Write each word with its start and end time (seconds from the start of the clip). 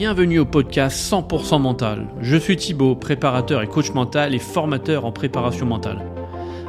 bienvenue 0.00 0.38
au 0.38 0.46
podcast 0.46 0.96
100% 1.12 1.60
mental. 1.60 2.06
Je 2.22 2.34
suis 2.38 2.56
Thibaut, 2.56 2.94
préparateur 2.94 3.60
et 3.60 3.66
coach 3.66 3.92
mental 3.92 4.34
et 4.34 4.38
formateur 4.38 5.04
en 5.04 5.12
préparation 5.12 5.66
mentale. 5.66 6.00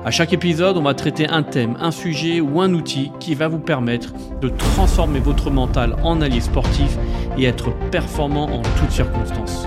À 0.03 0.11
chaque 0.11 0.33
épisode, 0.33 0.75
on 0.75 0.81
va 0.81 0.93
traiter 0.95 1.29
un 1.29 1.41
thème, 1.41 1.77
un 1.79 1.91
sujet 1.91 2.41
ou 2.41 2.59
un 2.59 2.73
outil 2.73 3.09
qui 3.21 3.33
va 3.33 3.47
vous 3.47 3.59
permettre 3.59 4.13
de 4.41 4.49
transformer 4.49 5.21
votre 5.21 5.49
mental 5.49 5.95
en 6.03 6.19
allié 6.19 6.41
sportif 6.41 6.97
et 7.37 7.45
être 7.45 7.71
performant 7.89 8.49
en 8.49 8.63
toutes 8.77 8.91
circonstances. 8.91 9.65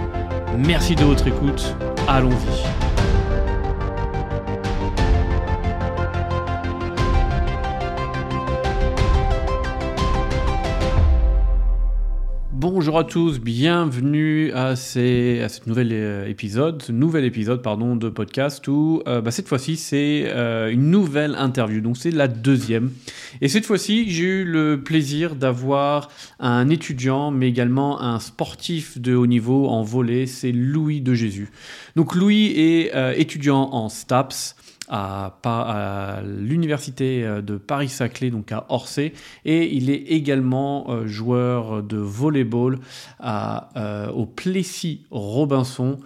Merci 0.58 0.94
de 0.94 1.04
votre 1.04 1.26
écoute, 1.26 1.74
allons-y. 2.06 2.83
Bonjour 12.66 12.98
à 12.98 13.04
tous, 13.04 13.40
bienvenue 13.40 14.50
à, 14.52 14.74
ces, 14.74 15.42
à 15.42 15.48
euh, 15.68 16.26
épisode, 16.26 16.80
ce 16.80 16.92
nouvel 16.92 17.26
épisode 17.26 17.60
pardon 17.60 17.94
de 17.94 18.08
podcast 18.08 18.66
où 18.68 19.02
euh, 19.06 19.20
bah, 19.20 19.30
cette 19.30 19.48
fois-ci 19.48 19.76
c'est 19.76 20.24
euh, 20.28 20.72
une 20.72 20.90
nouvelle 20.90 21.34
interview, 21.34 21.82
donc 21.82 21.98
c'est 21.98 22.10
la 22.10 22.26
deuxième. 22.26 22.90
Et 23.42 23.48
cette 23.48 23.66
fois-ci 23.66 24.10
j'ai 24.10 24.24
eu 24.24 24.44
le 24.44 24.82
plaisir 24.82 25.34
d'avoir 25.34 26.08
un 26.40 26.70
étudiant 26.70 27.30
mais 27.30 27.50
également 27.50 28.00
un 28.00 28.18
sportif 28.18 28.98
de 28.98 29.14
haut 29.14 29.26
niveau 29.26 29.68
en 29.68 29.82
volet, 29.82 30.24
c'est 30.24 30.52
Louis 30.52 31.02
de 31.02 31.12
Jésus. 31.12 31.50
Donc 31.96 32.14
Louis 32.14 32.46
est 32.56 33.20
étudiant 33.20 33.68
en 33.72 33.90
STAPS 33.90 34.56
à, 34.88 36.20
l'université 36.24 37.24
euh, 37.24 37.40
de 37.40 37.56
Paris-Saclay, 37.56 38.30
donc 38.30 38.52
à 38.52 38.66
Orsay, 38.68 39.12
et 39.44 39.74
il 39.74 39.90
est 39.90 40.12
également 40.12 40.86
euh, 40.88 41.06
joueur 41.06 41.82
de 41.82 41.96
volleyball 41.96 42.78
à, 43.20 43.70
euh, 43.76 44.10
au 44.10 44.26
Plessis-Robinson 44.26 45.98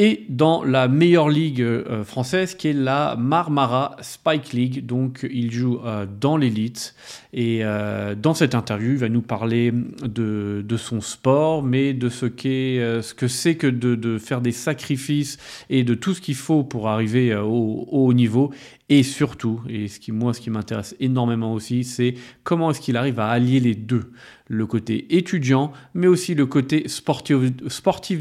et 0.00 0.24
dans 0.30 0.64
la 0.64 0.88
meilleure 0.88 1.28
ligue 1.28 1.60
euh, 1.60 2.04
française 2.04 2.54
qui 2.54 2.68
est 2.68 2.72
la 2.72 3.16
Marmara 3.18 3.96
Spike 4.00 4.54
League. 4.54 4.86
Donc 4.86 5.28
il 5.30 5.52
joue 5.52 5.78
euh, 5.84 6.06
dans 6.18 6.38
l'élite 6.38 6.94
et 7.34 7.58
euh, 7.62 8.14
dans 8.14 8.32
cette 8.32 8.54
interview 8.54 8.92
il 8.92 8.96
va 8.96 9.10
nous 9.10 9.20
parler 9.20 9.74
de, 10.02 10.64
son 10.78 11.02
sport 11.02 11.62
mais 11.62 11.92
de 11.92 12.08
ce, 12.08 12.28
ce 12.28 13.12
que 13.12 13.28
c'est 13.28 13.56
que 13.56 13.66
de, 13.66 14.16
faire 14.16 14.40
des 14.40 14.52
sacrifices 14.52 15.36
et 15.68 15.84
de 15.84 15.92
tout 15.92 16.14
ce 16.14 16.22
qu'il 16.22 16.34
faut 16.34 16.64
pour 16.64 16.88
arriver 16.88 17.36
au 17.36 17.86
haut 17.90 18.14
niveau 18.14 18.52
et 18.92 19.04
surtout, 19.04 19.60
et 19.68 19.86
ce 19.86 20.00
qui, 20.00 20.10
moi, 20.10 20.34
ce 20.34 20.40
qui 20.40 20.50
m'intéresse 20.50 20.96
énormément 20.98 21.54
aussi, 21.54 21.84
c'est 21.84 22.14
comment 22.42 22.72
est-ce 22.72 22.80
qu'il 22.80 22.96
arrive 22.96 23.20
à 23.20 23.28
allier 23.28 23.60
les 23.60 23.76
deux. 23.76 24.10
Le 24.48 24.66
côté 24.66 25.06
étudiant, 25.16 25.72
mais 25.94 26.08
aussi 26.08 26.34
le 26.34 26.44
côté 26.44 26.88
sportif, 26.88 27.38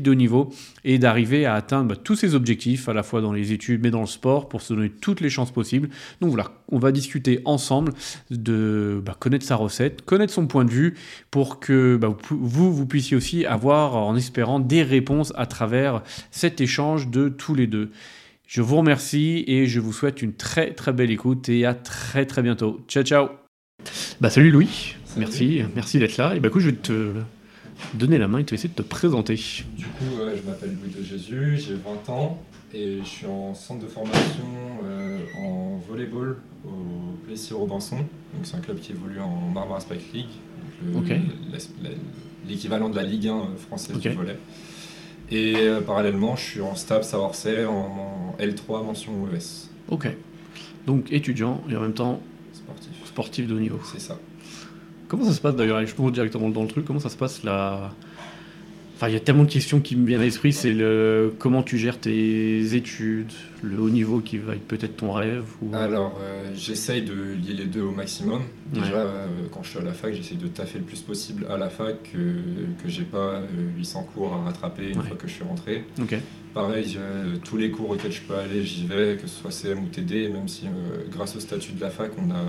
de 0.04 0.12
haut 0.12 0.14
niveau, 0.14 0.54
et 0.86 1.00
d'arriver 1.00 1.48
à 1.48 1.56
atteindre 1.56 1.90
bah, 1.90 1.96
tous 1.96 2.16
ses 2.16 2.36
objectifs, 2.36 2.88
à 2.88 2.94
la 2.94 3.02
fois 3.02 3.20
dans 3.20 3.34
les 3.34 3.52
études, 3.52 3.82
mais 3.82 3.90
dans 3.90 4.02
le 4.02 4.06
sport, 4.06 4.48
pour 4.48 4.62
se 4.62 4.76
donner 4.76 4.92
toutes 4.92 5.22
les 5.22 5.32
chances 5.32 5.52
possibles. 5.52 5.90
Donc 6.22 6.30
voilà, 6.30 6.52
on 6.68 6.78
va 6.78 6.92
discuter 6.92 7.42
ensemble 7.46 7.92
de 8.30 9.02
bah, 9.04 9.16
connaître 9.20 9.46
sa 9.46 9.56
recette, 9.56 10.04
connaître 10.04 10.32
son 10.32 10.46
point 10.46 10.66
de 10.66 10.72
vue, 10.72 10.94
pour 11.32 11.60
que 11.60 11.98
bah, 11.98 12.16
vous, 12.30 12.72
vous 12.72 12.86
puissiez 12.86 13.18
aussi 13.18 13.44
avoir, 13.44 13.96
en 13.96 14.16
espérant, 14.16 14.60
des 14.60 14.84
réponses 14.84 15.34
à 15.36 15.48
travers 15.48 16.04
cet 16.30 16.62
échange 16.62 17.08
de 17.08 17.28
tous 17.28 17.56
les 17.56 17.66
deux. 17.66 17.90
Je 18.50 18.64
vous 18.64 18.78
remercie 18.78 19.44
et 19.46 19.68
je 19.68 19.80
vous 19.80 19.94
souhaite 19.94 20.24
une 20.24 20.34
très 20.34 20.74
très 20.74 20.92
belle 20.92 21.12
écoute 21.12 21.50
et 21.50 21.68
à 21.68 21.76
très 21.76 22.26
très 22.26 22.42
bientôt. 22.42 22.82
Ciao 22.88 23.04
ciao. 23.04 23.28
Bah 24.22 24.32
salut 24.32 24.50
Louis. 24.50 24.96
Salut. 25.06 25.20
Merci, 25.20 25.62
merci 25.76 26.00
d'être 26.00 26.18
là. 26.18 26.36
Et 26.36 26.40
bah 26.40 26.48
écoute, 26.48 26.64
je 26.64 26.72
vais 26.72 26.76
te 26.76 27.14
donner 27.94 28.18
la 28.18 28.28
main 28.28 28.40
et 28.40 28.46
te 28.46 28.50
laisser 28.50 28.68
te 28.68 28.82
présenter. 28.82 29.36
Du 29.36 29.86
coup, 29.86 30.20
euh, 30.20 30.36
je 30.36 30.50
m'appelle 30.50 30.76
Louis 30.82 30.92
de 30.92 31.04
Jésus, 31.04 31.60
j'ai 31.64 31.76
20 31.76 32.12
ans 32.12 32.42
et 32.74 32.98
je 33.04 33.08
suis 33.08 33.28
en 33.28 33.54
centre 33.54 33.84
de 33.84 33.88
formation 33.88 34.48
euh, 34.84 35.20
en 35.38 35.80
volleyball 35.88 36.38
au 36.66 37.18
Plessis-Robinson. 37.28 37.98
Donc 37.98 38.08
c'est 38.46 38.56
un 38.56 38.62
club 38.62 38.80
qui 38.80 38.94
évolue 38.94 39.20
en 39.20 39.52
Marmara 39.54 39.80
Spike 39.80 40.12
League, 40.12 40.26
l'équivalent 42.48 42.88
okay. 42.88 42.94
de 42.94 43.00
la 43.00 43.08
Ligue 43.08 43.28
1 43.28 43.58
française 43.58 43.96
okay. 43.96 44.10
du 44.10 44.16
volley. 44.16 44.38
Et 45.32 45.56
euh, 45.58 45.82
parallèlement, 45.82 46.36
je 46.36 46.42
suis 46.42 46.62
en 46.62 46.76
STAPS 46.76 47.14
à 47.14 47.20
Orsay 47.20 47.66
en, 47.66 47.72
en 47.74 48.36
L3 48.40 48.86
mention 48.86 49.12
ES. 49.34 49.70
Ok. 49.90 50.08
Donc 50.88 51.12
étudiant 51.12 51.62
et 51.70 51.76
en 51.76 51.82
même 51.82 51.94
temps 51.94 52.22
sportif, 52.54 52.92
sportif 53.06 53.48
de 53.48 53.56
haut 53.56 53.60
niveau. 53.60 53.80
C'est 53.92 54.02
ça. 54.02 54.18
Comment 55.08 55.26
ça 55.26 55.34
se 55.34 55.42
passe 55.42 55.56
d'ailleurs? 55.56 55.86
Je 55.86 55.94
peux 55.94 56.10
directement 56.12 56.50
dans 56.50 56.64
le 56.64 56.68
truc. 56.68 56.86
Comment 56.86 57.00
ça 57.00 57.10
se 57.10 57.18
passe 57.18 57.44
la 57.44 57.92
Enfin, 59.00 59.08
il 59.08 59.14
y 59.14 59.16
a 59.16 59.22
tellement 59.22 59.46
de 59.46 59.50
questions 59.50 59.80
qui 59.80 59.96
me 59.96 60.06
viennent 60.06 60.20
à 60.20 60.26
l'esprit. 60.26 60.52
C'est 60.52 60.74
le 60.74 61.34
comment 61.40 61.64
tu 61.64 61.78
gères 61.78 61.98
tes 61.98 62.76
études, 62.76 63.32
le 63.64 63.80
haut 63.80 63.90
niveau 63.90 64.20
qui 64.20 64.38
va 64.38 64.56
être 64.56 64.68
peut-être 64.68 64.98
ton 64.98 65.14
rêve. 65.14 65.46
Ou... 65.62 65.74
Alors, 65.74 66.20
euh, 66.22 66.52
j'essaye 66.54 67.04
de 67.04 67.14
lier 67.14 67.54
les 67.54 67.64
deux 67.64 67.80
au 67.82 67.92
maximum. 67.92 68.42
Déjà, 68.74 68.88
ouais. 68.88 68.96
euh, 68.98 69.28
quand 69.54 69.64
je 69.64 69.70
suis 69.70 69.80
à 69.80 69.84
la 69.84 69.94
fac, 69.94 70.14
j'essaye 70.14 70.36
de 70.36 70.48
taffer 70.48 70.80
le 70.80 70.84
plus 70.84 71.00
possible 71.00 71.46
à 71.50 71.56
la 71.56 71.70
fac, 71.70 71.96
que, 72.12 72.18
que 72.18 72.90
j'ai 72.90 73.06
pas 73.06 73.42
800 73.78 74.10
cours 74.14 74.34
à 74.34 74.44
rattraper 74.44 74.90
une 74.90 75.00
ouais. 75.00 75.08
fois 75.08 75.16
que 75.16 75.30
je 75.30 75.34
suis 75.34 75.46
rentré. 75.46 75.86
Okay. 76.02 76.20
Pareil, 76.54 76.98
tous 77.46 77.56
les 77.56 77.72
cours 77.72 77.92
auxquels 77.92 78.12
je 78.12 78.24
peux 78.24 78.36
aller, 78.36 78.66
j'y 78.66 78.86
vais, 78.86 79.16
que 79.16 79.30
ce 79.30 79.40
soit 79.40 79.52
CM 79.52 79.82
ou 79.82 79.88
TD, 79.88 80.28
même 80.28 80.50
si 80.50 80.66
euh, 80.66 81.06
grâce 81.10 81.38
au 81.38 81.40
statut 81.40 81.72
de 81.72 81.80
la 81.80 81.90
fac, 81.90 82.12
on 82.18 82.32
a, 82.32 82.44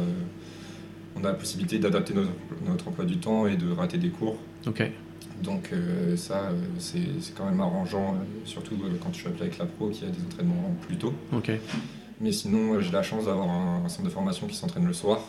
on 1.15 1.21
a 1.21 1.29
la 1.29 1.35
possibilité 1.35 1.79
d'adapter 1.79 2.13
notre, 2.13 2.31
notre, 2.67 2.89
emploi 2.89 3.05
du 3.05 3.19
temps 3.19 3.47
et 3.47 3.57
de 3.57 3.71
rater 3.71 3.99
des 3.99 4.09
cours. 4.09 4.37
Okay. 4.67 4.91
Donc 5.43 5.71
euh, 5.73 6.17
ça, 6.17 6.51
euh, 6.51 6.55
c'est 6.79 7.35
quand 7.35 7.47
même 7.47 7.61
arrangeant, 7.61 8.15
euh, 8.15 8.25
surtout 8.45 8.77
quand 9.03 9.09
je 9.13 9.19
suis 9.19 9.29
appelé 9.29 9.43
avec 9.43 9.59
la 9.59 9.67
pro, 9.67 9.89
qui 9.89 10.05
a 10.05 10.09
des 10.09 10.23
entraînements 10.23 10.75
plus 10.87 10.97
tôt. 10.97 11.15
Okay. 11.33 11.61
Mais 12.21 12.33
sinon, 12.33 12.81
j'ai 12.81 12.93
la 12.93 13.03
chance 13.03 13.25
d'avoir 13.25 13.49
un, 13.49 13.83
un, 13.85 13.89
centre 13.89 14.05
de 14.05 14.11
formation 14.11 14.47
qui 14.47 14.55
s'entraîne 14.55 14.87
le 14.87 14.93
soir, 14.93 15.21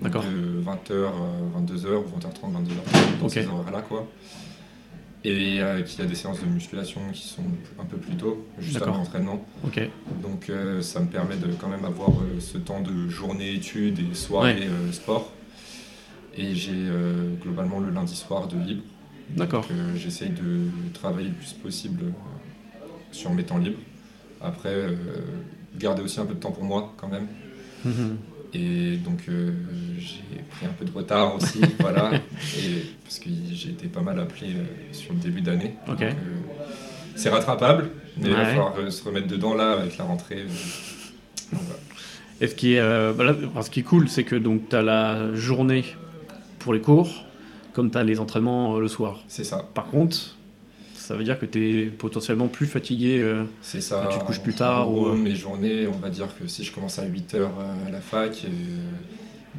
de 0.00 0.08
20h, 0.08 1.10
22h 1.58 1.96
ou 1.96 2.18
20h30, 2.18 2.52
22h, 2.52 3.20
dans 3.20 3.26
okay. 3.26 3.42
ces 3.42 3.48
horaires-là, 3.48 3.82
quoi. 3.82 4.06
Et 5.24 5.60
euh, 5.60 5.82
qui 5.82 6.00
a 6.00 6.06
des 6.06 6.14
séances 6.14 6.40
de 6.40 6.46
musculation 6.46 7.00
qui 7.12 7.26
sont 7.26 7.42
un 7.78 7.84
peu 7.84 7.96
plus 7.96 8.14
tôt, 8.14 8.46
juste 8.60 8.80
avant 8.80 8.98
l'entraînement. 8.98 9.44
Okay. 9.66 9.90
Donc 10.22 10.48
euh, 10.48 10.80
ça 10.80 11.00
me 11.00 11.06
permet 11.06 11.36
de 11.36 11.52
quand 11.60 11.68
même 11.68 11.84
avoir 11.84 12.10
ce 12.38 12.56
temps 12.56 12.80
de 12.80 13.08
journée 13.08 13.52
études 13.54 13.98
et 13.98 14.14
soirée 14.14 14.54
ouais. 14.60 14.92
sport. 14.92 15.32
Et 16.36 16.54
j'ai 16.54 16.86
globalement 17.42 17.80
le 17.80 17.90
lundi 17.90 18.14
soir 18.14 18.46
de 18.46 18.56
libre. 18.56 18.84
D'accord. 19.36 19.66
Euh, 19.70 19.96
J'essaye 19.96 20.30
de 20.30 20.68
travailler 20.94 21.28
le 21.28 21.34
plus 21.34 21.52
possible 21.52 22.12
sur 23.12 23.32
mes 23.32 23.44
temps 23.44 23.58
libres. 23.58 23.78
Après, 24.40 24.72
euh, 24.72 24.94
garder 25.78 26.02
aussi 26.02 26.20
un 26.20 26.26
peu 26.26 26.34
de 26.34 26.40
temps 26.40 26.52
pour 26.52 26.64
moi 26.64 26.94
quand 26.96 27.08
même. 27.08 27.26
Mm 27.84 27.90
-hmm. 27.90 28.16
Et 28.54 28.96
donc 28.96 29.20
euh, 29.28 29.52
j'ai 29.98 30.42
pris 30.50 30.66
un 30.66 30.72
peu 30.78 30.84
de 30.84 30.92
retard 30.98 31.34
aussi, 31.36 31.60
voilà, 31.80 32.12
et, 32.14 32.82
parce 33.04 33.18
que 33.18 33.28
j'ai 33.52 33.70
été 33.70 33.88
pas 33.88 34.00
mal 34.00 34.18
appelé 34.18 34.48
sur 34.92 35.12
le 35.12 35.20
début 35.20 35.42
d'année. 35.42 35.74
Okay. 35.86 36.12
c'est 37.14 37.28
rattrapable, 37.30 37.90
mais 38.16 38.24
ouais. 38.24 38.30
il 38.30 38.36
va 38.36 38.46
falloir 38.46 38.92
se 38.96 39.04
remettre 39.04 39.28
dedans 39.28 39.54
là 39.54 39.72
avec 39.72 39.98
la 39.98 40.04
rentrée. 40.04 40.46
Voilà. 41.52 41.78
Et 42.40 42.46
ce 42.50 42.54
qui 42.54 42.68
est, 42.74 43.12
voilà, 43.18 43.32
ce 43.66 43.70
qui 43.70 43.80
est 43.80 43.88
cool, 43.92 44.08
c'est 44.08 44.24
que 44.24 44.36
tu 44.36 44.76
as 44.76 44.82
la 44.82 45.34
journée 45.34 45.84
pour 46.58 46.72
les 46.72 46.80
cours, 46.80 47.10
comme 47.78 47.92
tu 47.92 47.98
as 47.98 48.02
les 48.02 48.18
entraînements 48.18 48.74
euh, 48.74 48.80
le 48.80 48.88
soir. 48.88 49.20
C'est 49.28 49.44
ça. 49.44 49.64
Par 49.72 49.86
contre, 49.86 50.16
ça 50.94 51.14
veut 51.14 51.22
dire 51.22 51.38
que 51.38 51.46
tu 51.46 51.84
es 51.84 51.86
potentiellement 51.86 52.48
plus 52.48 52.66
fatigué. 52.66 53.20
Euh, 53.20 53.44
c'est 53.62 53.80
ça. 53.80 54.08
Tu 54.10 54.18
te 54.18 54.24
couches 54.24 54.40
plus 54.40 54.54
tard. 54.54 54.90
Ou... 54.90 54.94
gros, 54.94 55.14
mes 55.14 55.36
journées, 55.36 55.86
on 55.86 55.96
va 55.98 56.10
dire 56.10 56.26
que 56.36 56.48
si 56.48 56.64
je 56.64 56.72
commence 56.72 56.98
à 56.98 57.06
8h 57.06 57.40
à 57.86 57.90
la 57.92 58.00
fac, 58.00 58.44
et, 58.44 58.48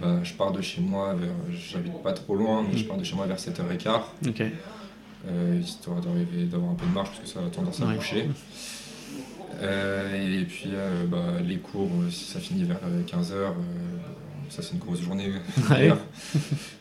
bah, 0.02 0.20
je 0.22 0.34
pars 0.34 0.52
de 0.52 0.62
chez 0.62 0.82
moi, 0.82 1.14
vers, 1.14 1.30
j'habite 1.72 2.04
pas 2.04 2.12
trop 2.12 2.36
loin, 2.36 2.62
mais 2.62 2.76
mmh. 2.76 2.78
je 2.80 2.84
pars 2.84 2.98
de 2.98 3.06
chez 3.06 3.16
moi 3.16 3.26
vers 3.26 3.38
7h15. 3.38 4.02
Ok. 4.28 4.44
Euh, 5.30 5.62
histoire 5.64 6.02
d'arriver, 6.02 6.44
d'avoir 6.44 6.72
un 6.72 6.76
peu 6.76 6.88
de 6.88 6.94
marche 6.94 7.12
parce 7.12 7.22
que 7.22 7.28
ça 7.28 7.40
a 7.40 7.50
tendance 7.50 7.80
à 7.82 7.86
Ouais. 7.86 7.96
boucher. 7.96 8.28
Euh, 9.62 10.42
et 10.42 10.44
puis 10.44 10.72
euh, 10.74 11.06
bah, 11.08 11.40
les 11.42 11.58
cours, 11.60 11.90
si 12.10 12.26
ça 12.26 12.42
finit 12.42 12.66
vers 12.66 12.82
15h, 13.08 13.54
ça 14.50 14.62
c'est 14.62 14.74
une 14.74 14.80
grosse 14.80 15.02
journée. 15.02 15.32
Ouais. 15.70 15.94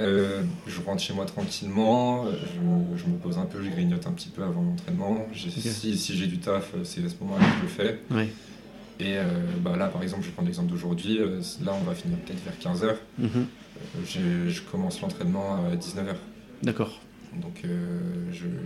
Euh, 0.00 0.42
je 0.66 0.80
rentre 0.80 1.02
chez 1.02 1.12
moi 1.12 1.24
tranquillement, 1.24 2.26
je, 2.26 2.98
je, 2.98 3.06
me 3.06 3.18
pose 3.18 3.38
un 3.38 3.46
peu, 3.46 3.62
je 3.62 3.70
grignote 3.70 4.06
un 4.06 4.12
petit 4.12 4.28
peu 4.28 4.42
avant 4.42 4.62
l'entraînement. 4.62 5.26
Okay. 5.32 5.50
Si, 5.50 5.98
si 5.98 6.16
j'ai 6.16 6.26
du 6.26 6.38
taf, 6.38 6.72
c'est 6.84 7.04
à 7.04 7.08
ce 7.08 7.14
moment-là 7.20 7.44
que 7.44 7.56
je 7.56 7.62
le 7.62 7.68
fais. 7.68 8.00
Ouais. 8.10 8.28
Et 9.00 9.16
euh, 9.16 9.24
bah 9.60 9.76
là, 9.76 9.88
par 9.88 10.02
exemple, 10.02 10.22
je 10.22 10.28
vais 10.28 10.32
prendre 10.32 10.48
l'exemple 10.48 10.70
d'aujourd'hui. 10.70 11.18
Euh, 11.18 11.40
là, 11.64 11.72
on 11.80 11.84
va 11.84 11.94
finir 11.94 12.18
peut-être 12.18 12.42
vers 12.44 12.74
15h. 12.74 12.94
Mm 13.18 13.26
-hmm. 13.26 13.44
je, 14.04 14.48
je, 14.48 14.62
commence 14.62 15.00
l'entraînement 15.00 15.56
à 15.66 15.76
19h. 15.76 16.14
D'accord. 16.62 17.00
Donc 17.42 17.62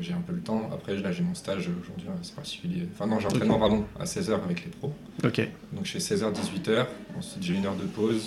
j'ai 0.02 0.14
un 0.14 0.24
peu 0.26 0.32
le 0.32 0.40
temps. 0.40 0.70
Après, 0.72 0.96
là, 0.96 1.12
j'ai 1.12 1.24
mon 1.24 1.34
stage 1.34 1.68
aujourd'hui, 1.80 2.08
c'est 2.22 2.34
particulier. 2.34 2.82
Enfin, 2.92 3.06
non, 3.06 3.18
j'ai 3.20 3.26
entraînement, 3.26 3.58
okay. 3.58 3.68
pardon, 3.68 3.84
à 3.98 4.04
16h 4.04 4.32
avec 4.44 4.58
les 4.64 4.70
pros. 4.70 4.92
Ok. 5.24 5.38
Donc 5.74 5.84
je 5.86 5.92
fais 5.96 6.04
16h, 6.10 6.24
18h. 6.40 6.86
Ensuite, 7.18 7.42
j'ai 7.46 7.54
une 7.54 7.66
heure 7.66 7.80
de 7.84 7.88
pause. 7.98 8.24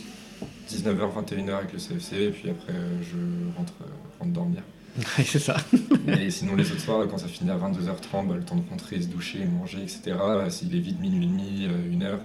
19h, 0.70 1.14
21h 1.14 1.56
avec 1.56 1.74
le 1.74 1.80
CFC, 1.80 2.16
et 2.16 2.30
puis 2.30 2.50
après 2.50 2.74
je 3.02 3.58
rentre, 3.58 3.74
rentre 4.20 4.32
dormir. 4.32 4.62
c'est 5.26 5.40
ça. 5.40 5.58
et 6.08 6.30
sinon, 6.30 6.56
les 6.56 6.72
autres 6.72 6.80
soirs, 6.80 7.06
quand 7.10 7.18
ça 7.18 7.28
finit 7.28 7.52
à 7.52 7.58
22h30, 7.58 8.28
bah, 8.28 8.36
le 8.36 8.44
temps 8.44 8.56
de 8.56 8.70
rentrer, 8.70 9.02
se 9.02 9.08
doucher, 9.08 9.40
manger, 9.46 9.80
etc. 9.84 10.16
S'il 10.50 10.74
est 10.74 10.80
vite 10.80 11.02
minuit 11.02 11.26
et 11.26 11.28
demi, 11.28 11.68
une 11.92 12.04
heure. 12.04 12.20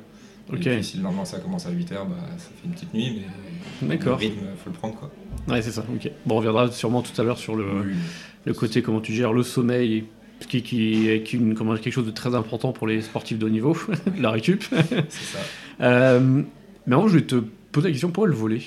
Et 0.52 0.56
puis 0.56 0.84
si 0.84 0.96
le 0.96 1.04
lendemain 1.04 1.24
ça 1.24 1.38
commence 1.38 1.66
à 1.66 1.70
8h, 1.70 1.90
bah, 1.90 2.16
ça 2.38 2.48
fait 2.60 2.66
une 2.66 2.72
petite 2.72 2.92
nuit, 2.92 3.22
mais 3.82 3.96
le 3.96 4.12
rythme, 4.12 4.46
faut 4.62 4.70
le 4.70 4.76
prendre. 4.76 4.94
Quoi. 4.96 5.10
Ouais, 5.48 5.62
c'est 5.62 5.70
ça. 5.70 5.84
ok. 5.88 6.10
Bon, 6.26 6.36
on 6.36 6.38
reviendra 6.38 6.70
sûrement 6.70 7.02
tout 7.02 7.18
à 7.20 7.24
l'heure 7.24 7.38
sur 7.38 7.54
le, 7.54 7.92
le 8.44 8.54
côté 8.54 8.82
comment 8.82 9.00
tu 9.00 9.12
gères 9.12 9.32
le 9.32 9.42
sommeil, 9.42 10.04
qui, 10.48 10.62
qui 10.62 11.08
est 11.08 11.32
une, 11.32 11.54
comment, 11.54 11.76
quelque 11.76 11.92
chose 11.92 12.06
de 12.06 12.10
très 12.10 12.34
important 12.34 12.72
pour 12.72 12.86
les 12.86 13.02
sportifs 13.02 13.38
de 13.38 13.46
haut 13.46 13.50
niveau, 13.50 13.76
la 14.18 14.30
récup. 14.30 14.64
c'est 14.70 15.10
ça. 15.10 15.38
Euh, 15.80 16.42
mais 16.86 16.94
avant, 16.94 17.08
je 17.08 17.18
vais 17.18 17.24
te 17.24 17.36
poser 17.72 17.88
la 17.88 17.92
question 17.92 18.10
pourquoi 18.10 18.28
le 18.28 18.34
volet 18.34 18.60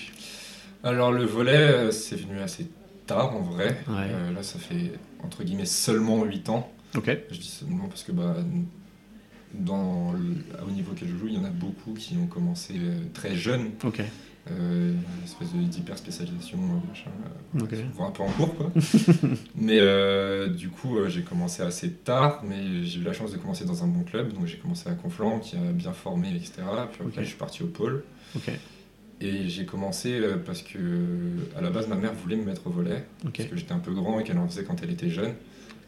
Alors, 0.83 1.11
le 1.11 1.25
volet, 1.25 1.57
euh, 1.57 1.91
c'est 1.91 2.15
venu 2.15 2.39
assez 2.39 2.67
tard 3.05 3.35
en 3.35 3.41
vrai. 3.41 3.77
Euh, 3.89 4.31
là, 4.31 4.43
ça 4.43 4.59
fait 4.59 4.93
entre 5.23 5.43
guillemets 5.43 5.65
seulement 5.65 6.23
8 6.23 6.49
ans. 6.49 6.71
Ok. 6.95 7.09
Je 7.31 7.37
dis 7.37 7.47
seulement 7.47 7.87
parce 7.87 8.03
que 8.03 8.11
bah, 8.11 8.35
dans 9.53 10.13
au 10.65 10.71
niveau 10.71 10.91
auquel 10.91 11.09
je 11.09 11.17
joue, 11.17 11.27
il 11.27 11.35
y 11.35 11.37
en 11.37 11.45
a 11.45 11.49
beaucoup 11.49 11.93
qui 11.93 12.15
ont 12.17 12.27
commencé 12.27 12.75
très 13.13 13.35
jeunes. 13.35 13.71
Ok. 13.83 14.01
Euh, 14.51 14.91
une 14.91 15.23
espèce 15.23 15.53
d'hyper 15.53 15.97
spécialisation, 15.97 16.57
machin, 16.89 17.09
euh, 17.55 18.03
un 18.03 18.11
peu 18.11 18.23
en 18.23 18.29
cours 18.31 18.53
quoi. 18.55 18.71
mais 19.55 19.77
euh, 19.79 20.49
du 20.49 20.67
coup, 20.67 20.97
j'ai 21.07 21.21
commencé 21.21 21.63
assez 21.63 21.89
tard, 21.89 22.43
mais 22.43 22.83
j'ai 22.83 22.99
eu 22.99 23.03
la 23.03 23.13
chance 23.13 23.31
de 23.31 23.37
commencer 23.37 23.63
dans 23.63 23.85
un 23.85 23.87
bon 23.87 24.03
club, 24.03 24.33
donc 24.33 24.45
j'ai 24.45 24.57
commencé 24.57 24.89
à 24.89 24.95
Conflans 24.95 25.39
qui 25.39 25.55
a 25.55 25.71
bien 25.71 25.93
formé, 25.93 26.27
etc. 26.35 26.55
Puis 26.91 27.01
après, 27.07 27.23
je 27.23 27.29
suis 27.29 27.37
parti 27.37 27.63
au 27.63 27.67
pôle. 27.67 28.03
Et 29.23 29.47
j'ai 29.47 29.65
commencé 29.65 30.21
parce 30.45 30.61
que 30.61 30.77
à 31.57 31.61
la 31.61 31.69
base, 31.69 31.87
ma 31.87 31.95
mère 31.95 32.13
voulait 32.13 32.35
me 32.35 32.43
mettre 32.43 32.67
au 32.67 32.69
volet, 32.69 33.05
parce 33.23 33.49
que 33.49 33.55
j'étais 33.55 33.71
un 33.71 33.79
peu 33.79 33.93
grand 33.93 34.19
et 34.19 34.23
qu'elle 34.23 34.37
en 34.37 34.47
faisait 34.47 34.63
quand 34.63 34.81
elle 34.83 34.91
était 34.91 35.09
jeune. 35.09 35.33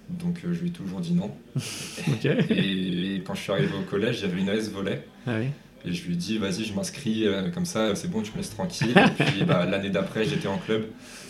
Donc 0.09 0.39
je 0.43 0.59
lui 0.61 0.69
ai 0.69 0.71
toujours 0.71 0.99
dit 1.01 1.13
non. 1.13 1.31
et, 2.23 3.21
quand 3.25 3.35
je 3.35 3.41
suis 3.41 3.51
arrivé 3.51 3.73
au 3.77 3.89
collège, 3.89 4.21
j'avais 4.21 4.39
une 4.39 4.49
AS 4.49 4.69
volet. 4.69 5.05
Ah 5.27 5.37
oui. 5.39 5.47
Et 5.85 5.93
je 5.93 6.05
lui 6.05 6.13
ai 6.13 6.17
dit, 6.17 6.37
vas-y, 6.37 6.63
je 6.63 6.73
m'inscris, 6.73 7.27
euh, 7.27 7.49
comme 7.51 7.65
ça, 7.65 7.93
c'est 7.95 8.09
bon, 8.09 8.21
tu 8.21 8.31
me 8.31 8.37
laisses 8.37 8.49
tranquille. 8.49 8.93
et 9.19 9.23
puis 9.23 9.43
bah, 9.43 9.65
l'année 9.65 9.91
d'après, 9.91 10.25
j'étais 10.25 10.47
en 10.47 10.57
club. 10.57 10.85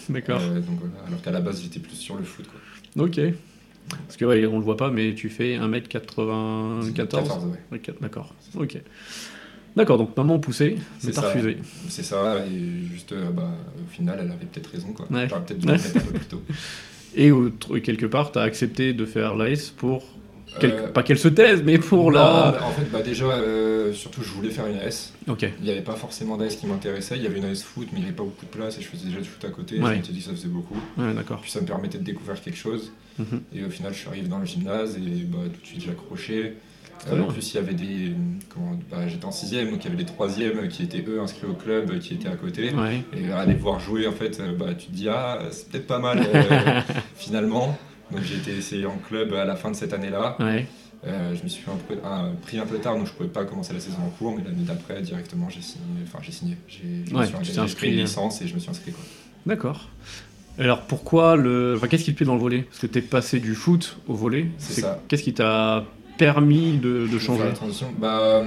D'accord. 0.07 0.42
Euh, 0.42 0.62
donc, 0.62 0.80
alors 1.07 1.22
qu'à 1.22 1.31
la 1.31 1.42
base, 1.42 1.62
j'étais 1.62 1.80
plus 1.80 1.96
sur 1.96 2.16
le 2.16 2.24
foot. 2.24 2.46
Quoi. 2.48 3.06
Ok. 3.06 3.19
Parce 3.90 4.18
que, 4.18 4.25
ouais, 4.25 4.46
on 4.46 4.57
le 4.57 4.63
voit 4.63 4.78
pas, 4.78 4.92
mais 4.92 5.13
tu 5.13 5.30
fais 5.30 5.57
1m94 5.57 6.94
14, 6.94 7.46
ouais. 7.48 7.81
D'accord. 8.00 8.34
Ok. 8.56 8.80
D'accord, 9.75 9.98
donc 9.98 10.16
maman 10.16 10.39
poussée, 10.39 10.77
mais 11.04 11.12
t'as 11.12 11.22
refusé. 11.22 11.57
C'est 11.89 12.04
ça, 12.04 12.45
et 12.45 12.88
juste, 12.94 13.12
euh, 13.12 13.30
bah, 13.31 13.51
au 13.83 13.92
final, 13.92 14.19
elle 14.22 14.31
avait 14.31 14.45
peut-être 14.45 14.72
raison, 14.72 14.94
quoi. 14.94 15.06
J'aurais 15.10 15.27
peut-être 15.27 15.60
dû 15.60 15.68
mettre 15.68 15.86
un 15.95 16.00
peu 16.00 16.13
plus 16.13 16.25
tôt. 16.25 16.42
Et 17.16 17.31
quelque 17.81 18.06
part, 18.06 18.31
t'as 18.31 18.44
accepté 18.44 18.94
de 18.94 19.06
faire 19.06 19.36
l'AS 19.36 19.69
pour 19.69 20.04
euh, 20.63 20.88
pas 20.89 21.04
qu'elle 21.04 21.18
se 21.18 21.27
taise, 21.27 21.63
mais 21.63 21.77
pour 21.77 22.12
la. 22.12 22.63
En 22.63 22.72
fait, 22.72 22.89
bah 22.92 23.01
déjà, 23.01 23.25
euh, 23.25 23.94
surtout, 23.94 24.22
je 24.24 24.30
voulais 24.30 24.50
faire 24.50 24.68
une 24.68 24.77
AS. 24.77 25.13
Ok. 25.27 25.45
Il 25.60 25.66
n'y 25.66 25.72
avait 25.72 25.81
pas 25.81 25.95
forcément 25.95 26.38
d'AS 26.38 26.56
qui 26.56 26.68
m'intéressait. 26.68 27.18
Il 27.18 27.24
y 27.24 27.28
avait 27.28 27.39
une 27.39 27.45
AS 27.45 27.62
foot, 27.63 27.88
mais 27.92 28.00
il 28.00 28.01
n'y 28.01 28.07
avait 28.07 28.16
pas 28.16 28.24
beaucoup 28.24 28.45
de 28.45 28.51
place 28.51 28.78
et 28.78 28.81
je 28.81 28.88
faisais 28.88 29.07
déjà 29.07 29.19
du 29.19 29.28
foot 29.28 29.44
à 29.44 29.50
côté. 29.50 29.80
Ouais. 29.80 29.92
Je 29.92 29.95
m'étais 29.95 30.13
dit 30.13 30.19
que 30.19 30.25
ça 30.25 30.31
faisait 30.31 30.48
beaucoup. 30.48 30.80
Ouais, 30.98 31.13
d'accord. 31.13 31.42
Puis 31.42 31.51
ça 31.51 31.62
me 31.62 31.66
permettait 31.66 31.98
de 31.98 32.04
découvrir 32.04 32.42
quelque 32.42 32.57
chose. 32.57 32.92
Mhm. 33.19 33.42
Et 33.54 33.63
au 33.66 33.69
final, 33.69 33.94
je 33.94 34.00
suis 34.00 34.07
arrivé 34.07 34.28
dans 34.28 34.39
le 34.39 34.45
gymnase 34.45 34.98
et 34.98 35.24
bah, 35.24 35.39
tout 35.54 35.62
de 35.62 35.68
suite, 35.68 35.81
j'ai 35.81 35.92
accroché. 35.92 36.54
Euh, 37.12 37.21
en 37.21 37.27
plus, 37.27 37.53
il 37.53 37.56
y 37.56 37.59
avait 37.59 37.74
des. 37.74 38.13
Bah, 38.89 39.07
J'étais 39.07 39.25
en 39.25 39.31
sixième, 39.31 39.69
donc 39.71 39.83
il 39.83 39.86
y 39.86 39.94
avait 39.94 40.03
des 40.03 40.09
troisièmes 40.09 40.68
qui 40.69 40.83
étaient 40.83 41.03
eux 41.07 41.21
inscrits 41.21 41.47
au 41.47 41.53
club, 41.53 42.00
qui 42.00 42.15
étaient 42.15 42.30
à 42.30 42.36
côté. 42.36 42.71
Et 43.15 43.31
aller 43.31 43.53
voir 43.53 43.80
jouer, 43.80 44.07
en 44.07 44.12
fait, 44.12 44.42
bah, 44.57 44.74
tu 44.77 44.88
te 44.88 44.92
dis, 44.92 45.09
ah, 45.09 45.39
c'est 45.51 45.69
peut-être 45.69 45.88
pas 45.88 46.00
mal 46.00 46.19
finalement. 47.15 47.77
Donc 48.12 48.21
j'ai 48.21 48.36
été 48.36 48.51
essayé 48.56 48.86
en 48.86 48.97
club 48.97 49.33
à 49.33 49.45
la 49.45 49.56
fin 49.56 49.71
de 49.71 49.75
cette 49.75 49.94
année-là. 49.94 50.38
Euh, 51.07 51.36
je 51.36 51.44
me 51.44 51.47
suis 51.47 51.63
pris 52.42 52.57
un 52.57 52.65
peu 52.65 52.77
tard, 52.77 52.95
donc 52.95 53.06
je 53.06 53.12
ne 53.12 53.18
pouvais 53.18 53.30
pas 53.30 53.45
commencer 53.45 53.74
la 53.74 53.80
saison 53.80 53.97
en 54.06 54.09
cours, 54.09 54.36
mais 54.36 54.44
l'année 54.44 54.63
d'après, 54.63 55.01
directement, 55.01 55.50
j'ai 55.50 55.62
signé. 55.62 55.83
Enfin, 56.03 56.19
j'ai 56.21 56.31
signé. 56.31 56.57
J'ai 56.68 57.75
pris 57.75 57.92
une 57.92 57.97
licence 57.97 58.42
et 58.42 58.47
je 58.47 58.56
me 58.56 58.59
suis 58.59 58.69
inscrit. 58.69 58.94
D'accord. 59.45 59.89
Alors 60.57 60.81
pourquoi 60.83 61.36
le. 61.36 61.75
Enfin, 61.75 61.88
qu'est-ce 61.88 62.06
qui 62.06 62.13
te 62.13 62.18
plaît 62.18 62.25
dans 62.25 62.36
le 62.36 62.42
volet 62.42 62.62
Parce 62.62 62.80
que 62.80 62.88
tu 62.88 63.00
es 63.00 63.01
passé 63.01 63.39
du 63.39 63.56
foot 63.56 63.97
au 64.07 64.13
volet. 64.13 64.47
C'est 64.57 64.81
ça. 64.81 65.01
Qu'est-ce 65.07 65.24
qui 65.24 65.33
t'a 65.33 65.86
permis 66.18 66.78
de, 66.78 67.08
changer 67.20 67.44
la 67.44 67.52
transition 67.52 67.94
bah, 67.98 68.44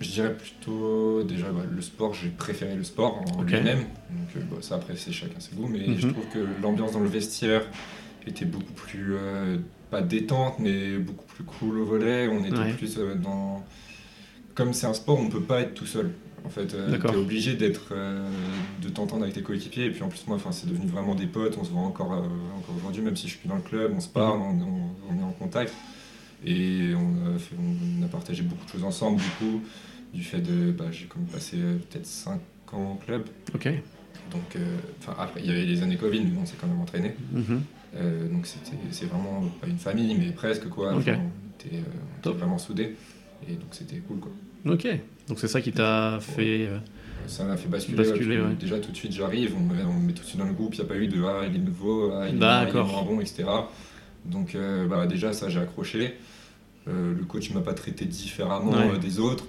Je 0.00 0.10
dirais 0.10 0.34
plutôt. 0.34 1.22
Déjà, 1.22 1.46
bah, 1.50 1.62
le 1.70 1.82
sport, 1.82 2.14
j'ai 2.14 2.28
préféré 2.30 2.74
le 2.74 2.84
sport 2.84 3.22
en 3.36 3.42
lui-même. 3.42 3.78
Donc, 4.10 4.36
euh, 4.36 4.40
bah, 4.50 4.56
ça, 4.60 4.76
après, 4.76 4.94
c'est 4.96 5.12
chacun 5.12 5.40
ses 5.40 5.54
goûts. 5.54 5.68
Mais 5.68 5.86
mhm. 5.86 5.98
je 5.98 6.08
trouve 6.08 6.26
que 6.32 6.46
l'ambiance 6.62 6.92
dans 6.92 7.00
le 7.00 7.08
vestiaire 7.08 7.62
était 8.26 8.44
beaucoup 8.44 8.72
plus. 8.72 9.14
Euh, 9.14 9.58
pas 9.90 10.02
détente, 10.02 10.58
mais 10.58 10.96
beaucoup 10.98 11.26
plus 11.26 11.44
cool 11.44 11.80
au 11.80 11.84
volet. 11.84 12.28
On 12.28 12.44
était 12.44 12.72
plus 12.76 12.96
euh, 12.98 13.14
dans. 13.16 13.64
Comme 14.54 14.72
c'est 14.72 14.86
un 14.86 14.94
sport, 14.94 15.18
on 15.18 15.24
ne 15.24 15.30
peut 15.30 15.42
pas 15.42 15.60
être 15.60 15.74
tout 15.74 15.86
seul. 15.86 16.12
En 16.44 16.48
fait, 16.48 16.72
euh, 16.74 16.98
tu 16.98 17.06
es 17.06 17.16
obligé 17.16 17.54
d'être, 17.54 17.88
euh, 17.92 18.26
de 18.82 18.88
t'entendre 18.88 19.22
avec 19.22 19.34
tes 19.34 19.42
coéquipiers. 19.42 19.86
Et 19.86 19.90
puis 19.90 20.02
en 20.02 20.08
plus, 20.08 20.26
moi, 20.26 20.38
c'est 20.52 20.68
devenu 20.68 20.86
vraiment 20.86 21.14
des 21.14 21.26
potes. 21.26 21.58
On 21.60 21.64
se 21.64 21.70
voit 21.70 21.82
encore, 21.82 22.12
encore 22.12 22.76
aujourd'hui, 22.76 23.02
même 23.02 23.16
si 23.16 23.24
je 23.26 23.32
suis 23.32 23.40
plus 23.40 23.48
dans 23.48 23.56
le 23.56 23.62
club, 23.62 23.92
on 23.94 24.00
se 24.00 24.08
parle, 24.08 24.38
mhm. 24.38 24.62
on, 25.10 25.18
est 25.18 25.22
en 25.22 25.32
contact. 25.32 25.74
Et 26.44 26.92
on 26.94 27.34
a, 27.34 27.38
fait, 27.38 27.56
on 27.58 28.02
a, 28.04 28.08
partagé 28.08 28.42
beaucoup 28.42 28.64
de 28.64 28.70
choses 28.70 28.84
ensemble, 28.84 29.18
du 29.18 29.28
coup, 29.38 29.62
du 30.14 30.22
fait 30.22 30.40
de. 30.40 30.72
Bah, 30.72 30.86
j'ai 30.90 31.06
comme 31.06 31.24
passé 31.24 31.56
peut-être 31.56 32.06
5 32.06 32.40
ans 32.72 32.92
en 32.92 32.96
club. 32.96 33.24
Ok. 33.54 33.68
Donc, 34.30 34.56
enfin, 35.00 35.16
après, 35.18 35.40
il 35.40 35.46
y 35.46 35.50
avait 35.50 35.64
les 35.64 35.82
années 35.82 35.96
Covid, 35.96 36.20
mais 36.20 36.38
on 36.40 36.46
s'est 36.46 36.56
quand 36.60 36.68
même 36.68 36.80
entraîné. 36.80 37.14
Mhm. 37.32 37.62
Euh, 37.96 38.28
donc 38.28 38.46
c'est 38.90 39.06
vraiment 39.06 39.42
pas 39.60 39.66
une 39.66 39.78
famille, 39.78 40.14
mais 40.16 40.30
presque 40.30 40.68
quoi. 40.68 40.94
on 40.94 41.00
était, 41.00 41.18
euh, 41.74 42.30
vraiment 42.30 42.58
soudés. 42.58 42.96
Et 43.48 43.54
donc 43.54 43.68
c'était 43.72 43.96
cool 43.96 44.18
quoi. 44.18 44.30
Ok, 44.66 44.86
donc 45.28 45.38
c'est 45.38 45.48
ça 45.48 45.60
qui 45.60 45.72
t'a 45.72 46.18
fait. 46.20 46.68
Euh, 46.68 46.78
ça 47.26 47.44
m'a 47.44 47.56
fait 47.56 47.68
basculer. 47.68 48.38
Déjà 48.58 48.78
tout 48.78 48.92
de 48.92 48.96
suite 48.96 49.12
j'arrive, 49.12 49.54
on, 49.56 49.60
me 49.60 50.06
met 50.06 50.12
tout 50.12 50.22
de 50.22 50.26
suite 50.26 50.38
dans 50.38 50.46
le 50.46 50.52
groupe, 50.52 50.74
il 50.74 50.80
n'y 50.80 50.86
a 50.86 50.88
pas 50.88 50.96
eu 50.96 51.08
de 51.08 51.22
ah 51.24 51.42
il 51.48 51.56
est 51.56 51.58
nouveau, 51.58 52.12
ah, 52.12 52.28
il, 52.28 52.36
est, 52.36 52.72
bon, 52.72 53.20
etc. 53.20 53.44
Donc 54.24 54.56
bah, 54.88 55.06
déjà 55.06 55.32
ça 55.32 55.48
j'ai 55.48 55.60
accroché. 55.60 56.16
le 56.86 57.24
coach 57.26 57.50
m'a 57.52 57.60
pas 57.60 57.74
traité 57.74 58.04
différemment 58.04 58.96
des 58.98 59.18
autres. 59.18 59.46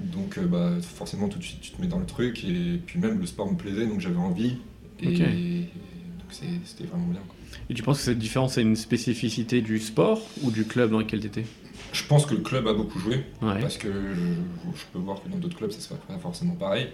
Donc 0.00 0.38
bah, 0.38 0.72
forcément 0.80 1.28
tout 1.28 1.38
de 1.38 1.44
suite 1.44 1.60
tu 1.60 1.70
te 1.70 1.80
mets 1.80 1.86
dans 1.86 1.98
le 1.98 2.06
truc 2.06 2.44
et 2.44 2.80
puis 2.84 2.98
même 2.98 3.18
le 3.18 3.26
sport 3.26 3.50
me 3.50 3.56
plaisait 3.56 3.86
donc 3.86 4.00
j'avais 4.00 4.16
envie. 4.16 4.56
Et, 5.00 5.18
donc 5.18 6.32
c'était 6.64 6.84
vraiment 6.84 7.06
bien. 7.08 7.20
Et 7.68 7.74
tu 7.74 7.82
penses 7.82 7.98
que 7.98 8.04
cette 8.04 8.18
différence 8.18 8.58
est 8.58 8.62
une 8.62 8.76
spécificité 8.76 9.60
du 9.60 9.78
sport 9.78 10.20
ou 10.42 10.50
du 10.50 10.64
club 10.64 10.90
dans 10.90 10.98
lequel 10.98 11.20
tu 11.20 11.26
étais 11.26 11.44
Je 11.92 12.04
pense 12.04 12.26
que 12.26 12.34
le 12.34 12.40
club 12.40 12.66
a 12.66 12.74
beaucoup 12.74 12.98
joué, 12.98 13.24
parce 13.40 13.78
que 13.78 13.88
je, 13.88 14.82
peux 14.92 14.98
voir 14.98 15.22
que 15.22 15.28
dans 15.28 15.38
d'autres 15.38 15.56
clubs 15.56 15.70
ça 15.70 15.80
se 15.80 15.88
passe 15.88 15.98
pas 16.06 16.18
forcément 16.18 16.54
pareil, 16.54 16.88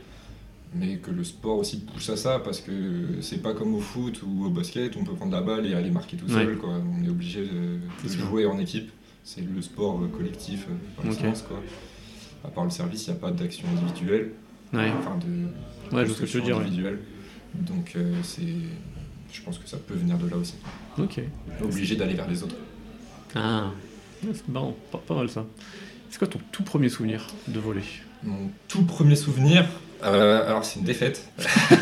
mais 0.75 0.97
que 0.97 1.11
le 1.11 1.25
sport 1.25 1.59
aussi 1.59 1.81
pousse 1.81 2.09
à 2.11 2.17
ça, 2.17 2.38
parce 2.38 2.61
que 2.61 3.21
c'est 3.21 3.43
pas 3.43 3.55
comme 3.55 3.75
au 3.75 3.81
foot 3.81 4.23
ou 4.26 4.47
au 4.47 4.50
basket, 4.50 4.97
on 4.97 5.05
peut 5.05 5.14
prendre 5.14 5.33
la 5.33 5.43
balle 5.43 5.67
et 5.67 5.75
aller 5.75 5.91
marquer 5.91 6.17
tout 6.17 6.29
seul, 6.29 6.57
quoi. 6.57 6.71
on 6.71 7.05
est 7.05 7.11
obligé 7.11 7.43
de, 7.43 8.09
jouer 8.09 8.47
en 8.47 8.59
équipe, 8.59 8.91
c'est 9.25 9.43
le 9.43 9.61
sport 9.62 10.00
collectif 10.17 10.67
par 10.97 11.07
excellence. 11.07 11.43
Quoi. 11.43 11.62
À 12.45 12.49
part 12.49 12.64
le 12.64 12.71
service, 12.71 13.07
il 13.07 13.11
n'y 13.11 13.17
a 13.17 13.21
pas 13.21 13.31
d'action 13.31 13.69
individuelle, 13.69 14.33
enfin 14.73 15.19
de, 15.19 15.97
ouais, 15.97 16.07
je 16.07 16.38
dire, 16.38 16.59
individuelle. 16.59 17.00
Donc 17.55 17.93
euh, 17.97 18.14
c'est 18.23 18.47
je 19.33 19.41
pense 19.43 19.59
que 19.59 19.69
ça 19.69 19.79
peut 19.79 19.95
venir 19.95 20.19
de 20.19 20.29
là 20.29 20.37
aussi. 20.37 20.55
Ok. 20.99 21.21
Obligé 21.62 21.97
d'aller 21.97 22.14
vers 22.14 22.29
les 22.29 22.43
autres. 22.43 22.57
Ah, 23.35 23.71
c'est 24.23 24.49
marrant, 24.49 24.76
pas, 24.91 25.14
mal 25.14 25.29
ça. 25.29 25.47
C'est 26.11 26.19
quoi 26.19 26.29
ton 26.29 26.38
tout 26.52 26.62
premier 26.62 26.91
souvenir 26.91 27.26
de 27.49 27.59
voler? 27.59 27.83
Mon 28.23 28.50
tout 28.69 28.85
premier 28.85 29.17
souvenir, 29.17 29.67
euh, 30.04 30.47
alors 30.47 30.64
c'est 30.64 30.80
une 30.80 30.85
défaite. 30.85 31.26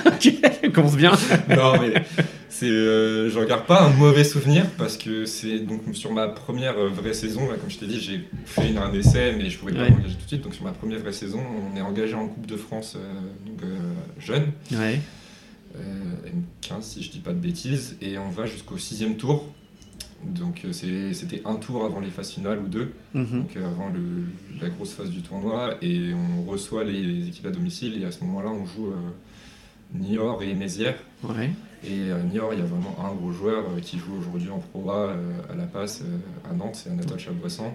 commence 0.75 0.97
bien. 0.97 1.13
non 1.49 1.81
mais 1.81 1.95
c'est, 2.49 2.69
euh, 2.69 3.31
je 3.31 3.39
regarde 3.39 3.67
pas 3.67 3.83
un 3.83 3.91
mauvais 3.91 4.25
souvenir 4.25 4.67
parce 4.79 4.97
que 4.97 5.25
c'est 5.25 5.59
donc 5.61 5.83
sur 5.95 6.13
ma 6.13 6.29
première 6.29 6.79
euh, 6.79 6.89
vraie 6.89 7.15
saison, 7.15 7.47
comme 7.47 7.71
je 7.71 7.79
t'ai 7.79 7.87
dit, 7.87 8.01
j'ai 8.01 8.29
fait 8.45 8.77
un 8.77 8.93
essai 8.93 9.35
mais 9.37 9.51
je 9.51 9.59
pouvais 9.59 9.73
pas 9.73 9.89
m'engager 9.89 10.15
tout 10.15 10.25
de 10.25 10.29
suite. 10.29 10.43
Donc 10.43 10.55
sur 10.55 10.65
ma 10.65 10.73
première 10.73 11.01
vraie 11.01 11.13
saison, 11.13 11.41
on 11.73 11.77
est 11.77 11.83
engagé 11.83 12.15
en 12.15 12.29
Coupe 12.29 12.47
de 12.47 12.57
France 12.57 12.97
donc, 13.47 13.69
jeune. 14.19 14.53
Ouais. 14.73 15.01
M15 15.77 16.83
si 16.83 17.03
je 17.03 17.11
dis 17.11 17.21
pas 17.21 17.33
de 17.33 17.39
bêtises, 17.39 17.97
et 18.03 18.19
on 18.19 18.29
va 18.29 18.47
jusqu'au 18.47 18.77
sixième 18.77 19.17
tour. 19.17 19.47
Donc 20.25 20.63
euh, 20.65 20.73
c'était 20.73 21.43
un 21.47 21.55
tour 21.55 21.85
avant 21.85 22.01
les 22.01 22.11
phases 22.11 22.31
finales 22.31 22.59
ou 22.59 22.69
deux, 22.69 22.93
mhm. 23.15 23.41
donc 23.41 23.57
euh, 23.57 23.67
avant 23.67 23.89
le, 23.89 24.01
la 24.61 24.69
grosse 24.69 24.93
phase 24.93 25.11
du 25.11 25.23
tournoi, 25.23 25.77
et 25.81 26.13
on 26.13 26.43
reçoit 26.51 26.85
les, 26.85 27.29
équipes 27.29 27.47
à 27.47 27.51
domicile, 27.51 28.01
et 28.01 28.05
à 28.05 28.11
ce 28.13 28.23
moment-là 28.25 28.51
on 28.51 28.67
joue 28.67 28.89
euh, 28.89 29.99
Niort 29.99 30.43
et 30.43 30.55
Mézières. 30.55 30.99
Et 31.83 32.11
Niort, 32.31 32.53
il 32.53 32.59
y 32.59 32.63
a 32.63 32.67
vraiment 32.67 32.95
un 33.03 33.15
gros 33.15 33.33
joueur 33.33 33.65
qui 33.81 33.99
joue 33.99 34.13
aujourd'hui 34.21 34.51
en 34.51 34.59
Pro 34.59 34.91
A 34.91 35.17
à 35.51 35.55
la 35.55 35.65
passe 35.65 36.03
à 36.49 36.53
Nantes, 36.53 36.75
c'est 36.75 36.91
Anatole 36.91 37.19
Chaboissan. 37.19 37.75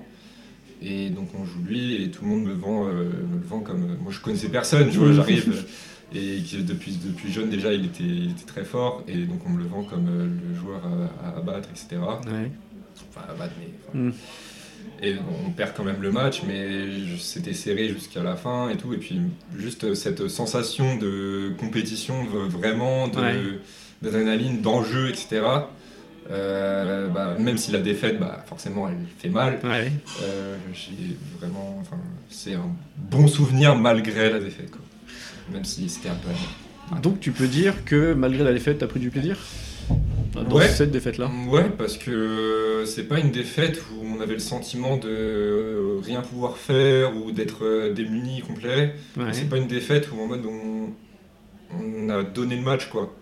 Et 0.80 1.10
donc 1.10 1.30
on 1.34 1.44
joue 1.44 1.64
lui 1.64 2.04
et 2.04 2.12
tout 2.12 2.24
le 2.24 2.30
monde 2.30 2.44
me 2.44 2.54
vend, 2.54 2.86
me 2.86 3.44
vend 3.44 3.62
comme. 3.62 3.98
Moi 4.04 4.12
je 4.12 4.20
connaissais 4.20 4.50
personne, 4.50 4.92
j'arrive 4.92 5.66
et 6.14 6.42
qui 6.42 6.64
depuis, 6.64 6.98
depuis 7.04 7.32
jeune 7.32 7.50
déjà 7.50 7.74
il 7.74 7.86
était, 7.86 8.46
très 8.46 8.64
fort 8.64 9.04
et 9.08 9.26
donc 9.26 9.40
on 9.46 9.50
me 9.50 9.60
le 9.60 9.68
vend 9.68 9.84
comme 9.84 10.06
le 10.06 10.56
joueur 10.56 10.82
à, 11.24 11.38
abattre, 11.38 11.70
etc. 11.70 12.02
Enfin, 13.10 13.26
à 13.28 13.34
battre, 13.34 13.54
mais. 13.60 14.00
Mm. 14.00 14.12
Et 15.02 15.16
on 15.46 15.50
perd 15.52 15.74
quand 15.76 15.84
même 15.84 16.02
le 16.02 16.12
match, 16.12 16.42
mais 16.48 16.86
c'était 17.18 17.54
serré 17.54 17.90
jusqu'à 17.90 18.24
la 18.24 18.36
fin 18.36 18.70
et 18.70 18.78
tout. 18.78 18.94
Et 18.94 18.98
puis 18.98 19.20
juste 19.58 19.94
cette 19.94 20.28
sensation 20.28 20.96
de 20.98 21.52
compétition, 21.58 22.24
vraiment, 22.24 23.10
d'adrénaline, 24.02 24.62
d'enjeu, 24.62 25.10
etc. 25.10 25.42
Euh, 26.32 27.08
bah, 27.10 27.36
même 27.40 27.58
si 27.58 27.72
la 27.72 27.80
défaite, 27.80 28.20
bah, 28.20 28.44
forcément, 28.48 28.88
elle 28.88 28.98
fait 29.20 29.30
mal. 29.30 29.60
Euh, 29.64 30.56
vraiment, 31.40 31.84
c'est 32.30 32.56
un 32.56 32.70
bon 32.98 33.28
souvenir 33.28 33.76
malgré 33.76 34.32
la 34.32 34.40
défaite, 34.40 34.72
même 35.52 35.66
si 35.66 35.90
c'était 35.90 36.10
un 36.10 36.16
peu. 36.16 36.30
Donc 37.02 37.20
tu 37.20 37.32
peux 37.32 37.48
dire 37.48 37.84
que 37.86 38.14
malgré 38.14 38.44
la 38.44 38.54
défaite, 38.54 38.78
t'as 38.80 38.88
pris 38.88 39.00
du 39.00 39.10
plaisir 39.10 39.38
dans 40.34 40.60
cette 40.60 40.92
défaite-là? 40.92 41.32
Ouais, 41.48 41.70
parce 41.70 41.98
que 41.98 42.84
c'est 42.86 43.08
pas 43.08 43.20
une 43.20 43.32
défaite 43.32 43.82
où 43.92 44.06
on 44.06 44.20
avait 44.22 44.34
le 44.34 44.40
sentiment 44.40 44.98
de 44.98 46.00
rien 46.04 46.22
pouvoir 46.22 46.58
faire 46.58 47.16
ou 47.16 47.32
d'être 47.32 47.64
euh, 47.64 47.94
démuni 47.94 48.42
complet. 48.42 48.96
C'est 49.32 49.50
pas 49.50 49.58
une 49.58 49.68
défaite 49.68 50.10
où 50.12 50.20
en 50.22 50.28
mode 50.28 50.46
on, 50.46 50.90
on 51.80 52.10
a 52.10 52.24
donné 52.24 52.56
le 52.56 52.64
match 52.64 52.90
quoi. 52.90 53.16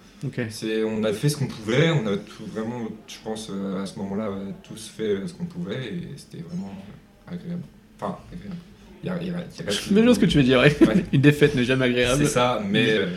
C'est, 0.49 0.83
on 0.85 1.03
a 1.03 1.11
fait 1.11 1.27
ce 1.27 1.35
qu'on 1.35 1.47
pouvait, 1.47 1.91
on 1.91 2.07
a 2.07 2.15
tout 2.15 2.45
vraiment, 2.45 2.79
je 3.07 3.17
pense, 3.25 3.49
euh, 3.51 3.83
à 3.83 3.85
ce 3.85 3.99
moment-là, 3.99 4.29
tous 4.63 4.87
fait 4.87 5.27
ce 5.27 5.33
qu'on 5.33 5.43
pouvait 5.43 5.85
et 5.85 6.07
c'était 6.15 6.41
vraiment 6.41 6.73
agréable. 7.27 7.63
Enfin, 7.99 8.17
agréable. 8.31 8.55
Y 9.03 9.09
a, 9.09 9.21
y 9.21 9.29
a, 9.29 9.43
ce 9.49 10.19
que 10.19 10.25
tu 10.25 10.37
veux 10.37 10.43
dire, 10.43 10.63
une 11.13 11.21
défaite 11.21 11.55
n'est 11.55 11.65
jamais 11.65 11.85
agréable. 11.85 12.23
C'est 12.23 12.29
ça, 12.29 12.61
mais 12.65 12.89
euh, 12.89 13.07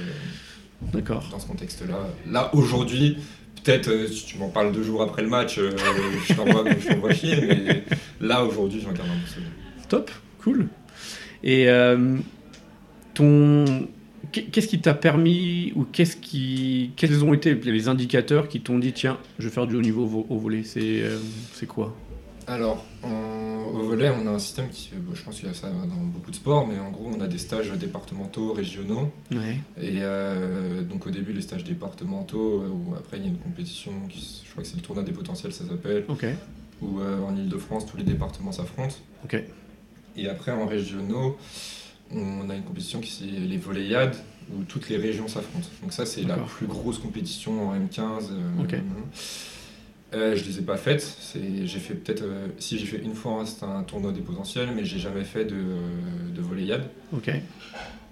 D'accord. 0.92 1.28
dans 1.30 1.38
ce 1.38 1.46
contexte-là, 1.46 2.08
là 2.28 2.50
aujourd'hui, 2.54 3.18
peut-être 3.62 3.88
euh, 3.88 4.08
si 4.08 4.26
tu 4.26 4.38
m'en 4.38 4.48
parles 4.48 4.72
deux 4.72 4.82
jours 4.82 5.02
après 5.02 5.22
le 5.22 5.28
match, 5.28 5.60
je 5.60 6.34
t'envoie 6.34 7.12
chier, 7.12 7.40
mais 7.40 7.84
là 8.20 8.44
aujourd'hui, 8.44 8.80
j'en 8.80 8.92
garde 8.92 9.08
un 9.08 9.34
peu 9.34 9.40
Top, 9.88 10.10
cool. 10.42 10.66
Et 11.44 11.68
ton 13.14 13.86
Qu'est-ce 14.32 14.68
qui 14.68 14.80
t'a 14.80 14.94
permis 14.94 15.72
ou 15.76 15.84
qu'est-ce 15.84 16.16
qui, 16.16 16.90
quels 16.96 17.24
ont 17.24 17.32
été 17.32 17.54
les 17.54 17.88
indicateurs 17.88 18.48
qui 18.48 18.60
t'ont 18.60 18.78
dit 18.78 18.92
tiens, 18.92 19.18
je 19.38 19.48
vais 19.48 19.54
faire 19.54 19.66
du 19.66 19.76
haut 19.76 19.80
niveau 19.80 20.26
au 20.28 20.38
volet 20.38 20.62
C'est 20.64 21.02
euh, 21.02 21.18
c'est 21.52 21.66
quoi? 21.66 21.94
Alors, 22.46 22.84
au 23.02 23.82
volet, 23.82 24.10
on 24.10 24.26
a 24.26 24.30
un 24.30 24.38
système 24.38 24.68
qui, 24.68 24.90
je 25.14 25.22
pense 25.22 25.36
qu'il 25.36 25.48
y 25.48 25.50
a 25.50 25.54
ça 25.54 25.68
dans 25.68 26.02
beaucoup 26.04 26.30
de 26.30 26.36
sports, 26.36 26.66
mais 26.66 26.78
en 26.78 26.90
gros, 26.90 27.10
on 27.12 27.20
a 27.20 27.26
des 27.26 27.38
stages 27.38 27.70
départementaux, 27.72 28.52
régionaux. 28.52 29.10
Et 29.80 29.98
euh, 30.00 30.82
donc 30.82 31.06
au 31.06 31.10
début, 31.10 31.32
les 31.32 31.42
stages 31.42 31.64
départementaux, 31.64 32.62
euh, 32.62 32.68
où 32.68 32.94
après 32.94 33.18
il 33.18 33.24
y 33.24 33.26
a 33.26 33.30
une 33.30 33.38
compétition, 33.38 33.92
je 34.08 34.50
crois 34.50 34.62
que 34.62 34.68
c'est 34.68 34.76
le 34.76 34.82
tournoi 34.82 35.04
des 35.04 35.12
potentiels, 35.12 35.52
ça 35.52 35.66
s'appelle. 35.66 36.04
Où 36.82 37.00
en 37.00 37.34
Ile-de-France, 37.34 37.86
tous 37.86 37.96
les 37.96 38.04
départements 38.04 38.52
s'affrontent. 38.52 38.96
Et 40.16 40.28
après, 40.28 40.52
en 40.52 40.66
régionaux, 40.66 41.36
on 42.10 42.48
a 42.50 42.54
une 42.54 42.62
compétition 42.62 43.00
qui 43.00 43.10
c'est 43.10 43.24
les 43.24 43.56
Volleyades 43.58 44.16
où 44.52 44.62
toutes 44.64 44.88
les 44.88 44.96
régions 44.96 45.28
s'affrontent. 45.28 45.68
Donc 45.82 45.92
ça 45.92 46.06
c'est 46.06 46.22
la 46.22 46.36
plus 46.36 46.66
grosse 46.66 46.98
compétition 46.98 47.68
en 47.68 47.74
M15. 47.74 48.30
Euh, 48.30 48.62
okay. 48.62 48.80
Euh, 50.14 50.36
je 50.36 50.44
les 50.44 50.58
ai 50.58 50.62
pas 50.62 50.76
faites. 50.76 51.16
J'ai 51.34 51.78
fait 51.78 51.94
peut-être 51.94 52.22
euh, 52.22 52.48
si 52.58 52.78
j'ai 52.78 52.86
fait 52.86 52.98
une 52.98 53.14
fois 53.14 53.44
c'était 53.46 53.64
un 53.64 53.82
tournoi 53.82 54.12
des 54.12 54.20
potentiels, 54.20 54.68
mais 54.74 54.84
j'ai 54.84 54.98
jamais 54.98 55.24
fait 55.24 55.44
de, 55.44 55.56
de 56.34 56.40
Volleyade. 56.40 56.88
Ok. 57.12 57.30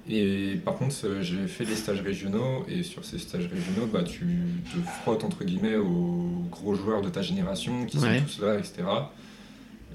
Et 0.08 0.60
par 0.64 0.74
contre, 0.74 0.94
euh, 1.04 1.22
j'ai 1.22 1.46
fait 1.46 1.64
des 1.64 1.76
stages 1.76 2.02
régionaux, 2.02 2.66
et 2.68 2.82
sur 2.82 3.04
ces 3.04 3.18
stages 3.18 3.46
régionaux, 3.46 3.86
bah, 3.86 4.02
tu 4.02 4.26
te 4.70 4.78
frottes 5.02 5.24
entre 5.24 5.44
guillemets 5.44 5.76
aux 5.76 6.44
gros 6.50 6.74
joueurs 6.74 7.00
de 7.00 7.08
ta 7.08 7.22
génération 7.22 7.86
qui 7.86 7.98
sont 7.98 8.06
tous 8.26 8.40
là, 8.42 8.58
etc. 8.58 8.82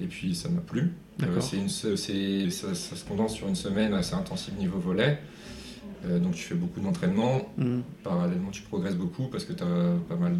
Et 0.02 0.06
puis 0.06 0.34
ça 0.34 0.48
m'a 0.48 0.60
plu. 0.60 0.92
Euh, 1.22 1.40
c'est 1.40 1.58
une, 1.58 1.68
ça, 1.68 2.74
ça, 2.74 2.96
se 2.96 3.04
condense 3.04 3.34
sur 3.34 3.46
une 3.46 3.54
semaine 3.54 3.92
assez 3.92 4.14
intensive 4.14 4.54
niveau 4.58 4.78
volet. 4.78 5.20
Euh, 6.06 6.18
donc 6.18 6.34
tu 6.34 6.42
fais 6.42 6.54
beaucoup 6.54 6.80
d'entraînement. 6.80 7.52
Mhm. 7.58 7.82
Parallèlement, 8.02 8.50
tu 8.50 8.62
progresses 8.62 8.96
beaucoup 8.96 9.24
parce 9.24 9.44
que 9.44 9.52
tu 9.52 9.62
as 9.62 9.94
pas 10.08 10.16
mal 10.16 10.38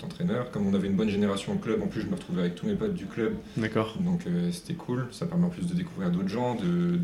d'entraîneurs. 0.00 0.50
Comme 0.50 0.66
on 0.66 0.74
avait 0.74 0.88
une 0.88 0.96
bonne 0.96 1.08
génération 1.08 1.52
au 1.52 1.56
club, 1.56 1.82
en 1.82 1.86
plus 1.86 2.02
je 2.02 2.06
me 2.06 2.14
retrouvais 2.14 2.42
avec 2.42 2.54
tous 2.54 2.66
mes 2.66 2.74
potes 2.74 2.94
du 2.94 3.06
club. 3.06 3.34
D'accord. 3.56 3.96
Donc 4.00 4.26
euh, 4.26 4.50
c'était 4.50 4.74
cool. 4.74 5.06
Ça 5.10 5.26
permet 5.26 5.46
en 5.46 5.50
plus 5.50 5.66
de 5.66 5.74
découvrir 5.74 6.10
d'autres 6.10 6.28
gens, 6.28 6.54
de 6.54 6.64
ne 6.64 6.98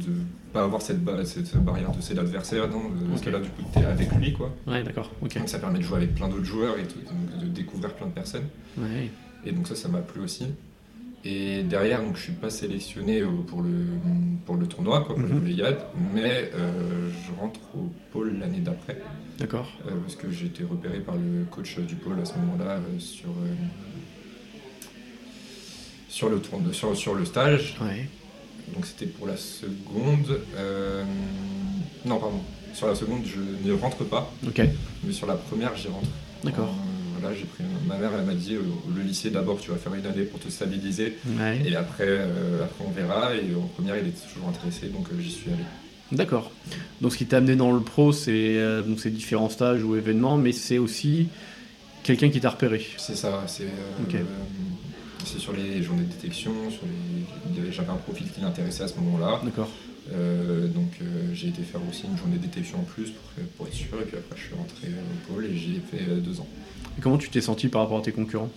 pas 0.52 0.62
avoir 0.64 0.82
cette, 0.82 0.98
cette 1.24 1.56
barrière 1.62 1.92
de 1.92 2.00
c'est 2.00 2.14
l'adversaire, 2.14 2.68
parce 3.10 3.20
que 3.20 3.30
là 3.30 3.38
du 3.38 3.48
coup 3.50 3.62
tu 3.72 3.78
es 3.78 3.84
avec 3.84 4.12
lui. 4.14 4.32
Quoi. 4.32 4.54
Ouais, 4.66 4.82
d'accord. 4.82 5.10
Donc 5.20 5.48
ça 5.48 5.58
permet 5.58 5.78
de 5.78 5.84
jouer 5.84 5.98
avec 5.98 6.14
plein 6.14 6.28
d'autres 6.28 6.44
joueurs 6.44 6.76
et 6.78 6.82
de 7.40 7.46
découvrir 7.46 7.94
plein 7.94 8.06
de 8.06 8.12
personnes. 8.12 8.46
Ouais. 8.78 9.10
Et 9.44 9.52
donc 9.52 9.66
ça, 9.66 9.74
ça 9.74 9.88
m'a 9.88 10.00
plu 10.00 10.20
aussi. 10.22 10.46
Et 11.24 11.62
derrière, 11.62 12.02
donc, 12.02 12.16
je 12.16 12.22
suis 12.22 12.32
pas 12.32 12.48
sélectionné 12.48 13.22
pour 13.46 13.60
le, 13.60 13.84
pour 14.46 14.56
le 14.56 14.66
tournoi, 14.66 15.02
quoi, 15.02 15.14
pour 15.16 15.24
mm 15.24 15.48
-hmm. 15.48 15.76
mais 16.14 16.50
euh, 16.54 17.10
je 17.10 17.40
rentre 17.40 17.60
au 17.76 17.90
pôle 18.10 18.38
l'année 18.38 18.60
d'après. 18.60 18.96
D'accord. 19.38 19.68
Euh, 19.86 19.90
parce 20.02 20.16
que 20.16 20.30
j'ai 20.30 20.46
été 20.46 20.64
repéré 20.64 21.00
par 21.00 21.16
le 21.16 21.44
coach 21.50 21.78
du 21.90 21.96
pôle 21.96 22.18
à 22.20 22.24
ce 22.24 22.34
moment-là 22.38 22.70
euh, 22.78 22.98
sur, 22.98 23.32
sur, 26.08 26.28
le 26.30 26.40
sur, 26.72 26.96
sur 26.96 27.14
le 27.14 27.24
stage. 27.26 27.76
Ouais. 27.82 28.08
Donc 28.74 28.86
c'était 28.86 29.10
pour 29.16 29.26
la 29.26 29.36
seconde. 29.36 30.40
non, 32.06 32.18
pardon. 32.18 32.40
Sur 32.72 32.86
la 32.86 32.94
seconde, 32.94 33.24
je 33.34 33.40
ne 33.68 33.72
rentre 33.74 34.04
pas. 34.04 34.32
Ok. 34.46 34.60
Mais 35.04 35.12
sur 35.12 35.26
la 35.26 35.34
première, 35.34 35.76
j'y 35.76 35.88
rentre. 35.88 36.12
D'accord 36.44 36.74
j'ai 37.36 37.44
pris 37.44 37.64
ma 37.86 37.96
mère, 37.96 38.10
elle 38.18 38.24
m'a 38.24 38.34
dit 38.34 38.54
euh, 38.54 38.62
le 38.94 39.02
lycée 39.02 39.30
d'abord, 39.30 39.60
tu 39.60 39.70
vas 39.70 39.76
faire 39.76 39.94
une 39.94 40.06
année 40.06 40.22
pour 40.22 40.40
te 40.40 40.48
stabiliser, 40.48 41.16
et 41.64 41.76
après, 41.76 42.06
euh, 42.08 42.64
après 42.64 42.84
on 42.86 42.90
verra. 42.90 43.34
Et 43.34 43.54
en 43.54 43.66
première, 43.66 43.96
il 43.96 44.08
était 44.08 44.26
toujours 44.32 44.48
intéressé, 44.48 44.88
donc 44.88 45.06
euh, 45.12 45.20
j'y 45.20 45.30
suis 45.30 45.50
allé. 45.50 45.64
D'accord. 46.12 46.50
Donc 47.00 47.12
ce 47.12 47.18
qui 47.18 47.26
t'a 47.26 47.36
amené 47.36 47.54
dans 47.54 47.72
le 47.72 47.80
pro, 47.80 48.12
c'est 48.12 48.58
ces 48.98 49.10
différents 49.10 49.48
stages 49.48 49.84
ou 49.84 49.94
événements, 49.94 50.36
mais 50.38 50.50
c'est 50.52 50.78
aussi 50.78 51.28
quelqu'un 52.02 52.30
qui 52.30 52.40
t'a 52.40 52.50
repéré. 52.50 52.84
C'est 52.96 53.16
ça. 53.16 53.44
C'est 53.46 53.68
c'est 55.22 55.38
sur 55.38 55.52
les 55.52 55.82
journées 55.82 56.04
de 56.04 56.12
détection. 56.12 56.52
Sur 56.70 56.82
les... 57.54 57.70
J'avais 57.70 57.90
un 57.90 57.96
profil 57.96 58.26
qui 58.32 58.40
l'intéressait 58.40 58.84
à 58.84 58.88
ce 58.88 58.96
moment-là. 58.96 59.40
D'accord. 59.44 59.70
donc 60.74 60.98
j'ai 61.32 61.48
été 61.48 61.62
faire 61.62 61.80
aussi 61.88 62.06
une 62.10 62.18
journée 62.18 62.38
de 62.38 62.42
détection 62.42 62.80
en 62.80 62.84
plus 62.84 63.10
pour, 63.10 63.44
pour, 63.56 63.66
être 63.68 63.74
sûr. 63.74 64.00
Et 64.00 64.04
puis 64.04 64.16
après, 64.16 64.36
je 64.36 64.46
suis 64.46 64.54
rentré 64.54 64.88
au 64.88 65.32
pôle 65.32 65.44
et 65.44 65.56
j'y 65.56 65.76
ai 65.76 65.80
fait 65.80 66.16
deux 66.16 66.40
ans 66.40 66.48
comment 67.00 67.18
tu 67.18 67.30
t'es 67.30 67.40
senti 67.40 67.68
par 67.68 67.82
rapport 67.82 67.98
à 67.98 68.02
tes 68.02 68.12
concurrents 68.12 68.50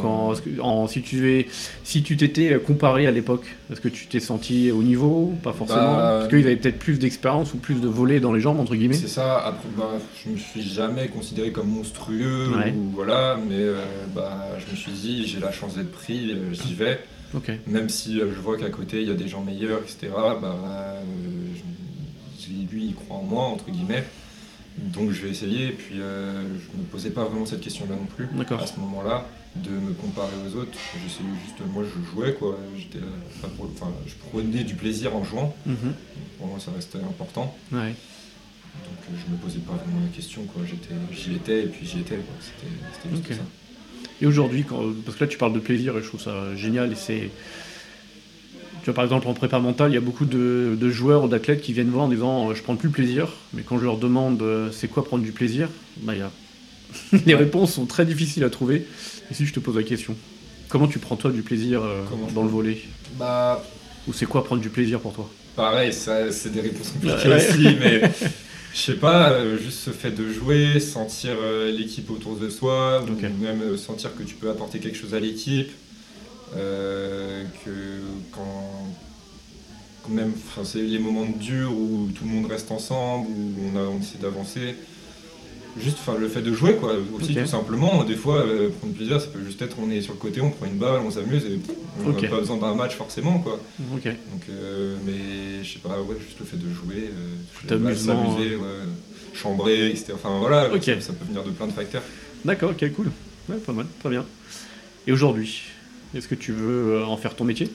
quand, 0.00 0.34
en, 0.60 0.86
si 0.86 1.02
tu 1.02 1.46
si 1.82 2.02
tu 2.02 2.16
t'étais 2.16 2.58
comparé 2.64 3.06
à 3.06 3.10
l'époque, 3.10 3.44
est-ce 3.70 3.80
que 3.80 3.88
tu 3.88 4.06
t'es 4.06 4.20
senti 4.20 4.70
au 4.70 4.82
niveau 4.82 5.34
Pas 5.42 5.52
forcément. 5.52 5.96
Bah, 5.96 6.18
Parce 6.20 6.28
qu'ils 6.28 6.46
avaient 6.46 6.56
peut-être 6.56 6.78
plus 6.78 6.98
d'expérience 6.98 7.52
ou 7.52 7.56
plus 7.56 7.80
de 7.80 7.88
volets 7.88 8.20
dans 8.20 8.32
les 8.32 8.40
jambes 8.40 8.60
entre 8.60 8.76
guillemets. 8.76 8.94
C'est 8.94 9.08
ça. 9.08 9.38
Après, 9.38 9.68
bah, 9.76 9.90
je 10.24 10.30
me 10.30 10.36
suis 10.36 10.62
jamais 10.62 11.08
considéré 11.08 11.50
comme 11.50 11.68
monstrueux 11.68 12.48
ou 12.48 12.90
voilà, 12.94 13.38
mais 13.48 13.56
euh, 13.56 13.82
bah, 14.14 14.46
je 14.64 14.70
me 14.70 14.76
suis 14.76 14.92
dit 14.92 15.26
j'ai 15.26 15.40
la 15.40 15.52
chance 15.52 15.74
d'être 15.74 15.90
pris, 15.90 16.30
euh, 16.30 16.52
j'y 16.52 16.74
vais. 16.74 17.00
Même 17.66 17.88
si 17.88 18.20
euh, 18.20 18.30
je 18.32 18.40
vois 18.40 18.58
qu'à 18.58 18.70
côté 18.70 19.00
il 19.00 19.08
y 19.08 19.10
a 19.10 19.14
des 19.14 19.26
gens 19.26 19.42
meilleurs, 19.42 19.80
etc. 19.80 20.12
Bah, 20.40 20.96
lui 22.70 22.86
il 22.86 22.94
croit 22.94 23.16
en 23.16 23.22
moi 23.22 23.44
entre 23.44 23.70
guillemets. 23.70 24.04
Donc 24.78 25.10
je 25.10 25.22
vais 25.22 25.30
essayer, 25.30 25.68
et 25.68 25.72
puis 25.72 26.00
euh, 26.00 26.42
je 26.42 26.76
ne 26.76 26.82
me 26.82 26.86
posais 26.90 27.10
pas 27.10 27.24
vraiment 27.24 27.44
cette 27.44 27.60
question-là 27.60 27.94
non 27.94 28.06
plus 28.06 28.26
à 28.54 28.66
ce 28.66 28.80
moment-là, 28.80 29.26
de 29.56 29.70
me 29.70 29.92
comparer 29.92 30.32
aux 30.46 30.56
autres. 30.56 30.78
J'essayais 30.94 31.28
juste, 31.44 31.58
moi 31.72 31.84
je 31.84 32.10
jouais, 32.10 32.34
quoi. 32.34 32.58
J'étais, 32.76 33.04
enfin, 33.44 33.92
je 34.06 34.14
prenais 34.30 34.64
du 34.64 34.74
plaisir 34.74 35.14
en 35.14 35.24
jouant. 35.24 35.54
Mhm. 35.66 35.76
Pour 36.38 36.46
moi 36.46 36.58
ça 36.58 36.70
restait 36.74 36.98
important. 36.98 37.54
Donc 37.70 37.82
euh, 39.10 39.16
je 39.20 39.30
ne 39.30 39.36
me 39.36 39.42
posais 39.42 39.58
pas 39.58 39.74
vraiment 39.74 40.00
la 40.00 40.16
question, 40.16 40.42
quoi. 40.44 40.62
J'étais, 40.66 40.94
j'y 41.12 41.34
étais, 41.34 41.64
et 41.64 41.66
puis 41.66 41.86
j'y 41.86 42.00
étais, 42.00 42.18
C'était, 42.40 43.14
juste 43.14 43.34
ça. 43.34 43.46
Et 44.22 44.26
aujourd'hui, 44.26 44.64
parce 45.04 45.18
que 45.18 45.24
là 45.24 45.28
tu 45.28 45.36
parles 45.36 45.52
de 45.52 45.60
plaisir, 45.60 45.98
et 45.98 46.02
je 46.02 46.08
trouve 46.08 46.22
ça 46.22 46.56
génial, 46.56 46.92
et 46.92 46.96
c'est 46.96 47.30
tu 48.82 48.86
vois, 48.86 48.94
par 48.94 49.04
exemple, 49.04 49.28
en 49.28 49.34
prépa 49.34 49.60
mentale, 49.60 49.92
il 49.92 49.94
y 49.94 49.98
a 49.98 50.00
beaucoup 50.00 50.24
de, 50.24 50.90
joueurs 50.90 51.24
ou 51.24 51.28
d'athlètes 51.28 51.60
qui 51.60 51.72
viennent 51.72 51.90
voir 51.90 52.06
en 52.06 52.08
disant 52.08 52.50
euh, 52.50 52.54
je 52.54 52.62
prends 52.62 52.74
plus 52.74 52.88
plaisir, 52.88 53.28
mais 53.54 53.62
quand 53.62 53.78
je 53.78 53.84
leur 53.84 53.96
demande 53.96 54.42
euh, 54.42 54.70
c'est 54.72 54.88
quoi 54.88 55.04
prendre 55.04 55.22
du 55.22 55.30
plaisir, 55.30 55.68
bah, 55.98 56.16
y 56.16 56.20
a... 56.20 56.30
les 57.26 57.34
réponses 57.36 57.72
sont 57.74 57.86
très 57.86 58.04
difficiles 58.04 58.42
à 58.42 58.50
trouver. 58.50 58.86
Et 59.30 59.34
si 59.34 59.46
je 59.46 59.52
te 59.52 59.60
pose 59.60 59.76
la 59.76 59.84
question, 59.84 60.16
comment 60.68 60.88
tu 60.88 60.98
prends 60.98 61.14
toi 61.14 61.30
du 61.30 61.42
plaisir 61.42 61.82
euh, 61.82 62.02
dans 62.34 62.42
le 62.42 62.48
volet 62.48 62.78
bah... 63.18 63.64
Ou 64.08 64.12
c'est 64.12 64.26
quoi 64.26 64.42
prendre 64.42 64.60
du 64.60 64.68
plaisir 64.68 64.98
pour 64.98 65.12
toi? 65.12 65.30
Pareil, 65.54 65.92
c'est 65.92 66.50
des 66.50 66.60
réponses 66.60 66.90
compliquées 66.90 67.36
aussi, 67.36 67.76
mais 67.80 68.02
je 68.74 68.78
sais 68.80 68.94
pas, 68.94 69.38
juste 69.58 69.78
ce 69.78 69.90
fait 69.90 70.10
de 70.10 70.28
jouer, 70.28 70.80
sentir 70.80 71.34
l'équipe 71.68 72.10
autour 72.10 72.34
de 72.34 72.50
soi, 72.50 73.04
ou 73.04 73.42
même 73.44 73.76
sentir 73.76 74.10
que 74.16 74.24
tu 74.24 74.34
peux 74.34 74.50
apporter 74.50 74.80
quelque 74.80 74.98
chose 74.98 75.14
à 75.14 75.20
l'équipe. 75.20 75.70
Euh, 76.56 77.44
que 77.64 77.70
quand 78.32 80.12
même, 80.12 80.32
c'est 80.64 80.82
les 80.82 80.98
moments 80.98 81.26
durs 81.26 81.72
où 81.72 82.08
tout 82.14 82.24
le 82.24 82.30
monde 82.30 82.50
reste 82.50 82.70
ensemble, 82.70 83.28
où 83.28 83.54
on, 83.72 83.78
a, 83.78 83.82
on 83.82 84.00
essaie 84.00 84.18
d'avancer. 84.20 84.74
Juste 85.80 85.98
le 86.20 86.28
fait 86.28 86.42
de 86.42 86.52
jouer, 86.52 86.74
quoi. 86.74 86.94
Aussi, 87.18 87.34
tout 87.34 87.46
simplement. 87.46 88.04
Des 88.04 88.16
fois, 88.16 88.40
euh, 88.40 88.68
prendre 88.68 88.92
plaisir, 88.92 89.18
ça 89.20 89.28
peut 89.28 89.42
juste 89.42 89.62
être 89.62 89.76
on 89.82 89.90
est 89.90 90.02
sur 90.02 90.12
le 90.12 90.18
côté, 90.18 90.42
on 90.42 90.50
prend 90.50 90.66
une 90.66 90.76
balle, 90.76 91.00
on 91.02 91.10
s'amuse 91.10 91.46
et 91.46 91.58
on 92.04 92.10
n'a 92.10 92.28
pas 92.28 92.40
besoin 92.40 92.58
d'un 92.58 92.74
match 92.74 92.94
forcément, 92.94 93.38
quoi. 93.38 93.58
Donc, 93.78 94.42
euh, 94.50 94.96
mais 95.06 95.64
je 95.64 95.72
sais 95.72 95.78
pas, 95.78 96.00
ouais, 96.02 96.16
juste 96.20 96.38
le 96.40 96.44
fait 96.44 96.58
de 96.58 96.70
jouer, 96.70 97.10
euh, 97.10 97.96
s'amuser, 97.96 98.58
chambrer, 99.32 99.88
etc. 99.88 100.12
Enfin 100.14 100.38
voilà, 100.40 100.64
ça, 100.64 101.12
peut 101.14 101.24
venir 101.26 101.42
de 101.42 101.50
plein 101.50 101.68
de 101.68 101.72
facteurs. 101.72 102.02
D'accord, 102.44 102.72
ok, 102.72 102.92
cool. 102.92 103.10
Ouais, 103.48 103.56
pas 103.56 103.72
mal, 103.72 103.86
très 104.00 104.10
bien. 104.10 104.26
Et 105.06 105.12
aujourd'hui, 105.12 105.62
est-ce 106.14 106.28
que 106.28 106.34
tu 106.34 106.52
veux 106.52 106.94
euh, 106.94 107.04
en 107.04 107.16
faire 107.16 107.34
ton 107.34 107.44
métier? 107.44 107.70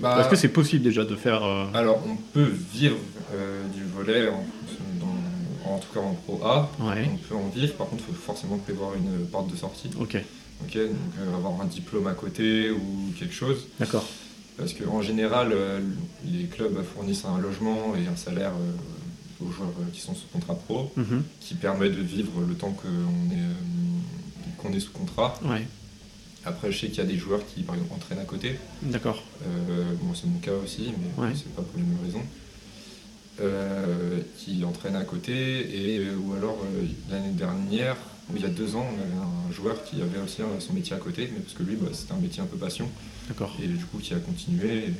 Bah, 0.00 0.18
Est-ce 0.20 0.28
que 0.28 0.36
c'est 0.36 0.48
possible 0.48 0.82
déjà 0.82 1.04
de 1.04 1.14
faire. 1.16 1.42
Alors, 1.74 2.02
on 2.06 2.16
peut 2.16 2.50
vivre 2.72 2.96
du 3.74 3.84
volet 3.84 4.28
en 4.28 4.44
en 5.64 5.78
tout 5.78 5.92
cas 5.92 6.00
en 6.00 6.14
Pro 6.14 6.40
A, 6.44 6.70
on 6.80 7.16
peut 7.16 7.34
en 7.34 7.48
vivre. 7.48 7.74
Par 7.74 7.88
contre, 7.88 8.04
il 8.08 8.14
faut 8.14 8.20
forcément 8.20 8.58
prévoir 8.58 8.94
une 8.94 9.26
porte 9.26 9.50
de 9.50 9.56
sortie. 9.56 9.90
Ok. 9.98 10.16
Ok, 10.64 10.76
donc 10.76 10.96
euh, 11.20 11.34
avoir 11.34 11.60
un 11.60 11.64
diplôme 11.64 12.06
à 12.06 12.12
côté 12.12 12.70
ou 12.70 13.12
quelque 13.18 13.34
chose. 13.34 13.66
D'accord. 13.80 14.06
Parce 14.56 14.74
qu'en 14.74 15.02
général, 15.02 15.50
euh, 15.52 15.80
les 16.24 16.44
clubs 16.44 16.82
fournissent 16.84 17.24
un 17.24 17.38
logement 17.38 17.94
et 17.96 18.06
un 18.06 18.16
salaire 18.16 18.52
euh, 18.52 19.44
aux 19.44 19.50
joueurs 19.50 19.72
qui 19.92 20.00
sont 20.00 20.14
sous 20.14 20.28
contrat 20.32 20.54
pro, 20.54 20.92
mhm. 20.96 21.24
qui 21.40 21.54
permet 21.54 21.88
de 21.88 22.00
vivre 22.00 22.32
le 22.46 22.54
temps 22.54 22.70
qu'on 22.70 23.34
est, 23.34 24.58
qu'on 24.58 24.72
est 24.72 24.80
sous 24.80 24.92
contrat. 24.92 25.34
Ouais. 25.44 25.66
Après, 26.44 26.72
je 26.72 26.78
sais 26.78 26.88
qu'il 26.88 26.98
y 26.98 27.00
a 27.00 27.04
des 27.04 27.16
joueurs 27.16 27.40
qui, 27.46 27.62
par 27.62 27.76
exemple, 27.76 27.94
entraînent 27.94 28.18
à 28.18 28.24
côté. 28.24 28.56
D'accord. 28.82 29.22
bon, 29.44 30.14
c'est 30.14 30.26
mon 30.26 30.38
cas 30.38 30.52
aussi, 30.64 30.92
mais 31.18 31.34
c'est 31.34 31.54
pas 31.54 31.62
pour 31.62 31.76
les 31.78 31.84
mêmes 31.84 32.04
raisons. 32.04 32.24
Euh, 33.40 34.20
qui 34.36 34.62
entraîne 34.62 34.94
à 34.94 35.04
côté, 35.04 35.32
et, 35.32 35.98
euh, 36.00 36.16
ou 36.16 36.34
alors 36.34 36.58
euh, 36.64 36.86
l'année 37.10 37.32
dernière, 37.32 37.96
ou 38.28 38.36
il 38.36 38.42
y 38.42 38.44
a 38.44 38.50
deux 38.50 38.76
ans, 38.76 38.86
on 38.86 39.00
avait 39.00 39.50
un 39.50 39.50
joueur 39.50 39.82
qui 39.84 40.02
avait 40.02 40.18
aussi 40.22 40.42
son 40.58 40.74
métier 40.74 40.94
à 40.94 40.98
côté, 40.98 41.30
mais 41.32 41.40
parce 41.40 41.54
que 41.54 41.62
lui, 41.62 41.76
bah, 41.76 41.88
c'était 41.94 42.12
un 42.12 42.18
métier 42.18 42.42
un 42.42 42.46
peu 42.46 42.58
passion. 42.58 42.90
D'accord. 43.28 43.56
Et 43.62 43.68
du 43.68 43.82
coup, 43.86 43.96
qui 43.98 44.12
a 44.12 44.18
continué. 44.18 44.92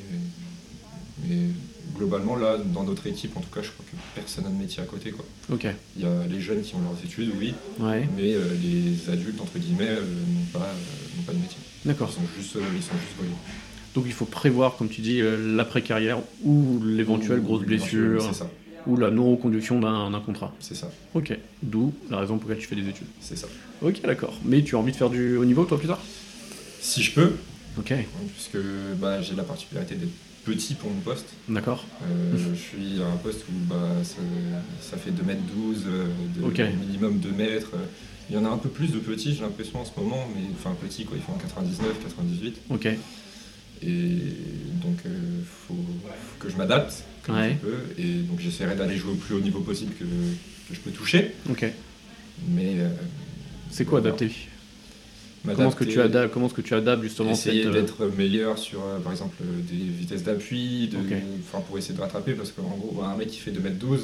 mais 1.28 1.49
globalement, 1.96 2.36
là, 2.36 2.56
dans 2.58 2.84
notre 2.84 3.06
équipe, 3.06 3.36
en 3.36 3.40
tout 3.40 3.50
cas, 3.50 3.62
je 3.62 3.70
crois 3.70 3.84
que 3.90 3.96
personne 4.14 4.44
n'a 4.44 4.50
de 4.50 4.56
métier 4.56 4.82
à 4.82 4.86
côté. 4.86 5.10
Quoi. 5.10 5.24
Ok. 5.52 5.66
Il 5.96 6.02
y 6.02 6.06
a 6.06 6.26
les 6.30 6.40
jeunes 6.40 6.62
qui 6.62 6.74
ont 6.74 6.80
leurs 6.80 7.04
études, 7.04 7.30
oui, 7.38 7.54
ouais. 7.80 8.08
mais 8.16 8.34
les 8.62 9.10
adultes, 9.10 9.40
entre 9.40 9.58
guillemets, 9.58 9.94
n'ont 9.94 10.44
pas, 10.52 10.74
pas, 11.26 11.32
de 11.32 11.38
métier. 11.38 11.58
D'accord. 11.84 12.10
Ils 12.10 12.14
sont 12.14 12.28
juste, 12.36 12.56
ils 12.74 12.82
sont 12.82 12.94
juste 12.94 13.16
voyous. 13.16 13.36
Donc 13.94 14.04
il 14.06 14.12
faut 14.12 14.24
prévoir, 14.24 14.76
comme 14.76 14.88
tu 14.88 15.00
dis, 15.00 15.20
euh, 15.20 15.56
l'après-carrière 15.56 16.18
ou 16.44 16.80
l'éventuelle 16.84 17.40
grosse 17.40 17.62
blessure. 17.62 18.30
Ou 18.88 18.96
la 18.96 19.12
non-reconduction 19.12 19.78
d'un 19.78 20.20
contrat. 20.26 20.52
C'est 20.58 20.74
ça. 20.74 20.90
Ok. 21.14 21.38
D'où 21.62 21.92
la 22.10 22.18
raison 22.18 22.38
pour 22.38 22.50
laquelle 22.50 22.64
tu 22.64 22.68
fais 22.68 22.74
des 22.74 22.88
études. 22.88 23.06
C'est 23.20 23.38
ça. 23.38 23.46
Ok, 23.80 24.02
d'accord. 24.02 24.36
Mais 24.44 24.62
tu 24.62 24.74
as 24.74 24.78
envie 24.78 24.90
de 24.90 24.96
faire 24.96 25.08
du 25.08 25.36
haut 25.36 25.44
niveau, 25.44 25.64
toi, 25.64 25.78
plus 25.78 25.86
tard? 25.86 26.00
Si 26.80 27.00
je 27.00 27.12
peux. 27.12 27.32
Ok. 27.78 27.94
Puisque 28.34 28.58
bah, 29.00 29.22
j'ai 29.22 29.36
la 29.36 29.44
particularité 29.44 29.94
d'être 29.94 30.10
petit 30.44 30.75
pour 30.75 30.90
mon 30.90 31.00
poste. 31.00 31.26
D'accord. 31.49 31.84
Euh, 32.02 32.37
je 32.37 32.54
suis 32.54 33.02
à 33.02 33.06
un 33.06 33.16
poste 33.16 33.44
où 33.49 33.52
bah, 33.68 33.76
ça, 34.80 34.96
fait 34.96 35.11
2m12, 35.11 35.87
euh, 35.87 36.06
de 36.37 36.76
minimum 36.76 37.18
2 37.18 37.30
mètres. 37.30 37.72
Il 38.30 38.37
y 38.37 38.38
en 38.38 38.44
a 38.44 38.49
un 38.49 38.58
peu 38.58 38.68
plus 38.68 38.92
de 38.92 38.99
petits, 38.99 39.34
j'ai 39.34 39.42
l'impression 39.42 39.80
en 39.80 39.84
ce 39.84 39.90
moment, 39.99 40.28
mais 40.34 40.42
enfin 40.54 40.75
petits 40.80 41.04
quoi, 41.04 41.16
ils 41.16 41.22
font 41.22 41.34
99, 41.34 42.02
98. 42.02 42.61
Ok. 42.70 42.87
Et 42.87 42.99
donc, 44.80 44.99
il 45.04 45.11
euh, 45.11 45.42
faut, 45.66 45.75
que 46.38 46.49
je 46.49 46.56
m'adapte 46.56 47.04
comme 47.25 47.37
je 47.37 47.54
peux. 47.54 47.80
Et 47.99 48.14
donc, 48.22 48.40
j'essaierai 48.40 48.76
d'aller 48.76 48.96
jouer 48.96 49.12
au 49.12 49.16
plus 49.16 49.34
haut 49.34 49.40
niveau 49.40 49.61
possible 49.61 49.92
que, 49.94 50.04
je 50.72 50.80
peux 50.80 50.90
toucher. 50.90 51.32
Ok. 51.50 51.66
Mais. 52.49 52.76
C'est 53.70 53.84
quoi 53.84 53.99
adapter? 53.99 54.30
Comment 55.44 55.68
est-ce 55.68 55.76
que 55.76 55.85
tu 55.85 56.00
adaptes 56.00 56.33
Comment 56.33 56.46
est-ce 56.46 56.55
que 56.55 56.61
tu 56.61 56.74
adaptes 56.74 57.02
justement 57.02 57.31
Essayer 57.31 57.66
euh, 57.66 57.72
d'être 57.72 58.07
meilleur 58.16 58.59
sur, 58.59 58.81
par 59.02 59.12
exemple, 59.12 59.37
des 59.42 59.76
vitesses 59.76 60.22
d'appui, 60.22 60.88
de, 60.88 60.98
pour 61.66 61.78
essayer 61.78 61.94
de 61.94 62.00
rattraper, 62.00 62.33
parce 62.35 62.52
qu'en 62.52 62.76
gros, 62.76 63.02
un 63.02 63.16
mec 63.16 63.28
qui 63.28 63.38
fait 63.38 63.50
2m12, 63.50 64.00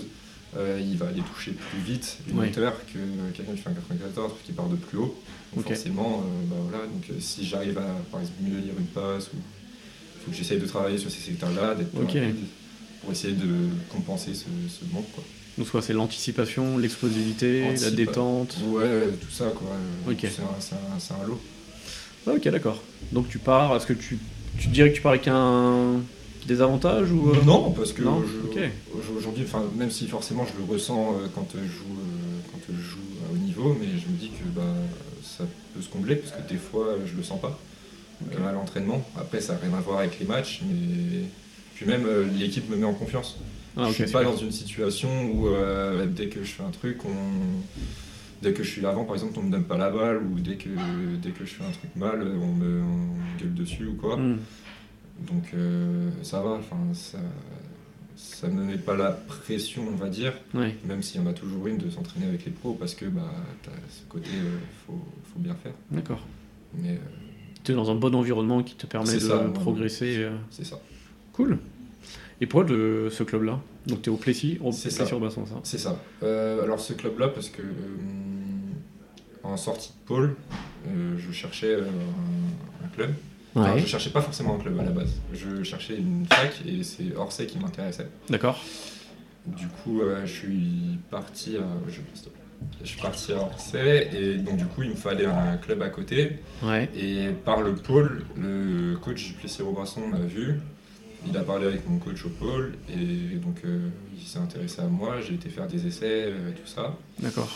il 0.81 0.97
va 0.97 1.09
aller 1.09 1.23
toucher 1.35 1.53
plus 1.53 1.81
vite 1.81 2.19
une 2.29 2.41
hauteur 2.41 2.75
que 2.87 2.99
quelqu'un 3.35 3.53
qui 3.53 3.59
fait 3.59 3.71
un 3.71 3.75
94 3.75 4.33
qui 4.45 4.53
part 4.53 4.69
de 4.69 4.77
plus 4.77 4.99
haut. 4.99 5.15
Donc 5.55 5.67
forcément, 5.67 6.25
bah 6.47 6.57
voilà, 6.69 6.85
donc 6.87 7.21
si 7.21 7.47
j'arrive 7.47 7.79
à 7.79 7.87
par 8.11 8.21
exemple 8.21 8.43
mieux 8.43 8.59
lire 8.59 8.75
une 8.79 8.87
passe 8.87 9.29
ou 9.29 9.37
faut 10.25 10.31
que 10.31 10.37
j'essaye 10.37 10.59
de 10.59 10.67
travailler 10.67 10.99
sur 10.99 11.11
ces 11.11 11.21
secteurs-là, 11.21 11.75
d'être 11.75 11.93
pour 13.03 13.13
essayer 13.13 13.35
de 13.35 13.69
compenser 13.89 14.35
ce, 14.35 14.45
manque. 14.93 15.11
Quoi. 15.13 15.25
Donc 15.59 15.67
soit 15.67 15.83
c'est 15.83 15.93
l'anticipation, 15.93 16.79
l'explosivité, 16.79 17.65
la 17.83 17.91
détente. 17.91 18.57
Ouais, 18.69 19.09
tout 19.21 19.31
ça 19.31 19.47
quoi. 19.47 19.69
C'est 20.61 21.15
un, 21.15 21.27
lot. 21.27 21.41
Ah, 22.27 22.33
ok, 22.37 22.49
d'accord. 22.49 22.83
Donc 23.13 23.29
tu 23.29 23.39
pars, 23.39 23.77
est-ce 23.77 23.87
que 23.87 23.93
tu, 23.93 24.19
tu 24.59 24.69
dirais 24.69 24.91
que 24.91 24.97
tu 24.97 25.03
pars 25.03 25.13
avec 25.13 25.27
un 25.29 26.01
désavantage 26.47 27.11
ou 27.11 27.31
euh? 27.31 27.45
Non, 27.45 27.73
parce 27.73 27.93
que 27.93 28.03
aujourd'hui, 29.17 29.45
même 29.77 29.91
si 29.91 30.07
forcément 30.07 30.47
je 30.47 30.59
le 30.59 30.73
ressens 30.73 31.15
euh, 31.15 31.27
quand 31.35 31.49
je 31.53 31.59
joue, 31.59 31.85
euh, 31.93 32.41
quand 32.53 32.61
je 32.69 32.81
joue 32.81 32.99
à 33.29 33.33
haut 33.33 33.37
niveau, 33.37 33.77
mais 33.79 33.87
je 33.87 34.09
me 34.09 34.17
dis 34.17 34.31
que 34.31 34.45
bah, 34.55 34.63
ça 35.23 35.45
peut 35.75 35.83
se 35.83 35.89
combler 35.89 36.17
parce 36.17 36.33
que 36.33 36.49
des 36.49 36.59
fois 36.59 36.95
je 37.05 37.17
le 37.17 37.23
sens 37.23 37.41
pas 37.41 37.59
à 38.47 38.53
l'entraînement. 38.53 39.03
Après, 39.17 39.41
ça 39.41 39.55
n'a 39.55 39.61
rien 39.61 39.75
à 39.75 39.81
voir 39.81 39.99
avec 39.99 40.19
les 40.19 40.27
matchs, 40.27 40.63
mais 40.69 41.25
puis 41.75 41.87
même 41.87 42.07
euh, 42.07 42.27
l'équipe 42.37 42.69
me 42.69 42.77
met 42.77 42.85
en 42.85 42.95
confiance. 42.95 43.37
Ah, 43.79 43.85
je 43.85 43.89
ne 43.89 44.07
suis 44.07 44.13
pas 44.13 44.25
dans 44.25 44.37
une 44.37 44.51
situation 44.51 45.09
où 45.31 45.47
euh, 45.47 46.07
dès 46.07 46.29
que 46.29 46.43
je 46.43 46.51
fais 46.51 46.65
un 46.65 46.71
truc, 46.71 47.05
on... 47.05 47.11
dès 48.43 48.53
que 48.53 48.65
je 48.65 48.71
suis 48.71 48.83
l'avant, 48.83 49.05
par 49.05 49.15
exemple, 49.15 49.39
on 49.39 49.43
me 49.43 49.53
donne 49.53 49.65
pas 49.65 49.79
la 49.79 49.91
balle, 49.91 50.19
ou 50.19 50.41
dès 50.41 50.57
que, 50.57 50.69
dès 51.23 51.31
que 51.31 51.45
je 51.45 51.55
fais 51.55 51.65
un 51.65 51.71
truc 51.71 51.95
mal, 51.95 52.27
on 52.43 52.55
me 52.55 52.83
gueule 53.39 53.55
dessus 53.55 53.87
ou 53.87 53.95
quoi. 53.95 54.17
Hmm. 54.17 54.39
Donc 55.27 55.45
euh, 55.55 56.11
ça 56.23 56.41
va, 56.41 56.51
enfin 56.51 56.77
ça, 56.93 57.19
ça 58.17 58.49
ne 58.49 58.63
met 58.63 58.79
pas 58.79 58.97
la 58.97 59.13
pression, 59.13 59.85
on 59.89 59.97
va 59.97 60.09
dire, 60.09 60.33
même 60.85 61.03
s'il 61.03 61.21
y 61.21 61.25
en 61.25 61.29
a 61.29 61.33
toujours 61.33 61.69
une 61.69 61.79
de 61.79 61.89
s'entraîner 61.89 62.27
avec 62.27 62.45
les 62.45 62.51
pros, 62.51 62.73
parce 62.73 62.95
que 62.95 63.07
bah, 63.07 63.33
as 63.67 63.93
ce 63.93 64.03
côté, 64.09 64.31
il 64.33 64.87
faut, 64.87 65.01
faut, 65.33 65.39
bien 65.39 65.55
faire. 65.55 65.73
D'accord. 65.91 66.27
Mais 66.75 66.99
tu 67.63 67.73
es 67.73 67.75
dans 67.75 67.91
un 67.91 67.95
bon 67.95 68.15
environnement 68.15 68.63
qui 68.63 68.75
te 68.75 68.87
permet 68.87 69.15
de 69.15 69.51
progresser. 69.53 70.17
Euh. 70.19 70.37
C'est 70.51 70.65
ça. 70.65 70.81
Cool. 71.33 71.59
Et 72.41 72.47
pourquoi 72.47 72.69
de 72.69 73.09
ce 73.11 73.23
club-là 73.23 73.61
Donc 73.87 74.03
tu 74.03 74.11
es 74.11 74.13
au 74.13 74.17
Plessis, 74.17 74.59
c'est 74.73 74.91
ça. 74.91 75.07
sur 75.07 75.19
Basson, 75.19 75.45
ça 75.47 75.57
C'est 75.65 75.79
ça. 75.79 76.01
Euh, 76.23 76.63
alors 76.63 76.79
ce 76.79 76.93
club-là, 76.93 77.29
parce 77.29 77.49
que 77.49 77.63
euh, 77.63 77.97
en 79.43 79.57
sortie 79.57 79.91
de 79.91 80.07
pôle, 80.07 80.37
je 80.87 81.33
cherchais 81.33 81.75
un, 81.75 82.89
club. 82.95 83.11
Je 83.57 83.87
cherchais 83.87 84.11
pas 84.11 84.21
forcément 84.21 84.55
un 84.55 84.59
club 84.59 84.79
à 84.79 84.85
la 84.85 84.91
base. 84.91 85.21
Je 85.33 85.63
cherchais 85.65 85.97
une 85.97 86.27
fac 86.27 86.63
et 86.67 86.83
c'est 86.83 87.17
Orsay 87.17 87.47
qui 87.47 87.59
m'intéressait. 87.59 88.09
D'accord. 88.29 88.63
Du 89.47 89.67
coup, 89.69 90.03
je 90.25 90.31
suis 90.31 90.99
parti 91.11 91.57
à. 91.57 91.67
Je... 91.89 92.01
Je 92.83 92.89
suis 92.89 93.01
parti 93.01 93.33
à 93.33 93.37
Orsay 93.37 94.11
et 94.13 94.35
donc 94.37 94.57
du 94.57 94.65
coup 94.65 94.83
il 94.83 94.91
me 94.91 94.95
fallait 94.95 95.27
un 95.27 95.57
club 95.57 95.83
à 95.83 95.89
côté. 95.89 96.39
Et 96.97 97.29
par 97.45 97.63
le 97.63 97.75
pôle, 97.75 98.25
le 98.37 98.97
coach 98.97 99.25
du 99.27 99.33
Plessis-Robinson 99.35 100.01
m'a 100.07 100.19
vu. 100.19 100.61
Il 101.27 101.37
a 101.37 101.43
parlé 101.43 101.67
avec 101.67 101.89
mon 101.89 101.99
coach 101.99 102.25
au 102.25 102.29
pôle 102.29 102.75
et 102.89 103.37
donc 103.37 103.63
euh, 103.65 103.89
il 104.17 104.23
s'est 104.23 104.39
intéressé 104.39 104.81
à 104.81 104.87
moi. 104.87 105.21
J'ai 105.21 105.35
été 105.35 105.49
faire 105.49 105.67
des 105.67 105.87
essais, 105.87 106.27
euh, 106.27 106.53
tout 106.53 106.67
ça. 106.67 106.97
D'accord. 107.19 107.51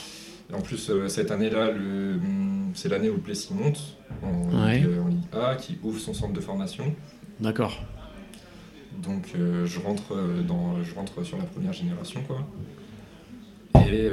En 0.52 0.60
plus, 0.60 0.90
euh, 0.90 1.08
cette 1.08 1.30
année-là, 1.30 1.70
hum, 1.70 2.72
c'est 2.74 2.88
l'année 2.88 3.08
où 3.08 3.14
le 3.14 3.20
Plessis 3.20 3.54
monte 3.54 3.96
en, 4.22 4.68
Ligue 4.68 4.88
A, 5.32 5.54
qui 5.56 5.78
ouvre 5.82 5.98
son 5.98 6.12
centre 6.12 6.32
de 6.32 6.40
formation. 6.40 6.94
D'accord. 7.40 7.82
Donc 9.02 9.34
je, 9.34 9.80
rentre 9.80 10.14
dans, 10.46 10.82
je 10.82 10.94
rentre 10.94 11.24
sur 11.24 11.38
la 11.38 11.44
première 11.44 11.72
génération. 11.72 12.22
quoi. 12.26 12.46
Et 13.90 14.10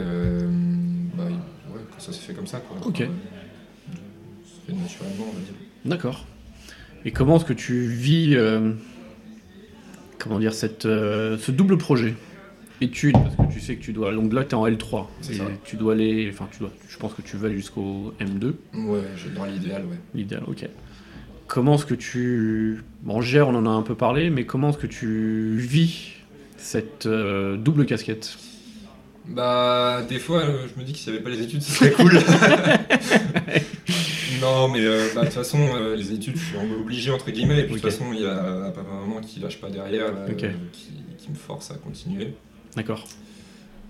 bah, 1.16 1.26
ouais, 1.26 1.82
ça 1.98 2.14
s'est 2.14 2.22
fait 2.22 2.34
comme 2.34 2.48
ça. 2.48 2.60
Quoi. 2.60 2.78
Ok. 2.88 2.98
fait 2.98 4.74
naturellement, 4.74 5.26
on 5.30 5.34
va 5.34 5.42
dire. 5.42 5.54
D'accord. 5.86 6.26
Et 7.06 7.12
comment 7.12 7.38
est-ce 7.38 7.46
que 7.46 7.54
tu 7.54 7.88
vis, 7.88 8.36
euh, 8.36 8.74
comment 10.20 10.40
dire, 10.40 10.54
cette, 10.54 10.86
euh, 10.86 11.38
ce 11.38 11.52
double 11.52 11.78
projet 11.78 12.16
Études, 12.82 13.14
parce 13.14 13.36
que 13.36 13.54
tu 13.54 13.60
sais 13.60 13.76
que 13.76 13.82
tu 13.82 13.92
dois. 13.92 14.14
Donc 14.14 14.32
là, 14.32 14.46
tu 14.46 14.52
es 14.52 14.54
en 14.54 14.66
L3. 14.66 15.08
Et 15.32 15.38
tu 15.66 15.76
dois 15.76 15.94
aller. 15.94 16.30
Enfin, 16.32 16.48
tu 16.50 16.60
dois. 16.60 16.72
Je 16.88 16.98
pense 16.98 17.14
que 17.14 17.22
tu 17.22 17.36
vas 17.36 17.50
jusqu'au 17.50 18.14
M2. 18.22 18.54
Ouais, 18.74 19.02
dans 19.36 19.44
l'idéal, 19.44 19.84
ouais. 19.84 19.98
L'idéal, 20.16 20.44
ok. 20.48 20.66
Comment 21.48 21.76
est-ce 21.76 21.86
que 21.86 21.96
tu. 21.96 22.82
Bon, 23.02 23.20
gère, 23.20 23.50
on 23.50 23.56
en 23.56 23.66
a 23.66 23.70
un 23.70 23.82
peu 23.82 23.96
parlé, 23.96 24.30
mais 24.30 24.46
comment 24.46 24.70
est-ce 24.70 24.78
que 24.78 24.88
tu 24.88 25.58
vis 25.58 26.12
cette 26.56 27.06
euh, 27.06 27.58
double 27.58 27.86
casquette? 27.86 28.38
Bah, 29.28 30.02
des 30.08 30.20
fois, 30.20 30.44
euh, 30.44 30.66
je 30.74 30.80
me 30.80 30.86
dis 30.86 30.94
que 30.94 31.00
s'il 31.00 31.12
n'y 31.12 31.18
avait 31.18 31.24
pas 31.24 31.32
les 31.32 31.42
études, 31.42 31.62
ce 31.62 31.72
serait 31.72 31.92
cool. 31.92 32.18
Non, 34.42 34.68
mais 34.68 34.86
bah, 35.14 35.22
de 35.22 35.26
toute 35.26 35.34
façon, 35.34 35.94
les 35.96 36.14
études, 36.14 36.38
je 36.38 36.46
suis 36.46 36.58
obligé 36.58 37.12
entre 37.12 37.32
guillemets. 37.32 37.60
Et 37.60 37.64
puis 37.64 37.76
de 37.76 37.80
toute 37.80 37.92
façon, 37.92 38.14
il 38.14 38.22
y 38.22 38.26
a 38.26 38.72
papa 38.74 38.92
maman 38.92 39.22
qui 39.22 39.40
lâche 39.40 39.60
pas 39.60 39.70
derrière, 39.70 40.14
qui, 40.72 40.94
qui, 41.18 41.30
me 41.30 41.36
force 41.36 41.72
à 41.72 41.76
continuer. 41.76 42.34
D'accord. 42.76 43.06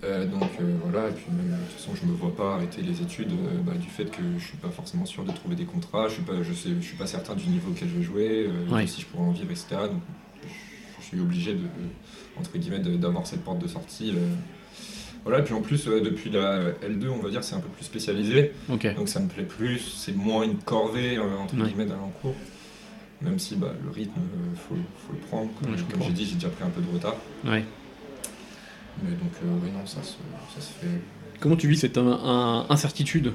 Euh, 0.02 0.26
donc 0.26 0.50
euh, 0.60 0.76
voilà, 0.82 1.08
et 1.08 1.12
puis 1.12 1.26
de 1.28 1.56
toute 1.66 1.76
façon 1.76 1.90
je 1.94 2.06
me 2.06 2.12
vois 2.12 2.34
pas 2.34 2.54
arrêter 2.54 2.80
les 2.80 3.02
études 3.02 3.32
euh, 3.32 3.58
bah, 3.62 3.74
du 3.74 3.88
fait 3.88 4.06
que 4.06 4.22
je 4.38 4.46
suis 4.46 4.56
pas 4.56 4.70
forcément 4.70 5.04
sûr 5.04 5.24
de 5.24 5.30
trouver 5.30 5.56
des 5.56 5.66
contrats, 5.66 6.08
je 6.08 6.14
suis 6.14 6.22
pas, 6.22 6.42
je 6.42 6.54
sais, 6.54 6.70
je 6.80 6.86
suis 6.86 6.96
pas 6.96 7.06
certain 7.06 7.34
du 7.34 7.46
niveau 7.48 7.70
auquel 7.70 7.88
je 7.88 7.96
vais 7.96 8.02
jouer, 8.02 8.50
si 8.86 9.02
je 9.02 9.06
pourrais 9.06 9.24
en 9.24 9.32
vivre, 9.32 9.50
etc. 9.50 9.66
Donc 9.72 10.00
je, 11.00 11.04
suis 11.04 11.20
obligé 11.20 11.52
de, 11.52 11.64
entre 12.38 12.56
guillemets 12.56 12.78
d'avoir 12.78 13.26
cette 13.26 13.42
porte 13.42 13.58
de 13.58 13.66
sortie. 13.66 14.14
Voilà, 15.24 15.40
et 15.40 15.44
puis 15.44 15.54
en 15.54 15.60
plus 15.60 15.86
depuis 15.86 16.30
la 16.30 16.70
L2 16.70 17.08
on 17.10 17.22
va 17.22 17.28
dire 17.28 17.44
c'est 17.44 17.54
un 17.54 17.60
peu 17.60 17.68
plus 17.68 17.84
spécialisé, 17.84 18.52
donc 18.68 19.08
ça 19.08 19.20
me 19.20 19.28
plaît 19.28 19.44
plus, 19.44 19.78
c'est 19.78 20.16
moins 20.16 20.44
une 20.44 20.56
corvée 20.56 21.18
entre 21.18 21.54
guillemets 21.56 21.84
d'aller 21.84 22.00
en 22.00 22.12
cours. 22.22 22.34
Même 23.22 23.38
si 23.38 23.54
bah, 23.54 23.72
le 23.84 23.90
rythme, 23.90 24.20
faut, 24.56 24.74
faut 25.06 25.12
le 25.12 25.18
prendre. 25.18 25.50
Comme, 25.60 26.02
j'ai 26.06 26.12
dit, 26.12 26.24
j'ai 26.24 26.34
déjà 26.36 26.48
pris 26.48 26.64
un 26.64 26.70
peu 26.70 26.80
de 26.80 26.90
retard. 26.90 27.16
Mais 29.02 29.10
donc, 29.10 29.32
euh, 29.42 29.46
oui, 29.62 29.70
non, 29.72 29.86
ça 29.86 30.02
se, 30.02 30.14
ça 30.54 30.60
se, 30.60 30.72
fait. 30.72 31.00
Comment 31.38 31.56
tu 31.56 31.68
vis 31.68 31.78
cette 31.78 31.98
incertitude 31.98 33.32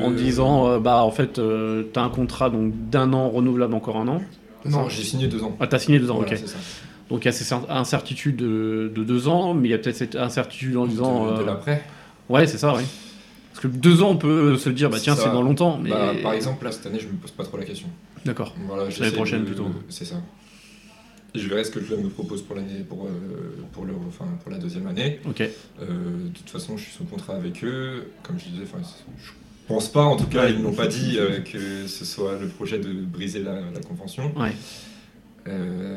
En 0.00 0.10
disant, 0.10 0.68
euh, 0.68 0.78
bah, 0.78 1.02
en 1.02 1.10
fait, 1.10 1.38
euh, 1.38 1.84
tu 1.92 1.98
as 1.98 2.02
un 2.02 2.10
contrat 2.10 2.50
d'un 2.50 3.12
an 3.12 3.30
renouvelable 3.30 3.74
encore 3.74 3.96
un 3.96 4.08
an? 4.08 4.22
Non, 4.66 4.88
j'ai 4.88 5.02
signé 5.02 5.28
deux 5.28 5.42
ans. 5.42 5.56
Ah, 5.60 5.66
tu 5.66 5.74
as 5.74 5.78
signé 5.78 5.98
deux 5.98 6.10
ans, 6.10 6.18
ok. 6.18 6.34
Donc 7.10 7.24
il 7.24 7.26
y 7.26 7.28
a 7.28 7.32
cette 7.32 7.52
incertitude 7.68 8.36
de, 8.36 8.90
de, 8.94 9.04
deux 9.04 9.28
ans, 9.28 9.54
mais 9.54 9.68
il 9.68 9.70
y 9.72 9.74
a 9.74 9.78
peut-être 9.78 9.96
cette 9.96 10.16
incertitude 10.16 10.76
en 10.76 10.86
disant. 10.86 11.36
De, 11.36 11.44
l'après 11.44 11.82
Ouais, 12.28 12.46
c'est 12.46 12.58
ça, 12.58 12.74
oui. 12.76 12.84
Parce 13.50 13.60
que 13.60 13.68
deux 13.68 14.02
ans, 14.02 14.10
on 14.10 14.16
peut 14.16 14.56
se 14.56 14.70
dire, 14.70 14.88
bah 14.88 14.98
tiens, 15.00 15.16
c'est 15.16 15.30
dans 15.30 15.42
longtemps. 15.42 15.78
Mais... 15.82 15.90
Bah, 15.90 16.12
par 16.22 16.32
exemple, 16.32 16.64
là, 16.64 16.72
cette 16.72 16.86
année, 16.86 17.00
je 17.00 17.08
me 17.08 17.14
pose 17.14 17.32
pas 17.32 17.44
trop 17.44 17.56
la 17.56 17.64
question. 17.64 17.88
D'accord. 18.24 18.54
Voilà, 18.66 18.84
L'année 18.98 19.12
prochaine, 19.12 19.44
plutôt. 19.44 19.66
C'est 19.88 20.04
ça. 20.04 20.16
Je 21.34 21.46
verrai 21.46 21.64
ce 21.64 21.70
que 21.70 21.78
le 21.78 21.84
club 21.84 22.02
me 22.02 22.08
propose 22.08 22.42
pour 22.42 22.56
l'année, 22.56 22.84
pour, 22.88 23.06
euh, 23.06 23.10
pour, 23.72 23.84
le, 23.84 23.94
enfin, 24.08 24.26
pour 24.42 24.50
la 24.50 24.58
deuxième 24.58 24.86
année. 24.86 25.20
Ok. 25.28 25.40
Euh, 25.40 25.86
de 26.24 26.28
toute 26.36 26.50
façon, 26.50 26.76
je 26.76 26.84
suis 26.84 26.92
sous 26.92 27.04
contrat 27.04 27.34
avec 27.34 27.62
eux. 27.62 28.10
Comme 28.22 28.38
je 28.38 28.46
disais, 28.48 28.64
enfin, 28.64 28.82
je 29.18 29.30
pense 29.68 29.88
pas, 29.88 30.02
en 30.02 30.16
tout 30.16 30.26
cas, 30.26 30.48
ils 30.48 30.60
n'ont 30.60 30.72
pas 30.72 30.88
dit 30.88 31.18
euh, 31.18 31.38
que 31.40 31.86
ce 31.86 32.04
soit 32.04 32.36
le 32.40 32.48
projet 32.48 32.78
de 32.78 32.92
briser 32.92 33.42
la, 33.42 33.60
convention. 33.86 34.32
Ouais. 34.36 34.52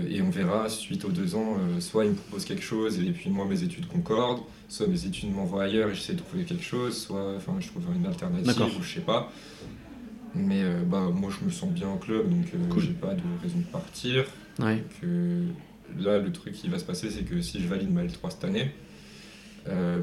Et 0.10 0.22
on 0.22 0.30
verra, 0.30 0.70
suite 0.70 1.06
aux 1.06 1.12
deux 1.12 1.36
ans, 1.36 1.58
soit 1.80 2.06
ils 2.06 2.12
me 2.12 2.16
proposent 2.16 2.46
quelque 2.46 2.64
chose 2.64 3.00
et 3.00 3.12
puis 3.12 3.30
moi 3.30 3.46
mes 3.46 3.62
études 3.64 3.88
concordent, 3.88 4.42
soit 4.68 4.88
mes 4.88 5.06
études 5.06 5.34
m'envoient 5.34 5.64
ailleurs 5.64 5.90
et 5.90 5.96
j'essaie 5.96 6.14
de 6.14 6.20
trouver 6.20 6.44
quelque 6.44 6.64
chose, 6.64 6.98
soit 6.98 7.36
enfin, 7.38 7.54
je 7.60 7.68
trouve 7.68 7.84
une 7.96 8.06
alternative 8.06 8.78
ou 8.80 8.84
je 8.84 8.96
sais 8.96 9.02
pas. 9.02 9.32
Mais 10.36 10.64
bah, 10.86 11.10
moi 11.14 11.30
je 11.30 11.46
me 11.46 11.52
sens 11.52 11.70
bien 11.70 11.90
au 11.90 11.98
club 11.98 12.30
donc 12.30 12.46
j'ai 12.80 12.94
pas 12.94 13.14
de 13.14 13.22
raison 13.42 13.60
de 13.60 13.72
partir. 13.72 14.26
Là, 16.00 16.18
le 16.18 16.32
truc 16.32 16.54
qui 16.54 16.68
va 16.70 16.80
se 16.80 16.86
passer, 16.86 17.10
c'est 17.10 17.24
que 17.24 17.42
si 17.42 17.62
je 17.62 17.68
valide 17.68 17.92
ma 17.94 18.04
L3 18.04 18.32
cette 18.32 18.44
année, 18.44 18.72
euh, 19.68 20.00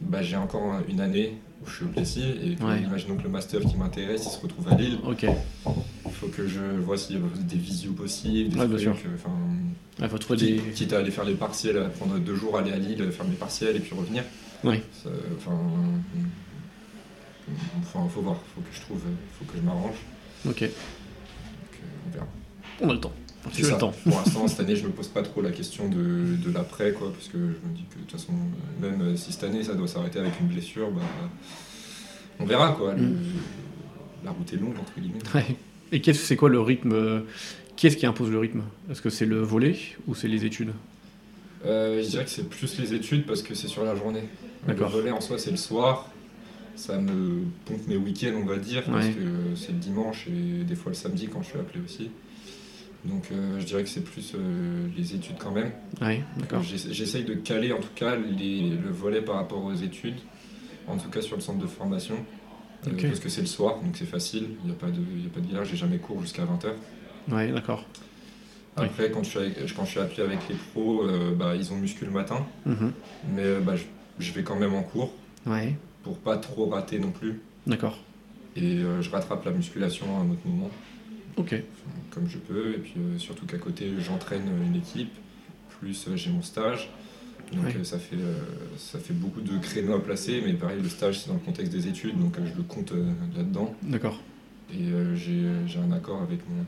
bah, 0.00 0.22
j'ai 0.22 0.36
encore 0.36 0.80
une 0.88 1.00
année 1.00 1.34
où 1.62 1.68
je 1.68 1.74
suis 1.76 1.84
au 1.84 1.88
Plessis 1.88 2.22
et 2.22 2.52
imaginons 2.52 3.16
que 3.16 3.22
le 3.22 3.28
master 3.28 3.60
qui 3.60 3.76
m'intéresse 3.76 4.24
il 4.26 4.30
se 4.30 4.40
retrouve 4.40 4.68
à 4.68 4.74
Lille. 4.76 4.98
Ok. 5.04 5.24
Il 5.24 6.12
faut 6.12 6.28
que 6.28 6.46
je 6.46 6.60
vois 6.60 6.96
s'il 6.96 7.16
y 7.16 7.18
a 7.18 7.22
des 7.42 7.56
visios 7.56 7.92
possibles, 7.92 8.50
des 8.50 8.76
trucs. 8.76 9.06
Enfin, 9.14 9.30
il 10.00 10.08
faut 10.08 10.18
trouver 10.18 10.38
des... 10.38 10.56
quitte 10.74 10.92
à 10.92 10.98
aller 10.98 11.10
faire 11.10 11.24
les 11.24 11.34
partiels, 11.34 11.78
à 11.78 11.88
prendre 11.88 12.18
deux 12.18 12.34
jours, 12.34 12.56
aller 12.56 12.72
à 12.72 12.78
Lille, 12.78 13.10
faire 13.12 13.26
mes 13.26 13.36
partiels 13.36 13.76
et 13.76 13.80
puis 13.80 13.94
revenir. 13.94 14.24
Oui. 14.64 14.80
Enfin, 15.36 15.58
enfin, 17.80 18.08
faut 18.08 18.20
voir, 18.20 18.36
faut 18.54 18.60
que 18.60 18.74
je 18.74 18.80
trouve, 18.80 19.00
faut 19.38 19.44
que 19.44 19.56
je 19.56 19.62
m'arrange. 19.62 19.96
Ok. 20.46 20.60
Donc, 20.60 20.70
euh, 20.70 22.06
on 22.06 22.10
verra. 22.12 22.26
On 22.82 22.90
a 22.90 22.92
le 22.94 23.00
temps. 23.00 23.12
Pour 23.42 24.18
l'instant, 24.18 24.48
cette 24.48 24.60
année, 24.60 24.76
je 24.76 24.84
me 24.86 24.90
pose 24.92 25.08
pas 25.08 25.22
trop 25.22 25.40
la 25.40 25.50
question 25.50 25.88
de, 25.88 26.36
de 26.36 26.52
l'après, 26.52 26.92
quoi, 26.92 27.10
parce 27.12 27.28
que 27.28 27.38
je 27.38 27.68
me 27.68 27.74
dis 27.74 27.84
que 27.90 27.96
de 27.96 28.00
toute 28.00 28.12
façon, 28.12 28.32
même 28.80 29.16
si 29.16 29.32
cette 29.32 29.44
année 29.44 29.62
ça 29.64 29.74
doit 29.74 29.88
s'arrêter 29.88 30.18
avec 30.18 30.32
une 30.40 30.48
blessure, 30.48 30.90
bah, 30.90 31.00
on 32.38 32.44
verra, 32.44 32.72
quoi. 32.72 32.94
Mm. 32.94 33.16
la 34.24 34.30
route 34.30 34.52
est 34.52 34.56
longue, 34.56 34.76
entre 34.78 34.92
guillemets. 34.98 35.18
Et 35.92 36.00
qu'est-ce 36.00 36.24
c'est 36.24 36.36
quoi 36.36 36.48
le 36.48 36.60
rythme 36.60 37.22
Qui 37.76 37.86
est-ce 37.86 37.96
qui 37.96 38.06
impose 38.06 38.30
le 38.30 38.38
rythme? 38.38 38.62
Est-ce 38.90 39.02
que 39.02 39.10
c'est 39.10 39.26
le 39.26 39.40
volet 39.40 39.76
ou 40.06 40.14
c'est 40.14 40.28
les 40.28 40.44
études? 40.44 40.72
Euh, 41.66 42.02
Je 42.02 42.08
dirais 42.08 42.24
que 42.24 42.30
c'est 42.30 42.48
plus 42.48 42.78
les 42.78 42.94
études 42.94 43.26
parce 43.26 43.42
que 43.42 43.54
c'est 43.54 43.68
sur 43.68 43.84
la 43.84 43.94
journée. 43.94 44.24
Le 44.68 44.74
volet 44.74 45.10
en 45.10 45.20
soi, 45.20 45.38
c'est 45.38 45.50
le 45.50 45.56
soir. 45.56 46.10
Ça 46.76 46.98
me 46.98 47.42
pompe 47.66 47.86
mes 47.88 47.96
week-ends, 47.96 48.38
on 48.40 48.46
va 48.46 48.56
dire, 48.56 48.84
parce 48.84 49.06
que 49.08 49.56
c'est 49.56 49.72
le 49.72 49.78
dimanche 49.78 50.26
et 50.28 50.64
des 50.64 50.74
fois 50.76 50.90
le 50.92 50.96
samedi 50.96 51.26
quand 51.26 51.42
je 51.42 51.48
suis 51.48 51.58
appelé 51.58 51.80
aussi. 51.84 52.10
Donc 53.04 53.28
euh, 53.32 53.58
je 53.58 53.64
dirais 53.64 53.82
que 53.82 53.88
c'est 53.88 54.04
plus 54.04 54.32
euh, 54.34 54.86
les 54.96 55.14
études 55.14 55.36
quand 55.38 55.52
même. 55.52 55.70
Oui, 56.02 56.20
d'accord. 56.36 56.62
J'essaye 56.62 57.24
de 57.24 57.34
caler 57.34 57.72
en 57.72 57.78
tout 57.78 57.92
cas 57.94 58.14
le 58.14 58.90
volet 58.90 59.22
par 59.22 59.36
rapport 59.36 59.64
aux 59.64 59.74
études, 59.74 60.18
en 60.86 60.96
tout 60.96 61.08
cas 61.08 61.22
sur 61.22 61.36
le 61.36 61.42
centre 61.42 61.58
de 61.58 61.66
formation. 61.66 62.16
Euh, 62.86 62.90
parce 63.02 63.20
que 63.20 63.28
c'est 63.28 63.42
le 63.42 63.46
soir, 63.46 63.76
donc 63.82 63.94
c'est 63.94 64.06
facile, 64.06 64.48
il 64.62 64.66
n'y 64.66 64.72
a 64.72 64.74
pas 64.74 64.86
de, 64.86 65.00
a 65.00 65.28
pas 65.34 65.40
de 65.40 65.64
j'ai 65.64 65.76
jamais 65.76 65.98
cours 65.98 66.22
jusqu'à 66.22 66.44
20h. 66.44 66.72
Oui, 67.30 67.52
d'accord. 67.52 67.84
Après, 68.76 69.10
quand, 69.10 69.22
je 69.22 69.28
suis 69.28 69.74
quand 69.76 69.84
je 69.84 69.90
suis 69.90 70.00
appelé 70.00 70.22
avec 70.22 70.38
les 70.48 70.54
pros, 70.54 71.04
bah, 71.36 71.54
ils 71.54 71.70
ont 71.72 71.76
muscu 71.76 72.06
le 72.06 72.10
matin, 72.10 72.46
mhm. 72.64 72.92
mais 73.34 73.60
bah, 73.60 73.74
je, 74.18 74.32
vais 74.32 74.42
quand 74.42 74.56
même 74.56 74.74
en 74.74 74.82
cours 74.82 75.12
ouais. 75.44 75.76
pour 76.02 76.16
pas 76.16 76.38
trop 76.38 76.70
rater 76.70 76.98
non 76.98 77.10
plus. 77.10 77.40
D'accord. 77.66 77.98
Et 78.56 78.78
je 78.78 79.10
rattrape 79.10 79.44
la 79.44 79.50
musculation 79.50 80.06
à 80.16 80.20
un 80.22 80.30
autre 80.30 80.46
moment. 80.46 80.70
Ok. 81.36 81.54
Comme 82.10 82.28
je 82.28 82.38
peux, 82.38 82.74
et 82.74 82.78
puis 82.78 82.94
euh, 82.98 83.18
surtout 83.18 83.46
qu'à 83.46 83.58
côté 83.58 83.90
j'entraîne 83.98 84.48
une 84.64 84.76
équipe, 84.76 85.12
plus 85.78 86.06
euh, 86.08 86.16
j'ai 86.16 86.30
mon 86.30 86.42
stage. 86.42 86.90
Donc 87.52 87.66
euh, 87.66 87.82
ça, 87.82 87.98
fait, 87.98 88.16
ça 88.76 88.98
fait 88.98 89.14
beaucoup 89.14 89.40
de 89.40 89.58
créneaux 89.58 89.94
à 89.94 90.02
placer, 90.02 90.42
mais 90.44 90.52
pareil, 90.52 90.80
le 90.80 90.88
stage 90.88 91.20
c'est 91.20 91.28
dans 91.28 91.34
le 91.34 91.40
contexte 91.40 91.72
des 91.72 91.88
études, 91.88 92.18
donc 92.18 92.36
je 92.36 92.56
le 92.56 92.62
compte 92.62 92.92
là-dedans. 93.36 93.74
D'accord. 93.82 94.20
Et 94.72 94.84
j'ai 95.16 95.78
un 95.78 95.90
accord 95.90 96.22
avec 96.22 96.38
mon, 96.48 96.64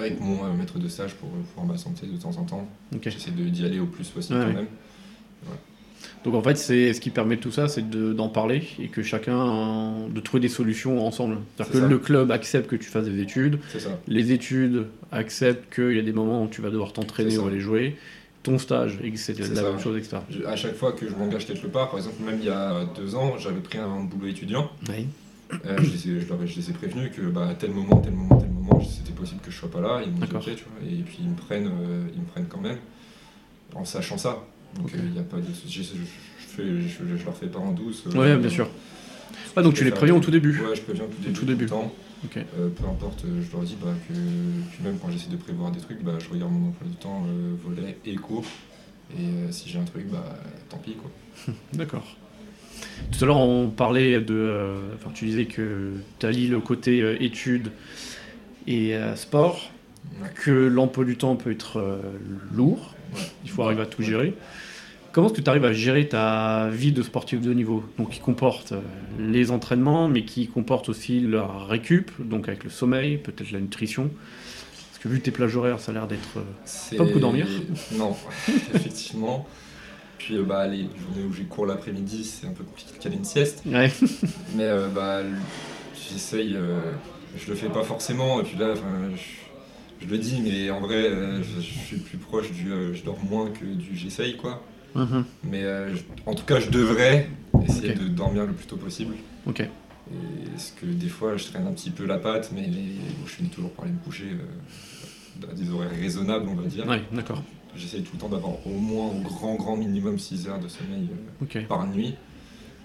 avec 0.00 0.20
mon 0.20 0.54
maître 0.54 0.78
de 0.78 0.86
stage 0.86 1.14
pour 1.14 1.28
pouvoir 1.28 1.66
m'absenter 1.66 2.06
de 2.06 2.16
temps 2.16 2.36
en 2.36 2.44
temps. 2.44 2.68
J'essaie 3.02 3.32
d'y 3.32 3.64
aller 3.64 3.80
au 3.80 3.86
plus 3.86 4.08
possible 4.10 4.38
quand 4.38 4.52
même. 4.52 4.68
Donc 6.24 6.34
en 6.34 6.42
fait, 6.42 6.56
c'est 6.56 6.92
ce 6.92 7.00
qui 7.00 7.10
permet 7.10 7.36
tout 7.36 7.50
ça, 7.50 7.68
c'est 7.68 7.88
d'en 7.88 8.28
parler 8.28 8.62
et 8.80 8.88
que 8.88 9.02
chacun 9.02 10.08
de 10.08 10.20
trouver 10.20 10.40
des 10.40 10.48
solutions 10.48 11.06
ensemble. 11.06 11.38
C'est-à-dire 11.56 11.82
que 11.82 11.86
le 11.86 11.98
club 11.98 12.30
accepte 12.30 12.68
que 12.68 12.76
tu 12.76 12.88
fasses 12.88 13.06
des 13.06 13.20
études, 13.20 13.58
les 14.06 14.32
études 14.32 14.86
acceptent 15.10 15.72
qu'il 15.74 15.96
y 15.96 15.98
a 15.98 16.02
des 16.02 16.12
moments 16.12 16.42
où 16.44 16.48
tu 16.48 16.62
vas 16.62 16.70
devoir 16.70 16.92
t'entraîner 16.92 17.38
ou 17.38 17.46
aller 17.46 17.60
jouer, 17.60 17.96
ton 18.42 18.58
stage, 18.58 18.98
c'est 19.16 19.38
la 19.38 19.62
même 19.62 19.78
chose, 19.78 19.96
etc. 19.98 20.18
À 20.46 20.56
chaque 20.56 20.74
fois 20.74 20.92
que 20.92 21.08
je 21.08 21.14
m'engage 21.14 21.46
quelque 21.46 21.66
part, 21.66 21.90
par 21.90 21.98
exemple, 21.98 22.22
même 22.24 22.38
il 22.40 22.46
y 22.46 22.50
a 22.50 22.84
deux 22.96 23.14
ans, 23.14 23.38
j'avais 23.38 23.60
pris 23.60 23.78
un 23.78 24.00
boulot 24.00 24.28
étudiant. 24.28 24.70
Oui. 24.88 25.06
Euh, 25.66 25.76
je, 25.78 25.82
les 25.82 26.16
ai, 26.16 26.20
je, 26.20 26.56
les 26.56 26.70
ai, 26.70 26.72
prévenus 26.72 27.10
que 27.14 27.22
bah, 27.22 27.48
à 27.48 27.54
tel 27.54 27.72
moment, 27.72 28.00
tel 28.00 28.14
moment, 28.14 28.38
tel 28.38 28.48
moment, 28.48 28.82
c'était 28.82 29.12
possible 29.12 29.40
que 29.42 29.50
je 29.50 29.58
sois 29.58 29.70
pas 29.70 29.80
là. 29.80 30.00
Ils 30.02 30.10
m'ont 30.10 30.18
dit 30.18 30.34
ok, 30.34 30.56
tu 30.56 30.64
vois. 30.64 30.90
Et 30.90 31.02
puis 31.02 31.18
ils 31.20 31.28
me 31.28 31.36
prennent, 31.36 31.66
euh, 31.66 32.04
ils 32.14 32.20
me 32.20 32.26
prennent 32.26 32.46
quand 32.48 32.60
même, 32.60 32.78
en 33.74 33.84
sachant 33.84 34.16
ça. 34.16 34.42
Donc 34.76 34.90
il 34.94 35.10
n'y 35.10 35.18
euh, 35.18 35.20
a 35.20 35.24
pas 35.24 35.36
de 35.36 35.44
je, 35.68 35.82
je, 35.82 37.16
je, 37.18 37.24
leur 37.24 37.36
fais 37.36 37.46
pas 37.46 37.58
en 37.58 37.72
douce. 37.72 38.04
Euh, 38.06 38.36
oui, 38.36 38.40
bien 38.40 38.50
sûr. 38.50 38.68
Ah, 39.56 39.62
donc 39.62 39.74
tu 39.74 39.84
les 39.84 39.90
préviens 39.90 40.16
au 40.16 40.20
tout 40.20 40.30
début 40.30 40.58
Ouais, 40.60 40.74
je 40.74 40.82
préviens 40.82 41.04
au 41.04 41.32
tout 41.32 41.44
début. 41.44 41.66
Temps. 41.66 41.92
Euh, 42.36 42.68
peu 42.68 42.84
importe, 42.84 43.24
je 43.24 43.52
leur 43.52 43.62
dis 43.62 43.76
bah, 43.82 43.92
que, 44.08 44.82
même 44.82 44.98
quand 44.98 45.10
j'essaie 45.10 45.30
de 45.30 45.36
prévoir 45.36 45.72
des 45.72 45.80
trucs, 45.80 46.02
bah, 46.02 46.12
je 46.18 46.28
regarde 46.30 46.52
mon 46.52 46.68
emploi 46.68 46.86
du 46.88 46.96
temps, 46.96 47.26
volet 47.64 47.98
et 48.06 48.14
cours. 48.14 48.44
Et 49.18 49.52
si 49.52 49.68
j'ai 49.68 49.78
un 49.78 49.84
truc, 49.84 50.06
bah, 50.08 50.38
tant 50.68 50.78
pis. 50.78 50.94
quoi. 50.94 51.54
D'accord. 51.72 52.16
Tout 53.10 53.24
à 53.24 53.26
l'heure, 53.26 53.40
on 53.40 53.68
parlait 53.68 54.20
de. 54.20 54.76
Enfin, 54.94 55.10
tu 55.12 55.26
disais 55.26 55.46
que 55.46 55.92
tu 56.18 56.26
allies 56.26 56.48
le 56.48 56.60
côté 56.60 57.16
études 57.22 57.72
et 58.66 58.96
sport, 59.16 59.70
que 60.34 60.50
l'emploi 60.50 61.04
du 61.04 61.16
temps 61.16 61.36
peut 61.36 61.50
être 61.50 62.00
lourd. 62.54 62.94
Il 63.44 63.50
faut 63.50 63.62
arriver 63.62 63.82
à 63.82 63.86
tout 63.86 64.02
gérer. 64.02 64.34
Comment 65.12 65.26
est-ce 65.26 65.34
que 65.34 65.40
tu 65.42 65.50
arrives 65.50 65.66
à 65.66 65.74
gérer 65.74 66.08
ta 66.08 66.70
vie 66.70 66.90
de 66.90 67.02
sportif 67.02 67.40
de 67.42 67.50
haut 67.50 67.54
niveau? 67.54 67.84
Donc, 67.98 68.10
qui 68.10 68.20
comporte 68.20 68.72
euh, 68.72 68.80
les 69.18 69.50
entraînements, 69.50 70.08
mais 70.08 70.24
qui 70.24 70.48
comporte 70.48 70.88
aussi 70.88 71.20
la 71.20 71.46
récup, 71.68 72.10
donc 72.18 72.48
avec 72.48 72.64
le 72.64 72.70
sommeil, 72.70 73.18
peut-être 73.18 73.52
la 73.52 73.60
nutrition. 73.60 74.08
Parce 74.08 75.02
que 75.02 75.08
vu 75.08 75.20
tes 75.20 75.30
plages 75.30 75.54
horaires, 75.54 75.80
ça 75.80 75.92
a 75.92 75.94
l'air 75.94 76.06
d'être 76.06 76.38
euh, 76.38 76.96
pas 76.96 77.04
beaucoup 77.04 77.18
dormir. 77.18 77.46
Non, 77.92 78.16
effectivement. 78.74 79.46
Puis 80.16 80.38
euh, 80.38 80.44
bah, 80.44 80.66
les 80.66 80.84
journées 80.98 81.28
où 81.28 81.32
j'ai 81.34 81.44
cours 81.44 81.66
l'après-midi, 81.66 82.24
c'est 82.24 82.46
un 82.46 82.52
peu 82.52 82.64
compliqué 82.64 82.92
de 82.96 83.02
caler 83.02 83.16
une 83.16 83.26
sieste. 83.26 83.62
Ouais. 83.66 83.92
Mais 84.56 84.70
bah, 84.94 85.20
j'essaye, 86.10 86.56
je 87.36 87.50
le 87.50 87.54
fais 87.54 87.68
pas 87.68 87.82
forcément. 87.82 88.40
Et 88.40 88.44
puis 88.44 88.56
là, 88.56 88.72
je, 88.74 89.41
le 90.08 90.18
dis, 90.18 90.40
mais 90.42 90.70
en 90.70 90.80
vrai, 90.80 91.10
je, 91.42 91.60
suis 91.60 91.96
plus 91.96 92.18
proche 92.18 92.50
du 92.52 92.68
je 92.94 93.02
dors 93.04 93.22
moins 93.24 93.50
que 93.50 93.64
du 93.64 93.96
j'essaye, 93.96 94.36
quoi. 94.36 94.62
Mhm. 94.94 95.24
Mais 95.44 95.64
euh, 95.64 95.94
en 96.26 96.34
tout 96.34 96.44
cas, 96.44 96.60
je 96.60 96.70
devrais 96.70 97.28
essayer 97.64 97.94
de 97.94 98.08
dormir 98.08 98.46
le 98.46 98.52
plus 98.52 98.66
tôt 98.66 98.76
possible. 98.76 99.14
Ok. 99.46 99.60
Et 99.60 100.58
ce 100.58 100.72
que 100.72 100.86
des 100.86 101.08
fois, 101.08 101.36
je 101.36 101.44
traîne 101.44 101.66
un 101.66 101.72
petit 101.72 101.90
peu 101.90 102.04
la 102.04 102.18
patte, 102.18 102.50
mais 102.54 102.68
je 103.24 103.30
finis 103.30 103.48
toujours 103.48 103.70
par 103.70 103.84
aller 103.84 103.94
me 103.94 104.04
coucher 104.04 104.36
à 105.48 105.54
des 105.54 105.70
horaires 105.70 105.90
raisonnables, 105.90 106.48
on 106.48 106.54
va 106.54 106.68
dire. 106.68 106.86
Ouais, 106.86 107.02
d'accord. 107.12 107.42
J'essaye 107.74 108.02
tout 108.02 108.12
le 108.14 108.18
temps 108.18 108.28
d'avoir 108.28 108.66
au 108.66 108.78
moins, 108.78 109.06
au 109.06 109.20
grand, 109.20 109.54
grand 109.54 109.76
minimum 109.76 110.18
6 110.18 110.48
heures 110.48 110.60
de 110.60 110.68
sommeil 110.68 111.08
par 111.68 111.86
nuit. 111.86 112.14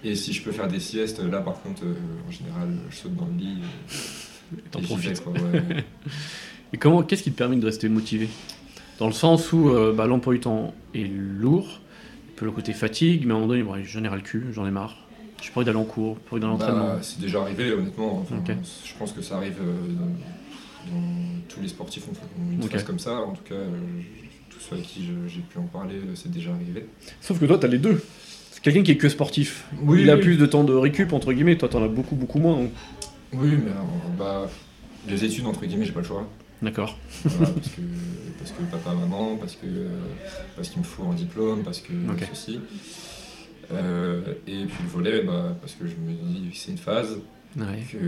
Et 0.04 0.14
si 0.14 0.32
je 0.32 0.42
peux 0.42 0.52
faire 0.52 0.68
des 0.68 0.80
siestes, 0.80 1.20
là 1.20 1.40
par 1.40 1.60
contre, 1.60 1.82
en 2.26 2.30
général, 2.30 2.70
je 2.88 2.96
saute 2.96 3.16
dans 3.16 3.26
le 3.26 3.36
lit. 3.36 3.58
T'en 4.70 4.80
profites. 4.80 5.22
Et 6.72 6.76
comment, 6.76 7.02
qu'est-ce 7.02 7.22
qui 7.22 7.32
te 7.32 7.36
permet 7.36 7.56
de 7.56 7.64
rester 7.64 7.88
motivé? 7.88 8.28
Dans 8.98 9.06
le 9.06 9.12
sens 9.12 9.52
où 9.52 9.70
euh, 9.70 9.92
bah, 9.92 10.06
l'emploi 10.06 10.34
du 10.34 10.40
temps 10.40 10.74
est 10.94 11.08
lourd, 11.08 11.80
un 12.30 12.36
peu 12.36 12.44
le 12.44 12.52
côté 12.52 12.72
fatigue, 12.72 13.24
mais 13.24 13.32
à 13.32 13.36
un 13.36 13.40
moment 13.40 13.54
donné, 13.54 13.84
j'en 13.84 14.04
ai 14.04 14.08
ras 14.08 14.16
le 14.16 14.22
cul, 14.22 14.46
j'en 14.52 14.66
ai 14.66 14.70
marre. 14.70 14.96
Je 15.42 15.50
pourrais 15.52 15.64
d'aller 15.64 15.78
en 15.78 15.84
cours, 15.84 16.16
je 16.16 16.28
pourrais 16.28 16.40
dans 16.40 16.48
l'entraînement. 16.48 16.94
Bah, 16.94 16.98
c'est 17.00 17.20
déjà 17.20 17.40
arrivé, 17.40 17.72
honnêtement. 17.72 18.26
Je 18.30 18.98
pense 18.98 19.12
que 19.12 19.22
ça 19.22 19.36
arrive 19.36 19.58
euh, 19.62 19.92
dans, 20.90 21.00
tous 21.48 21.60
les 21.60 21.68
sportifs 21.68 22.04
ont 22.08 22.52
une 22.52 22.62
phase 22.62 22.84
comme 22.84 22.98
ça. 22.98 23.14
En 23.20 23.32
tout 23.32 23.44
cas, 23.48 23.54
euh, 23.54 23.68
tous 24.50 24.60
ceux 24.60 24.76
à 24.76 24.80
qui 24.80 25.08
j'ai 25.28 25.40
pu 25.40 25.58
en 25.58 25.62
parler, 25.62 25.94
c'est 26.14 26.30
déjà 26.30 26.50
arrivé. 26.50 26.86
Sauf 27.20 27.38
que 27.38 27.44
toi, 27.44 27.58
tu 27.58 27.66
as 27.66 27.68
les 27.68 27.78
deux. 27.78 28.02
C'est 28.50 28.62
quelqu'un 28.62 28.82
qui 28.82 28.90
est 28.90 28.96
que 28.96 29.08
sportif. 29.08 29.66
Oui, 29.82 30.02
il 30.02 30.10
a 30.10 30.16
plus 30.16 30.36
de 30.36 30.46
temps 30.46 30.64
de 30.64 30.74
récup, 30.74 31.12
entre 31.12 31.32
guillemets. 31.32 31.56
Toi, 31.56 31.68
t'en 31.68 31.82
as 31.84 31.88
beaucoup, 31.88 32.16
beaucoup 32.16 32.40
moins. 32.40 32.58
Oui, 33.32 33.50
mais 33.64 33.70
bah, 34.18 34.50
les 35.06 35.24
études, 35.24 35.46
entre 35.46 35.64
guillemets, 35.64 35.84
j'ai 35.84 35.92
pas 35.92 36.00
le 36.00 36.06
choix. 36.06 36.26
D'accord. 36.62 36.98
parce, 37.22 37.36
que, 37.36 37.80
parce 38.38 38.50
que 38.50 38.62
papa, 38.70 38.94
maman, 38.94 39.36
parce 39.36 39.54
que 39.54 39.66
parce 40.56 40.68
qu'il 40.70 40.80
me 40.80 40.84
faut 40.84 41.04
un 41.04 41.14
diplôme, 41.14 41.62
parce 41.62 41.80
que 41.80 41.92
ceci. 42.30 42.60
Euh, 43.72 44.22
et 44.46 44.64
puis 44.64 44.82
le 44.82 44.88
volet, 44.88 45.22
bah, 45.22 45.54
parce 45.60 45.74
que 45.74 45.86
je 45.86 45.94
me 45.94 46.12
dis 46.12 46.50
que 46.50 46.56
c'est 46.56 46.70
une 46.72 46.78
phase, 46.78 47.18
que 47.92 47.98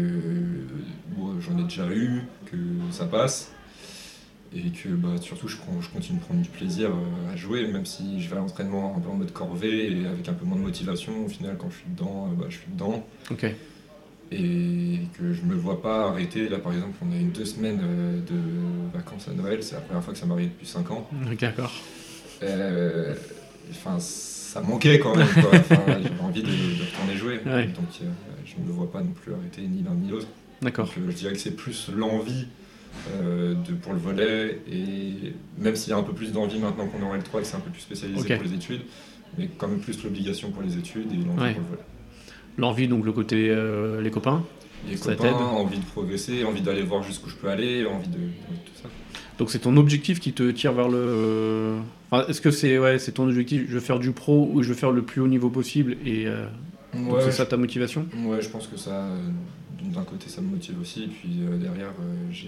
j'en 1.41 1.59
ai 1.59 1.63
déjà 1.65 1.87
eu, 1.89 2.23
que 2.47 2.57
ça 2.91 3.05
passe, 3.05 3.53
et 4.55 4.71
que 4.71 4.89
bah, 4.89 5.11
surtout 5.21 5.49
je, 5.49 5.57
je 5.81 5.89
continue 5.91 6.19
de 6.19 6.25
prendre 6.25 6.41
du 6.41 6.49
plaisir 6.49 6.91
euh, 6.91 7.33
à 7.33 7.37
jouer, 7.37 7.71
même 7.71 7.87
si 7.87 8.21
je 8.21 8.29
vais 8.31 8.37
à 8.37 8.41
l'entraînement 8.41 8.97
un 8.97 9.01
peu 9.01 9.11
en 9.11 9.15
mode 9.15 9.33
corvée 9.33 9.93
et 9.93 10.07
avec 10.07 10.29
un 10.29 10.33
peu 10.33 10.45
moins 10.45 10.57
de 10.57 10.63
motivation. 10.63 11.25
Au 11.25 11.29
final, 11.29 11.57
quand 11.59 11.71
je 11.71 11.77
suis 11.77 11.91
dedans, 11.91 12.29
bah, 12.37 12.47
je 12.49 12.57
suis 12.57 12.71
dedans. 12.73 13.07
Et 14.33 15.01
que 15.19 15.33
je 15.33 15.43
me 15.43 15.55
vois 15.55 15.83
pas 15.83 16.09
arrêter. 16.09 16.49
Là, 16.49 16.59
par 16.59 16.73
exemple, 16.73 16.97
on 17.03 17.13
a 17.13 17.17
eu 17.17 17.25
deux 17.25 17.45
semaines 17.45 17.81
euh, 17.83 18.21
de 18.21 18.97
vacances 18.97 19.29
à 19.29 19.33
Noël, 19.33 19.63
c'est 19.63 19.75
la 19.75 19.81
première 19.81 20.03
fois 20.03 20.13
que 20.13 20.19
ça 20.19 20.27
m'arrive 20.27 20.49
depuis 20.49 20.67
5 20.67 20.91
ans. 20.91 21.09
D'accord. 21.41 21.73
Euh, 22.43 23.15
enfin, 23.71 23.99
ça 23.99 24.61
manquait 24.61 24.99
quand 24.99 25.17
même. 25.17 25.27
J'avais 25.35 26.11
envie 26.21 26.43
de, 26.43 26.49
retourner 26.49 27.17
jouer. 27.17 27.37
Donc, 27.39 27.87
euh, 28.03 28.07
je 28.45 28.61
ne 28.61 28.67
me 28.67 28.73
vois 28.73 28.91
pas 28.91 29.01
non 29.01 29.11
plus 29.11 29.33
arrêter 29.33 29.63
ni 29.63 29.83
l'un 29.83 29.95
ni 29.95 30.11
l'autre. 30.11 30.29
D'accord. 30.63 30.93
je 30.95 31.13
dirais 31.13 31.33
que 31.33 31.39
c'est 31.39 31.57
plus 31.57 31.91
l'envie 31.95 32.47
de, 33.19 33.73
pour 33.81 33.95
le 33.95 33.99
volet, 33.99 34.61
et 34.71 35.33
même 35.59 35.75
s'il 35.75 35.91
y 35.91 35.95
a 35.95 35.97
un 35.97 36.03
peu 36.03 36.13
plus 36.13 36.33
d'envie 36.33 36.59
maintenant 36.59 36.87
qu'on 36.87 36.99
est 36.99 37.03
en 37.03 37.17
L3 37.17 37.39
et 37.39 37.41
que 37.41 37.45
c'est 37.45 37.57
un 37.57 37.61
peu 37.61 37.71
plus 37.71 37.81
spécialisé 37.81 38.35
pour 38.35 38.45
les 38.45 38.53
études, 38.53 38.83
mais 39.39 39.49
quand 39.57 39.69
même 39.69 39.81
plus 39.81 40.03
l'obligation 40.05 40.51
pour 40.51 40.63
les 40.63 40.77
études 40.77 41.11
et 41.13 41.17
l'envie 41.17 41.55
pour 41.55 41.63
le 41.63 41.69
volet. 41.69 41.83
L'envie, 42.59 42.89
donc 42.89 43.05
le 43.05 43.13
côté 43.13 43.49
euh, 43.49 44.01
les 44.01 44.11
copains 44.11 44.45
Les 44.89 44.97
copains, 44.97 45.33
envie 45.33 45.79
de 45.79 45.85
progresser, 45.85 46.45
envie 46.45 46.61
d'aller 46.61 46.83
voir 46.83 47.03
jusqu'où 47.03 47.31
je 47.31 47.37
peux 47.37 47.49
aller, 47.49 47.87
envie 47.87 48.09
de, 48.09 48.19
tout 48.19 48.73
ça. 48.83 48.89
Donc 49.39 49.51
c'est 49.51 49.61
ton 49.61 49.77
objectif 49.77 50.21
qui 50.21 50.33
te 50.33 50.51
tire 50.51 50.73
vers 50.73 50.89
le. 50.89 51.79
Est-ce 52.29 52.41
que 52.41 52.51
c'est 52.51 52.79
ouais, 52.79 52.99
c'est 52.99 53.13
ton 53.13 53.29
objectif 53.29 53.65
Je 53.69 53.75
veux 53.75 53.81
faire 53.81 53.99
du 53.99 54.13
pro 54.13 54.51
ou 54.53 54.63
je 54.63 54.69
veux 54.69 54.75
faire 54.75 54.91
le 54.91 55.03
plus 55.03 55.21
haut 55.21 55.29
niveau 55.29 55.49
possible 55.49 55.97
et 56.05 56.27
euh, 56.27 56.47
c'est 57.21 57.33
ça 57.33 57.47
ta 57.47 57.57
motivation? 57.57 58.07
Ouais, 58.25 58.43
je 58.43 58.49
pense 58.49 58.67
que 58.67 58.77
ça, 58.77 59.09
d'un 59.83 60.03
côté, 60.03 60.29
ça 60.29 60.41
me 60.41 60.49
motive 60.49 60.81
aussi, 60.81 61.05
et 61.05 61.09
puis 61.09 61.39
euh, 61.43 61.57
derrière, 61.57 61.93
je 62.33 62.47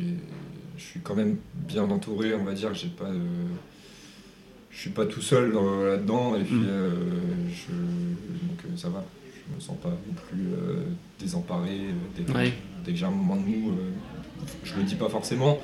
suis 0.77 1.01
quand 1.01 1.15
même 1.15 1.37
bien 1.55 1.85
entouré, 1.85 2.35
on 2.35 2.45
va 2.45 2.53
dire. 2.53 2.75
J'ai 2.75 2.89
pas, 2.89 3.11
je 4.71 4.79
suis 4.79 4.91
pas 4.91 5.07
tout 5.07 5.23
seul 5.23 5.53
là-dedans, 5.53 6.37
et 6.37 6.43
puis 6.43 6.57
mm. 6.57 6.67
je, 7.49 7.73
donc 7.73 8.79
ça 8.79 8.89
va 8.89 9.05
je 9.49 9.55
me 9.55 9.61
sens 9.61 9.77
pas 9.83 9.91
non 9.91 10.15
plus 10.29 10.53
euh, 10.53 10.83
désemparé 11.19 11.71
euh, 11.71 12.53
dès 12.85 12.93
que, 12.93 12.99
j'ai 12.99 13.05
un 13.05 13.11
moment 13.11 13.37
de 13.37 13.43
mou. 13.43 13.71
Euh, 13.71 13.91
je 14.65 14.75
le 14.75 14.83
dis 14.83 14.95
pas 14.95 15.09
forcément, 15.09 15.59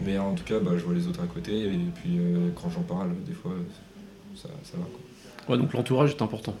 mais 0.00 0.18
en 0.18 0.34
tout 0.34 0.44
cas, 0.44 0.58
bah, 0.58 0.72
je 0.76 0.84
vois 0.84 0.94
les 0.94 1.06
autres 1.06 1.22
à 1.22 1.26
côté 1.26 1.64
et 1.64 1.78
puis 1.94 2.18
quand 2.60 2.70
j'en 2.70 2.82
parle, 2.82 3.10
des 3.26 3.34
fois, 3.34 3.52
ça, 4.34 4.48
va. 4.74 5.52
Ouais, 5.52 5.60
donc 5.60 5.72
l'entourage 5.72 6.10
est 6.12 6.22
important. 6.22 6.54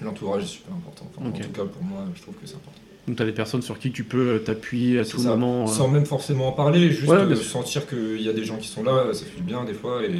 L'entourage 0.00 0.44
est 0.44 0.46
super 0.46 0.74
important. 0.74 1.10
En 1.18 1.30
tout 1.30 1.50
cas, 1.50 1.64
pour 1.64 1.82
moi, 1.82 2.04
je 2.14 2.22
trouve 2.22 2.34
que 2.34 2.46
c'est 2.46 2.54
important. 2.54 2.80
Donc 3.06 3.16
tu 3.16 3.22
as 3.22 3.26
des 3.26 3.32
personnes 3.32 3.62
sur 3.62 3.78
qui 3.78 3.90
tu 3.90 4.04
peux 4.04 4.42
t'appuyer 4.44 4.98
à 4.98 5.04
tout 5.04 5.20
moment. 5.22 5.66
Sans 5.66 5.88
même 5.88 6.06
forcément 6.06 6.48
en 6.48 6.52
parler, 6.52 6.90
juste 6.90 7.42
sentir 7.42 7.86
qu'il 7.86 8.20
y 8.20 8.28
a 8.28 8.32
des 8.32 8.44
gens 8.44 8.56
qui 8.56 8.68
sont 8.68 8.82
là, 8.82 9.12
ça 9.12 9.24
fait 9.24 9.36
du 9.36 9.42
bien 9.42 9.64
des 9.64 9.74
fois 9.74 10.04
et 10.04 10.12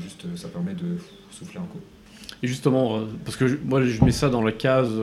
juste 0.00 0.24
ça 0.36 0.48
permet 0.48 0.74
de 0.74 0.98
souffler 1.30 1.60
un 1.60 1.66
coup. 1.66 1.80
Et 2.42 2.46
justement, 2.46 3.00
parce 3.24 3.36
que 3.36 3.58
moi 3.64 3.82
je 3.82 4.04
mets 4.04 4.12
ça 4.12 4.28
dans 4.28 4.42
la 4.42 4.52
case 4.52 4.94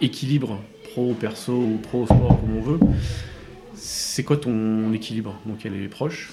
équilibre 0.00 0.60
pro, 0.92 1.14
perso 1.14 1.52
ou 1.52 1.78
pro 1.78 2.04
sport, 2.06 2.40
comme 2.40 2.56
on 2.56 2.60
veut. 2.60 2.80
C'est 3.74 4.24
quoi 4.24 4.36
ton 4.36 4.92
équilibre? 4.92 5.38
Donc 5.46 5.64
elle 5.64 5.76
est 5.76 5.88
proche? 5.88 6.30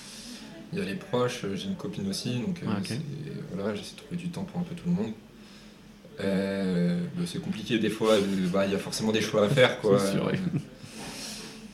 Il 0.72 0.80
y 0.80 0.82
a 0.82 0.86
les 0.86 0.96
proches, 0.96 1.46
j'ai 1.56 1.68
une 1.68 1.76
copine 1.76 2.08
aussi, 2.10 2.40
donc 2.40 2.62
euh, 2.62 2.68
ah, 2.70 2.94
voilà, 3.54 3.74
j'essaie 3.74 3.96
de 3.96 4.02
trouver 4.02 4.18
du 4.18 4.30
temps 4.30 4.44
pour 4.44 4.60
un 4.60 4.64
peu 4.64 4.76
tout 4.76 4.88
le 4.88 4.92
monde. 4.92 5.14
Euh, 6.20 7.00
bah, 7.16 7.24
c'est 7.26 7.42
compliqué 7.42 7.80
des 7.80 7.90
fois, 7.90 8.18
bah, 8.54 8.66
il 8.68 8.72
y 8.72 8.76
a 8.76 8.78
forcément 8.78 9.12
des 9.12 9.22
choix 9.22 9.46
à 9.46 9.50
faire. 9.50 9.80
Quoi. 9.80 10.00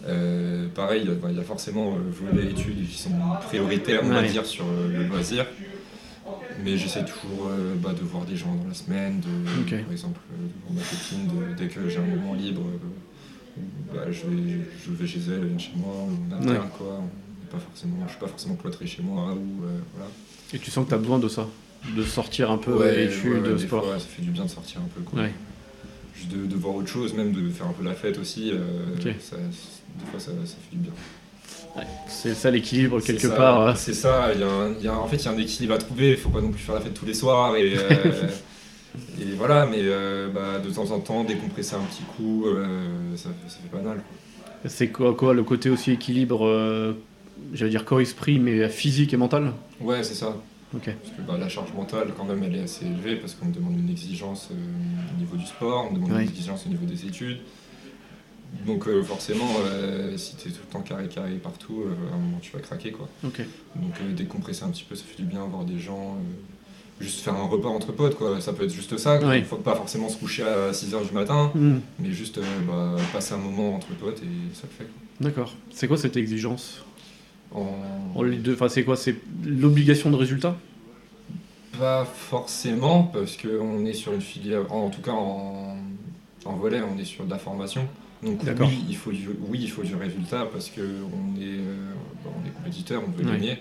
Euh, 0.08 0.68
pareil, 0.76 1.02
il 1.04 1.36
y, 1.36 1.40
a 1.40 1.44
forcément 1.44 1.98
les 2.32 2.52
études 2.52 2.88
qui 2.88 2.96
sont 2.96 3.10
prioritaires, 3.48 4.02
on 4.04 4.10
va 4.10 4.22
dire, 4.22 4.46
sur 4.46 4.64
le 4.68 5.04
loisir. 5.08 5.48
Mais 6.64 6.78
j'essaie 6.78 7.04
toujours 7.04 7.48
euh, 7.50 7.76
bah, 7.76 7.94
de 7.94 8.04
voir 8.04 8.26
des 8.26 8.36
gens 8.36 8.54
dans 8.56 8.68
la 8.68 8.74
semaine, 8.74 9.20
de, 9.20 9.82
par 9.82 9.92
exemple, 9.92 10.20
euh, 10.32 10.46
de 10.46 10.74
voir 10.74 10.74
ma 10.74 10.82
copine, 10.82 11.56
dès 11.58 11.68
que 11.68 11.90
j'ai 11.90 11.98
un 11.98 12.16
moment 12.16 12.34
libre, 12.34 12.62
euh, 12.62 13.62
bah, 13.94 14.12
je, 14.12 14.28
vais, 14.28 14.60
je 14.84 14.92
vais 14.92 15.08
chez 15.08 15.20
elle, 15.28 15.42
elle 15.42 15.48
vient 15.48 15.58
chez 15.58 15.74
moi, 15.76 15.94
on 15.94 16.36
alterne 16.36 16.70
quoi. 16.78 17.02
pas 17.52 17.60
forcément, 17.60 17.98
je 18.06 18.12
suis 18.12 18.20
pas 18.20 18.28
forcément 18.28 18.56
cloîtré 18.56 18.88
chez 18.88 19.02
moi. 19.02 19.34
Ou, 19.34 19.64
voilà. 19.96 20.10
Et 20.54 20.60
tu 20.60 20.72
sens 20.72 20.86
que 20.86 20.90
tu 20.90 20.96
as 20.96 21.00
besoin 21.00 21.20
de 21.20 21.28
ça 21.28 21.48
De 21.96 22.04
sortir 22.04 22.52
un 22.52 22.58
peu 22.58 22.74
ouais, 22.74 23.06
études, 23.06 23.44
de 23.44 23.58
sport 23.58 23.84
fois, 23.84 24.00
Ça 24.00 24.06
fait 24.06 24.22
du 24.22 24.32
bien 24.32 24.46
de 24.46 24.50
sortir 24.50 24.82
un 24.82 24.90
peu. 24.96 25.02
Quoi. 25.02 25.24
Juste 26.16 26.30
de, 26.30 26.46
de, 26.46 26.56
voir 26.56 26.76
autre 26.76 26.88
chose, 26.88 27.14
même 27.14 27.34
de 27.34 27.50
faire 27.50 27.68
un 27.68 27.74
peu 27.74 27.84
la 27.84 27.94
fête 27.94 28.18
aussi. 28.18 28.52
ça, 29.20 29.36
des 29.38 30.06
fois, 30.12 30.20
ça, 30.20 30.32
ça 30.46 30.56
fait 30.70 30.76
du 30.76 30.84
bien 30.84 30.94
c'est 32.08 32.34
ça 32.34 32.52
l'équilibre 32.52 33.02
quelque 33.02 33.28
part. 33.28 33.78
C'est 33.78 33.94
ça, 33.94 34.32
il 34.34 34.40
y, 34.84 34.88
a 34.88 34.98
en 34.98 35.08
fait 35.08 35.18
il 35.18 35.26
y 35.26 35.28
a 35.28 35.32
un 35.32 35.38
équilibre 35.38 35.74
à 35.74 35.78
trouver, 35.78 36.12
il 36.12 36.18
faut 36.18 36.30
pas 36.30 36.42
non 36.42 36.50
plus 36.50 36.62
faire 36.62 36.76
la 36.76 36.82
fête 36.82 36.94
tous 36.94 37.06
les 37.06 37.14
soirs 37.14 37.56
et, 37.58 37.76
euh, 37.78 38.28
voilà, 39.38 39.66
mais 39.66 39.80
euh, 39.80 40.30
bah, 40.30 40.60
de 40.60 40.70
temps 40.70 40.90
en 40.92 41.00
temps 41.00 41.24
décompresser 41.24 41.76
un 41.76 41.82
petit 41.82 42.04
coup, 42.16 42.46
euh, 42.46 43.16
ça, 43.16 43.30
fait 43.48 43.70
pas 43.70 43.84
mal. 43.84 44.02
C'est 44.66 44.88
quoi, 44.90 45.14
quoi 45.14 45.34
le 45.34 45.44
côté 45.44 45.70
aussi 45.70 45.92
équilibre, 45.92 46.96
j'allais 47.54 47.72
dire 47.72 47.86
corps-esprit, 47.86 48.40
mais 48.40 48.70
physique 48.70 49.14
et 49.14 49.18
mental? 49.18 49.52
Ouais, 49.82 50.04
c'est 50.04 50.16
ça. 50.16 50.36
Parce 50.72 50.86
que 50.86 51.22
bah, 51.22 51.38
la 51.40 51.48
charge 51.48 51.72
mentale, 51.74 52.10
quand 52.18 52.26
même, 52.26 52.44
elle 52.44 52.56
est 52.56 52.64
assez 52.64 52.86
élevée 52.86 53.16
parce 53.16 53.36
qu'on 53.36 53.46
me 53.46 53.54
demande 53.54 53.78
une 53.80 53.90
exigence 53.90 54.50
au 54.52 55.20
niveau 55.20 55.38
du 55.38 55.46
sport, 55.46 55.88
on 55.90 55.94
me 55.94 56.00
demande 56.00 56.22
une 56.22 56.28
exigence 56.28 56.66
au 56.66 56.70
niveau 56.70 56.86
des 56.86 57.06
études. 57.06 57.40
Donc 58.66 58.88
euh, 58.88 59.04
forcément, 59.04 59.50
euh, 59.66 60.18
si 60.18 60.36
tu 60.36 60.48
es 60.48 60.52
tout 60.52 60.62
le 60.68 60.72
temps 60.72 60.82
carré 60.82 61.08
carré 61.08 61.34
partout, 61.34 61.84
euh, 61.86 62.12
à 62.12 62.16
un 62.16 62.18
moment 62.18 62.40
tu 62.42 62.52
vas 62.52 62.60
craquer 62.60 62.92
quoi. 62.92 63.08
Donc 63.24 64.16
décompresser 64.16 64.64
un 64.64 64.70
petit 64.70 64.86
peu, 64.88 64.96
ça 64.96 65.04
fait 65.04 65.22
du 65.22 65.28
bien 65.28 65.46
voir 65.46 65.66
des 65.66 65.80
gens. 65.80 66.18
juste 67.00 67.20
faire 67.20 67.36
un 67.36 67.48
repas 67.48 67.70
entre 67.70 67.92
potes 67.92 68.16
quoi, 68.16 68.42
ça 68.42 68.54
peut 68.54 68.64
être 68.64 68.74
juste 68.74 68.98
ça. 68.98 69.20
Faut 69.44 69.58
pas 69.58 69.76
forcément 69.76 70.10
se 70.10 70.18
coucher 70.18 70.44
à 70.44 70.72
6h 70.72 71.08
du 71.08 71.14
matin, 71.14 71.52
mm. 71.54 71.76
mais 72.00 72.12
juste 72.12 72.40
bah, 72.68 72.96
passer 73.14 73.34
un 73.34 73.38
moment 73.38 73.76
entre 73.76 73.88
potes 73.96 74.20
et 74.20 74.56
ça 74.56 74.64
le 74.64 74.86
fait. 74.86 74.90
D'accord. 75.20 75.54
C'est 75.72 75.88
quoi 75.88 75.98
cette 75.98 76.18
exigence 76.18 76.84
en... 77.54 78.24
les 78.24 78.38
deux, 78.38 78.58
c'est 78.68 78.84
quoi? 78.84 78.98
C'est 78.98 79.16
l'obligation 79.46 80.10
de 80.10 80.16
résultat? 80.16 80.58
Pas 81.80 82.04
forcément, 82.04 83.04
parce 83.04 83.38
qu'on 83.38 83.86
est 83.86 83.94
sur 83.94 84.14
une 84.14 84.22
filière, 84.22 84.72
en, 84.74 84.90
tout 84.90 85.02
cas 85.02 85.12
en, 85.12 85.78
en 86.44 86.54
volet, 86.56 86.82
on 86.82 87.00
est 87.00 87.06
sur 87.06 87.24
de 87.26 87.30
la 87.30 87.38
formation. 87.38 87.88
Donc 88.26 88.42
oui 88.60 88.86
il, 88.90 88.96
faut 88.96 89.12
du, 89.12 89.30
oui, 89.48 89.60
il 89.62 89.70
faut 89.70 89.84
du 89.84 89.96
résultat 89.96 90.48
parce 90.52 90.70
qu'on 90.70 90.82
est, 90.82 91.60
euh, 91.60 91.94
on 92.26 92.48
est 92.48 92.52
compétiteur, 92.52 93.04
on 93.06 93.12
veut 93.12 93.24
gagner 93.24 93.60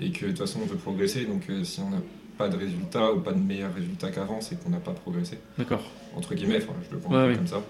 et 0.00 0.10
que 0.10 0.24
de 0.24 0.30
toute 0.30 0.38
façon 0.38 0.60
on 0.62 0.66
veut 0.66 0.76
progresser. 0.76 1.26
Donc 1.26 1.42
euh, 1.50 1.62
si 1.62 1.80
on 1.80 1.90
n'a 1.90 2.00
pas 2.38 2.48
de 2.48 2.56
résultat 2.56 3.12
ou 3.12 3.20
pas 3.20 3.32
de 3.32 3.38
meilleur 3.38 3.74
résultat 3.74 4.10
qu'avant, 4.10 4.40
c'est 4.40 4.62
qu'on 4.62 4.70
n'a 4.70 4.78
pas 4.78 4.92
progressé. 4.92 5.38
D'accord. 5.58 5.82
Entre 6.16 6.34
guillemets, 6.34 6.60
je 6.60 6.94
le 6.94 7.00
vois 7.00 7.34
comme 7.34 7.46
ça. 7.46 7.62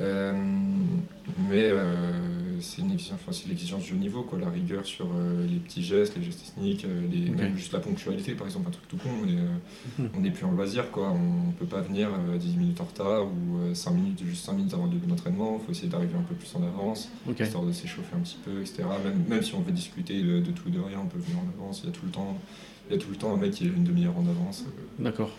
Euh, 0.00 0.32
mais 1.48 1.70
c'est 2.60 2.82
une 2.82 2.92
exigence, 2.92 3.44
l'exigence 3.48 3.84
du 3.84 3.92
haut 3.94 3.96
niveau, 3.96 4.22
quoi, 4.22 4.38
la 4.38 4.50
rigueur 4.50 4.84
sur 4.86 5.06
euh, 5.06 5.46
les 5.46 5.58
petits 5.58 5.82
gestes, 5.82 6.16
les 6.16 6.22
gestes 6.22 6.44
techniques, 6.44 6.86
les, 7.10 7.30
même 7.30 7.56
juste 7.56 7.72
la 7.72 7.80
ponctualité, 7.80 8.34
par 8.34 8.46
exemple, 8.46 8.68
un 8.68 8.70
truc 8.70 8.88
tout 8.88 8.96
con, 8.96 9.10
mais 9.24 9.32
mhm. 9.98 10.10
on 10.16 10.20
n'est 10.20 10.30
plus 10.30 10.44
en 10.44 10.52
loisir, 10.52 10.90
quoi. 10.90 11.10
On 11.10 11.48
ne 11.48 11.52
peut 11.52 11.66
pas 11.66 11.80
venir 11.80 12.10
10 12.38 12.56
minutes 12.56 12.80
en 12.80 12.84
retard 12.84 13.26
ou 13.26 13.74
5 13.74 13.90
minutes, 13.92 14.22
juste 14.24 14.44
5 14.44 14.52
minutes 14.54 14.74
avant 14.74 14.84
le 14.84 14.92
début 14.92 15.06
de 15.06 15.10
l'entraînement. 15.10 15.58
Il 15.60 15.66
faut 15.66 15.72
essayer 15.72 15.88
d'arriver 15.88 16.14
un 16.18 16.22
peu 16.22 16.34
plus 16.34 16.54
en 16.54 16.62
avance, 16.62 17.10
histoire 17.38 17.64
de 17.64 17.72
s'échauffer 17.72 18.16
un 18.16 18.20
petit 18.20 18.38
peu, 18.44 18.60
etc. 18.60 18.84
Même, 19.04 19.24
même 19.28 19.42
si 19.42 19.54
on 19.54 19.60
veut 19.60 19.72
discuter 19.72 20.22
de, 20.22 20.40
tout 20.50 20.68
et 20.68 20.72
de 20.72 20.80
rien, 20.80 21.00
on 21.02 21.06
peut 21.06 21.18
venir 21.18 21.38
en 21.38 21.62
avance. 21.62 21.80
Il 21.82 21.86
y 21.86 21.92
a 21.92 21.92
tout 21.92 22.06
le 22.06 22.12
temps, 22.12 22.38
il 22.88 22.94
y 22.94 22.96
a 22.96 23.00
tout 23.00 23.10
le 23.10 23.16
temps 23.16 23.32
un 23.34 23.36
mec 23.36 23.52
qui 23.52 23.64
est 23.64 23.68
une 23.68 23.84
demi-heure 23.84 24.16
en 24.16 24.26
avance. 24.26 24.64
D'accord. 24.98 25.30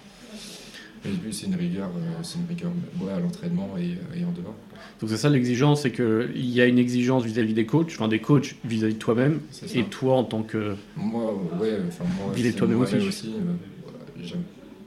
C'est 1.31 1.47
une 1.47 1.55
rigueur, 1.55 1.89
euh, 1.89 2.19
c'est 2.21 2.37
une 2.37 2.47
rigueur 2.47 2.71
à 3.15 3.19
l'entraînement 3.19 3.75
et, 3.77 3.97
et, 4.19 4.23
en 4.23 4.31
dehors. 4.31 4.55
Donc 4.99 5.09
c'est 5.09 5.17
ça 5.17 5.29
l'exigence, 5.29 5.81
c'est 5.81 5.91
qu'il 5.91 6.49
y 6.49 6.61
a 6.61 6.65
une 6.65 6.77
exigence 6.77 7.23
vis-à-vis 7.23 7.53
des 7.53 7.65
coachs, 7.65 7.89
enfin 7.89 8.07
des 8.07 8.19
coachs 8.19 8.55
vis-à-vis 8.63 8.93
de 8.93 8.99
toi-même, 8.99 9.39
et 9.73 9.83
toi 9.85 10.15
en 10.17 10.23
tant 10.23 10.43
que... 10.43 10.75
Moi, 10.95 11.33
ouais, 11.59 11.77
enfin 11.87 12.03
moi... 12.17 12.33
Vis-à-vis 12.33 12.53
de 12.53 12.57
toi-même 12.57 12.81
aussi. 12.81 12.95
aussi 12.97 13.33
euh, 13.35 14.23
J'aime 14.23 14.43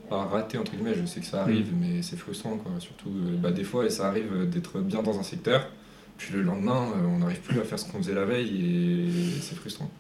pas 0.09 0.25
rater, 0.25 0.57
entre 0.59 0.73
guillemets, 0.73 0.95
je 0.95 1.05
sais 1.05 1.19
que 1.19 1.27
ça 1.27 1.43
arrive, 1.43 1.73
mm. 1.73 1.79
mais 1.81 2.03
c'est 2.03 2.17
frustrant, 2.17 2.59
quoi. 2.59 2.73
Surtout, 2.79 3.11
euh, 3.11 3.37
bah, 3.37 3.51
des 3.51 3.65
fois, 3.65 3.85
et 3.85 3.91
ça 3.91 4.07
arrive 4.07 4.49
d'être 4.49 4.79
bien 4.81 5.03
dans 5.03 5.19
un 5.19 5.25
secteur, 5.25 5.69
puis 6.17 6.33
le 6.33 6.43
lendemain, 6.43 6.93
on 7.09 7.19
n'arrive 7.19 7.41
plus 7.41 7.59
à 7.59 7.65
faire 7.65 7.79
ce 7.79 7.91
qu'on 7.91 7.99
faisait 7.99 8.15
la 8.15 8.25
veille, 8.25 9.09
et 9.09 9.41
c'est 9.41 9.57
frustrant. 9.57 9.91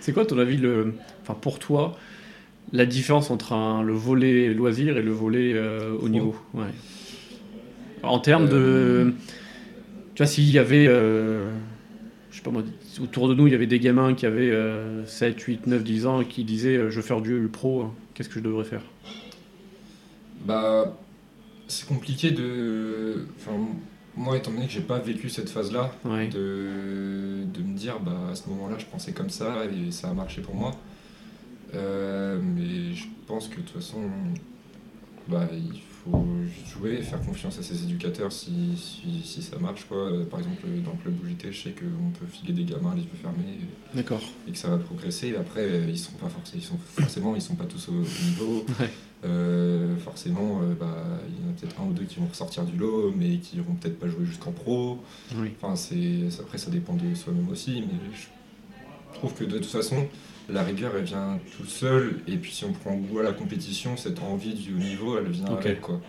C'est 0.00 0.12
quoi 0.12 0.24
ton 0.24 0.38
avis, 0.38 0.56
le... 0.56 0.94
enfin, 1.22 1.34
pour 1.34 1.58
toi, 1.58 1.96
la 2.72 2.86
différence 2.86 3.30
entre 3.30 3.54
le 3.82 3.92
volet 3.92 4.52
loisir 4.52 4.96
et 4.96 5.02
le 5.02 5.12
volet 5.12 5.52
euh, 5.54 5.96
haut 6.00 6.08
niveau. 6.08 6.36
Ouais. 6.54 6.66
En 8.02 8.18
termes 8.18 8.48
de. 8.48 8.56
Euh. 8.56 9.10
Tu 10.14 10.22
vois, 10.22 10.26
s'il 10.26 10.50
y 10.50 10.58
avait. 10.58 10.86
Euh, 10.88 11.50
je 12.30 12.36
sais 12.36 12.42
pas 12.42 12.50
moi, 12.50 12.62
autour 13.02 13.28
de 13.28 13.34
nous, 13.34 13.46
il 13.46 13.52
y 13.52 13.56
avait 13.56 13.66
des 13.66 13.80
gamins 13.80 14.14
qui 14.14 14.26
avaient 14.26 14.52
7, 15.06 15.40
8, 15.40 15.66
9, 15.66 15.82
10 15.82 16.06
ans 16.06 16.20
et 16.20 16.26
qui 16.26 16.44
disaient 16.44 16.90
Je 16.90 16.96
veux 16.96 17.02
faire 17.02 17.20
du 17.20 17.48
pro, 17.52 17.82
hein. 17.82 17.94
qu'est-ce 18.14 18.28
que 18.28 18.36
je 18.36 18.44
devrais 18.44 18.64
faire? 18.64 18.82
Bah. 20.44 20.96
C'est 21.70 21.86
compliqué 21.86 22.30
de. 22.30 23.26
Enfin, 23.36 23.52
moi, 24.16 24.38
étant 24.38 24.50
donné 24.50 24.66
que 24.66 24.72
j'ai 24.72 24.80
pas 24.80 24.98
vécu 24.98 25.28
cette 25.28 25.50
phase-là, 25.50 25.92
de, 26.04 27.44
de 27.44 27.62
me 27.62 27.76
dire 27.76 28.00
bah, 28.00 28.28
à 28.32 28.34
ce 28.34 28.48
moment-là, 28.48 28.76
je 28.78 28.86
pensais 28.86 29.12
comme 29.12 29.28
ça 29.28 29.64
et 29.66 29.90
ça 29.90 30.08
a 30.08 30.14
marché 30.14 30.40
pour 30.40 30.54
moi. 30.54 30.72
Euh, 31.74 32.40
mais 32.42 32.94
je 32.94 33.06
pense 33.26 33.48
que 33.48 33.56
de 33.56 33.62
toute 33.62 33.82
façon, 33.82 34.02
bah, 35.28 35.48
il 35.52 35.80
faut 36.04 36.24
jouer, 36.66 37.02
faire 37.02 37.20
confiance 37.20 37.58
à 37.58 37.62
ses 37.62 37.82
éducateurs 37.84 38.32
si, 38.32 38.76
si, 38.76 39.22
si 39.22 39.42
ça 39.42 39.58
marche. 39.58 39.84
Quoi. 39.84 39.98
Euh, 39.98 40.24
par 40.24 40.40
exemple, 40.40 40.62
dans 40.84 40.92
le 40.92 40.98
club 40.98 41.14
où 41.22 41.28
j'étais, 41.28 41.52
je 41.52 41.62
sais 41.64 41.72
qu'on 41.72 42.10
peut 42.10 42.26
filer 42.26 42.52
des 42.52 42.64
gamins 42.64 42.94
les 42.94 43.02
yeux 43.02 43.08
fermés. 43.20 43.58
D'accord. 43.94 44.22
Et 44.46 44.52
que 44.52 44.58
ça 44.58 44.68
va 44.68 44.78
progresser. 44.78 45.36
Après, 45.36 45.82
ils 45.88 45.98
sont 45.98 46.12
pas 46.12 46.28
forcément, 46.28 46.60
ils 46.62 46.66
sont, 46.66 46.78
forcément, 46.78 47.36
ils 47.36 47.42
sont 47.42 47.56
pas 47.56 47.66
tous 47.66 47.88
au, 47.88 47.92
niveau. 47.92 48.64
Euh, 49.24 49.96
forcément, 49.96 50.60
bah, 50.78 50.94
il 51.28 51.44
y 51.44 51.48
en 51.48 51.50
a 51.50 51.52
peut-être 51.54 51.80
un 51.80 51.86
ou 51.86 51.92
deux 51.92 52.04
qui 52.04 52.20
vont 52.20 52.28
ressortir 52.28 52.64
du 52.64 52.76
lot, 52.76 53.12
mais 53.16 53.38
qui 53.38 53.56
n'iront 53.56 53.74
peut-être 53.74 53.98
pas 53.98 54.06
jouer 54.06 54.24
jusqu'en 54.24 54.52
pro. 54.52 55.02
Enfin, 55.60 55.74
c'est, 55.74 56.28
après, 56.38 56.56
ça 56.56 56.70
dépend 56.70 56.94
de 56.94 57.12
soi-même 57.16 57.48
aussi. 57.48 57.82
Mais 57.82 57.98
je 58.14 59.18
trouve 59.18 59.34
que 59.34 59.42
de 59.42 59.58
toute 59.58 59.66
façon, 59.66 60.06
la 60.48 60.62
rigueur, 60.62 60.92
elle 60.96 61.04
vient 61.04 61.38
tout 61.56 61.66
seul. 61.66 62.20
Et 62.26 62.36
puis 62.36 62.52
si 62.52 62.64
on 62.64 62.72
prend 62.72 62.94
goût 62.94 63.18
à 63.20 63.22
la 63.22 63.32
compétition, 63.32 63.96
cette 63.96 64.20
envie 64.20 64.54
du 64.54 64.74
haut 64.74 64.78
niveau, 64.78 65.18
elle 65.18 65.28
vient 65.28 65.46
avec. 65.46 65.80
Quoi. 65.80 66.00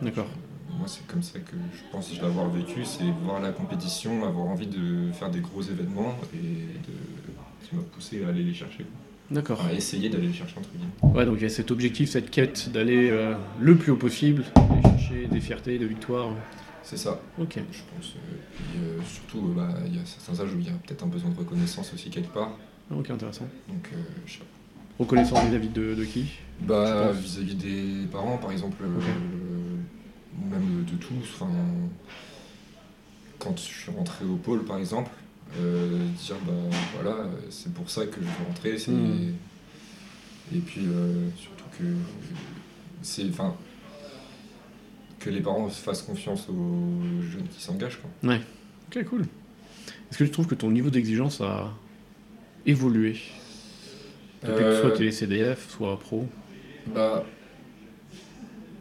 D'accord. 0.00 0.26
Euh, 0.26 0.78
moi, 0.78 0.86
c'est 0.88 1.06
comme 1.06 1.22
ça 1.22 1.38
que 1.38 1.56
je 1.74 1.82
pense 1.92 2.08
que 2.08 2.16
je 2.16 2.22
l'avoir 2.22 2.48
vécu, 2.48 2.84
c'est 2.84 3.04
voir 3.24 3.40
la 3.40 3.52
compétition, 3.52 4.26
avoir 4.26 4.46
envie 4.46 4.66
de 4.66 5.12
faire 5.12 5.30
des 5.30 5.40
gros 5.40 5.62
événements 5.62 6.16
et 6.34 6.38
de, 6.38 7.68
qui 7.68 7.76
m'a 7.76 7.82
poussé 7.82 8.24
à 8.24 8.28
aller 8.28 8.42
les 8.42 8.54
chercher. 8.54 8.86
D'accord. 9.30 9.64
À 9.64 9.72
essayer 9.72 10.08
d'aller 10.08 10.26
les 10.26 10.32
chercher 10.32 10.58
entre 10.58 10.70
guillemets. 10.70 11.14
Ouais, 11.14 11.24
donc 11.24 11.36
il 11.38 11.42
y 11.42 11.46
a 11.46 11.50
cet 11.50 11.70
objectif, 11.70 12.10
cette 12.10 12.30
quête 12.30 12.70
d'aller 12.72 13.10
euh, 13.10 13.34
le 13.60 13.76
plus 13.76 13.92
haut 13.92 13.96
possible, 13.96 14.44
aller 14.56 14.82
chercher 14.82 15.26
des 15.26 15.40
fiertés, 15.40 15.78
des 15.78 15.86
victoires. 15.86 16.30
C'est 16.82 16.98
ça. 16.98 17.20
Ok. 17.38 17.54
Je 17.56 17.60
pense. 17.94 18.14
Euh, 18.76 18.98
surtout, 19.06 19.52
bah, 19.56 19.68
il 19.86 19.96
y 19.96 19.98
a 19.98 20.04
certains 20.04 20.42
âges 20.42 20.52
où 20.54 20.58
il 20.58 20.66
y 20.66 20.70
a 20.70 20.72
peut-être 20.72 21.04
un 21.04 21.08
besoin 21.08 21.30
de 21.30 21.38
reconnaissance 21.38 21.92
aussi 21.94 22.10
quelque 22.10 22.32
part. 22.32 22.50
Ok, 22.98 23.10
intéressant. 23.10 23.46
Donc, 23.68 23.88
euh, 23.92 23.96
je 24.26 24.38
Reconnaissant 24.98 25.42
vis-à-vis 25.46 25.68
de, 25.68 25.94
de, 25.94 26.04
qui? 26.04 26.26
Bah, 26.60 27.10
vis-à-vis 27.12 27.54
des 27.54 28.06
parents, 28.10 28.36
par 28.36 28.52
exemple, 28.52 28.76
euh, 28.82 30.50
même 30.50 30.84
de 30.84 30.96
tous. 30.96 31.14
Enfin, 31.34 31.50
quand 33.38 33.56
je 33.56 33.62
suis 33.62 33.90
rentré 33.90 34.24
au 34.24 34.36
pôle, 34.36 34.64
par 34.64 34.78
exemple, 34.78 35.10
euh, 35.58 36.06
dire 36.24 36.36
bah 36.46 36.76
voilà, 36.94 37.24
c'est 37.50 37.72
pour 37.72 37.90
ça 37.90 38.06
que 38.06 38.20
je 38.20 38.26
veux 38.26 38.46
rentrer. 38.46 38.76
Hmm. 38.86 39.34
Et 40.54 40.58
puis 40.58 40.86
surtout 41.36 41.64
que 41.78 41.84
c'est, 43.00 43.28
enfin, 43.30 43.56
que 45.18 45.30
les 45.30 45.40
parents 45.40 45.68
fassent 45.70 46.02
confiance 46.02 46.48
aux 46.48 47.22
jeunes 47.22 47.48
qui 47.48 47.62
s'engagent. 47.62 47.98
Quoi. 47.98 48.30
Ouais. 48.30 48.40
Ok, 48.88 49.04
cool. 49.06 49.22
Est-ce 50.10 50.18
que 50.18 50.24
tu 50.24 50.30
trouves 50.30 50.46
que 50.46 50.54
ton 50.54 50.70
niveau 50.70 50.90
d'exigence 50.90 51.40
a 51.40 51.72
évolué 52.66 53.16
Depuis 54.42 54.64
que 54.64 54.80
soit 54.80 54.90
tu 54.92 55.06
es 55.06 55.12
CDF, 55.12 55.68
soit 55.70 55.98
pro 55.98 56.26
Bah. 56.94 57.24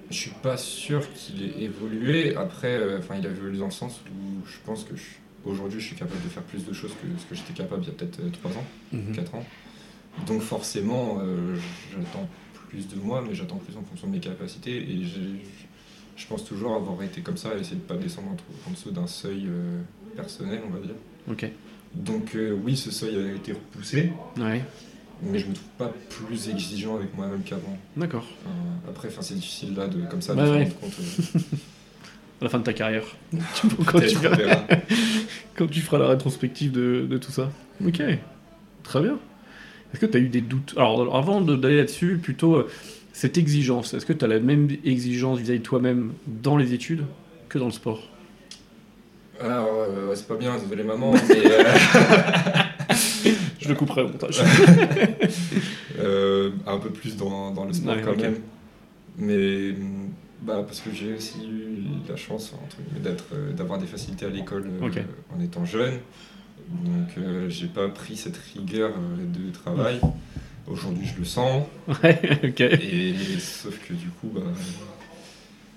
Je 0.09 0.17
suis 0.17 0.31
pas 0.43 0.57
sûr 0.57 1.01
qu'il 1.13 1.41
ait 1.41 1.63
évolué. 1.63 2.35
Après, 2.35 2.75
euh, 2.75 2.99
enfin, 2.99 3.15
il 3.17 3.25
a 3.25 3.29
évolué 3.29 3.57
dans 3.57 3.65
le 3.65 3.71
sens 3.71 4.01
où 4.07 4.45
je 4.45 4.57
pense 4.65 4.83
que 4.83 4.93
aujourd'hui, 5.45 5.79
je 5.79 5.85
suis 5.85 5.95
capable 5.95 6.21
de 6.21 6.27
faire 6.27 6.43
plus 6.43 6.65
de 6.65 6.73
choses 6.73 6.91
que 6.91 7.07
ce 7.17 7.25
que 7.25 7.35
j'étais 7.35 7.53
capable 7.53 7.83
il 7.83 7.87
y 7.87 7.91
a 7.91 7.93
peut-être 7.93 8.19
3 8.31 8.51
euh, 8.51 8.55
ans, 8.55 9.13
4 9.13 9.31
mhm. 9.31 9.39
ans. 9.39 9.45
Donc 10.27 10.41
forcément, 10.41 11.19
euh, 11.21 11.55
j'attends 11.91 12.27
plus 12.67 12.89
de 12.89 12.97
moi, 12.97 13.23
mais 13.25 13.33
j'attends 13.33 13.55
plus 13.57 13.77
en 13.77 13.83
fonction 13.83 14.07
de 14.07 14.11
mes 14.11 14.19
capacités. 14.19 14.75
Et 14.75 15.03
je 16.17 16.27
pense 16.27 16.43
toujours 16.43 16.75
avoir 16.75 17.01
été 17.03 17.21
comme 17.21 17.37
ça, 17.37 17.55
essayer 17.57 17.77
de 17.77 17.81
pas 17.81 17.95
descendre 17.95 18.31
en, 18.31 18.69
en 18.69 18.71
dessous 18.71 18.91
d'un 18.91 19.07
seuil 19.07 19.47
personnel, 20.17 20.59
on 20.67 20.71
va 20.71 20.79
dire. 20.79 20.95
Ok. 21.29 21.49
Donc 21.95 22.35
euh, 22.35 22.57
oui, 22.63 22.77
ce 22.77 22.91
seuil 22.91 23.15
a 23.15 23.35
été 23.35 23.53
repoussé. 23.53 24.11
Ouais. 24.37 24.63
Mais 25.23 25.39
je 25.39 25.47
me 25.47 25.53
trouve 25.53 25.67
pas 25.77 25.93
plus 26.09 26.49
exigeant 26.49 26.95
avec 26.95 27.15
moi-même 27.15 27.41
qu'avant. 27.43 27.77
D'accord. 27.95 28.25
après, 28.89 29.09
c'est 29.19 29.35
difficile 29.35 29.75
là 29.75 29.87
de 29.87 30.01
comme 30.09 30.21
ça 30.21 30.33
de 30.33 30.45
se 30.45 30.51
rendre 30.51 30.75
compte. 30.75 30.93
Euh. 30.99 31.39
à 32.41 32.43
la 32.45 32.49
fin 32.49 32.57
de 32.57 32.63
ta 32.63 32.73
carrière. 32.73 33.03
quand, 33.85 33.99
tu 34.07 34.17
quand, 35.55 35.67
tu 35.67 35.81
feras 35.81 35.99
la 35.99 36.07
rétrospective 36.07 36.71
de, 36.71 37.05
de, 37.07 37.17
tout 37.17 37.31
ça. 37.31 37.51
Ok. 37.85 38.01
Très 38.83 39.01
bien. 39.01 39.19
Est-ce 39.93 40.01
que 40.01 40.05
tu 40.07 40.17
as 40.17 40.21
eu 40.21 40.29
des 40.29 40.41
doutes? 40.41 40.73
Alors, 40.77 41.15
avant 41.15 41.41
d'aller 41.41 41.77
là-dessus, 41.77 42.17
plutôt 42.17 42.55
euh, 42.55 42.69
cette 43.13 43.37
exigence, 43.37 43.93
est-ce 43.93 44.05
que 44.05 44.13
tu 44.13 44.25
as 44.25 44.27
la 44.27 44.39
même 44.39 44.69
exigence 44.85 45.39
vis-à-vis 45.39 45.59
de 45.59 45.63
toi-même 45.63 46.13
dans 46.25 46.57
les 46.57 46.73
études 46.73 47.03
que 47.47 47.59
dans 47.59 47.65
le 47.65 47.71
sport? 47.71 48.09
Alors, 49.43 49.85
euh, 49.89 50.15
c'est 50.15 50.27
pas 50.27 50.35
bien, 50.35 50.57
désolé 50.57 50.83
maman, 50.83 51.11
mais. 51.11 51.45
Euh, 51.45 51.73
Je 53.59 53.69
le 53.69 53.75
couperai 53.75 54.01
au 54.03 54.07
montage. 54.07 54.41
Euh, 55.99 56.51
un 56.65 56.79
peu 56.79 56.89
plus 56.89 57.15
dans, 57.15 57.51
dans 57.51 57.65
le 57.65 57.73
sport 57.73 57.95
quand 58.03 58.17
même. 58.17 58.37
Mais 59.17 59.75
bah, 60.41 60.63
parce 60.65 60.79
que 60.79 60.89
j'ai 60.91 61.13
aussi 61.13 61.45
eu 61.47 61.83
la 62.09 62.15
chance 62.15 62.55
d'avoir 63.55 63.77
des 63.77 63.85
facilités 63.85 64.25
à 64.25 64.29
l'école 64.29 64.67
en 64.81 65.39
étant 65.39 65.63
jeune. 65.63 65.99
Donc 66.69 67.23
j'ai 67.49 67.67
pas 67.67 67.87
pris 67.89 68.15
cette 68.15 68.37
rigueur 68.55 68.93
de 69.17 69.51
travail. 69.51 70.01
Aujourd'hui 70.67 71.05
je 71.05 71.19
le 71.19 71.25
sens. 71.25 71.63
Ouais, 71.87 72.19
ok. 72.43 72.61
Et, 72.61 73.13
sauf 73.39 73.77
que 73.87 73.93
du 73.93 74.07
coup, 74.07 74.31
bah, 74.33 74.41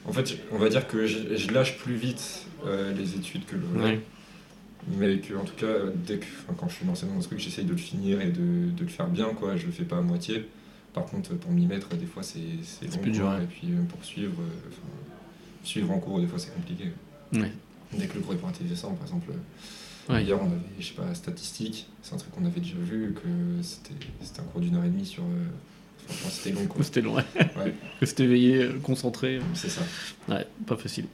en 0.06 0.12
fait, 0.12 0.38
on 0.52 0.58
va 0.58 0.68
dire 0.68 0.86
que 0.86 1.06
je, 1.06 1.50
lâche 1.52 1.78
plus 1.78 1.94
vite 1.94 2.46
euh, 2.66 2.92
les 2.94 3.14
études 3.14 3.44
que 3.46 3.56
le 3.56 3.62
vrai. 3.62 4.00
Mais 4.98 5.18
que, 5.18 5.34
en 5.34 5.44
tout 5.44 5.54
cas, 5.54 5.72
dès 6.06 6.18
que, 6.18 6.26
quand 6.58 6.68
je 6.68 6.74
suis 6.74 6.86
lancé 6.86 7.06
dans 7.06 7.16
un 7.16 7.20
truc, 7.20 7.38
j'essaye 7.38 7.64
de 7.64 7.70
le 7.70 7.78
finir 7.78 8.20
et 8.20 8.30
de, 8.30 8.70
de, 8.70 8.82
le 8.82 8.88
faire 8.88 9.08
bien, 9.08 9.28
quoi. 9.28 9.56
Je 9.56 9.64
le 9.64 9.72
fais 9.72 9.84
pas 9.84 9.96
à 9.96 10.02
moitié. 10.02 10.46
Par 10.92 11.06
contre, 11.06 11.34
pour 11.34 11.50
m'y 11.50 11.66
mettre, 11.66 11.88
des 11.96 12.06
fois, 12.06 12.22
c'est 12.22 12.38
long. 12.38 12.98
Plus 13.00 13.10
dur, 13.10 13.34
Et 13.42 13.46
puis, 13.46 13.68
pour 13.88 14.04
suivre, 14.04 14.40
euh, 14.40 14.70
suivre 15.62 15.90
en 15.90 15.98
cours, 15.98 16.20
des 16.20 16.26
fois, 16.26 16.38
c'est 16.38 16.54
compliqué. 16.54 16.92
Dès 17.32 18.06
que 18.06 18.14
le 18.14 18.20
cours 18.20 18.34
est 18.34 18.36
pour 18.36 18.48
intéressant, 18.48 18.92
par 18.92 19.04
exemple, 19.04 19.32
hier, 20.10 20.38
on 20.40 20.46
avait, 20.46 20.60
je 20.78 20.86
sais 20.86 20.94
pas, 20.94 21.14
statistique. 21.14 21.88
C'est 22.02 22.14
un 22.14 22.18
truc 22.18 22.32
qu'on 22.32 22.44
avait 22.44 22.60
déjà 22.60 22.76
vu, 22.78 23.14
que 23.14 23.62
c'était 23.62 24.40
un 24.40 24.44
cours 24.44 24.60
d'une 24.60 24.76
heure 24.76 24.84
et 24.84 24.88
demie 24.88 25.06
sur. 25.06 25.22
Euh, 25.22 25.46
c'était 26.30 26.50
long. 26.50 26.68
C'était 26.82 27.00
long, 27.00 27.14
ouais. 27.14 27.24
Rester 28.00 28.24
éveillé, 28.24 28.62
euh, 28.62 28.72
concentré. 28.82 29.40
C'est 29.54 29.70
ça. 29.70 29.82
Ouais, 30.28 30.46
pas 30.66 30.76
facile. 30.76 31.06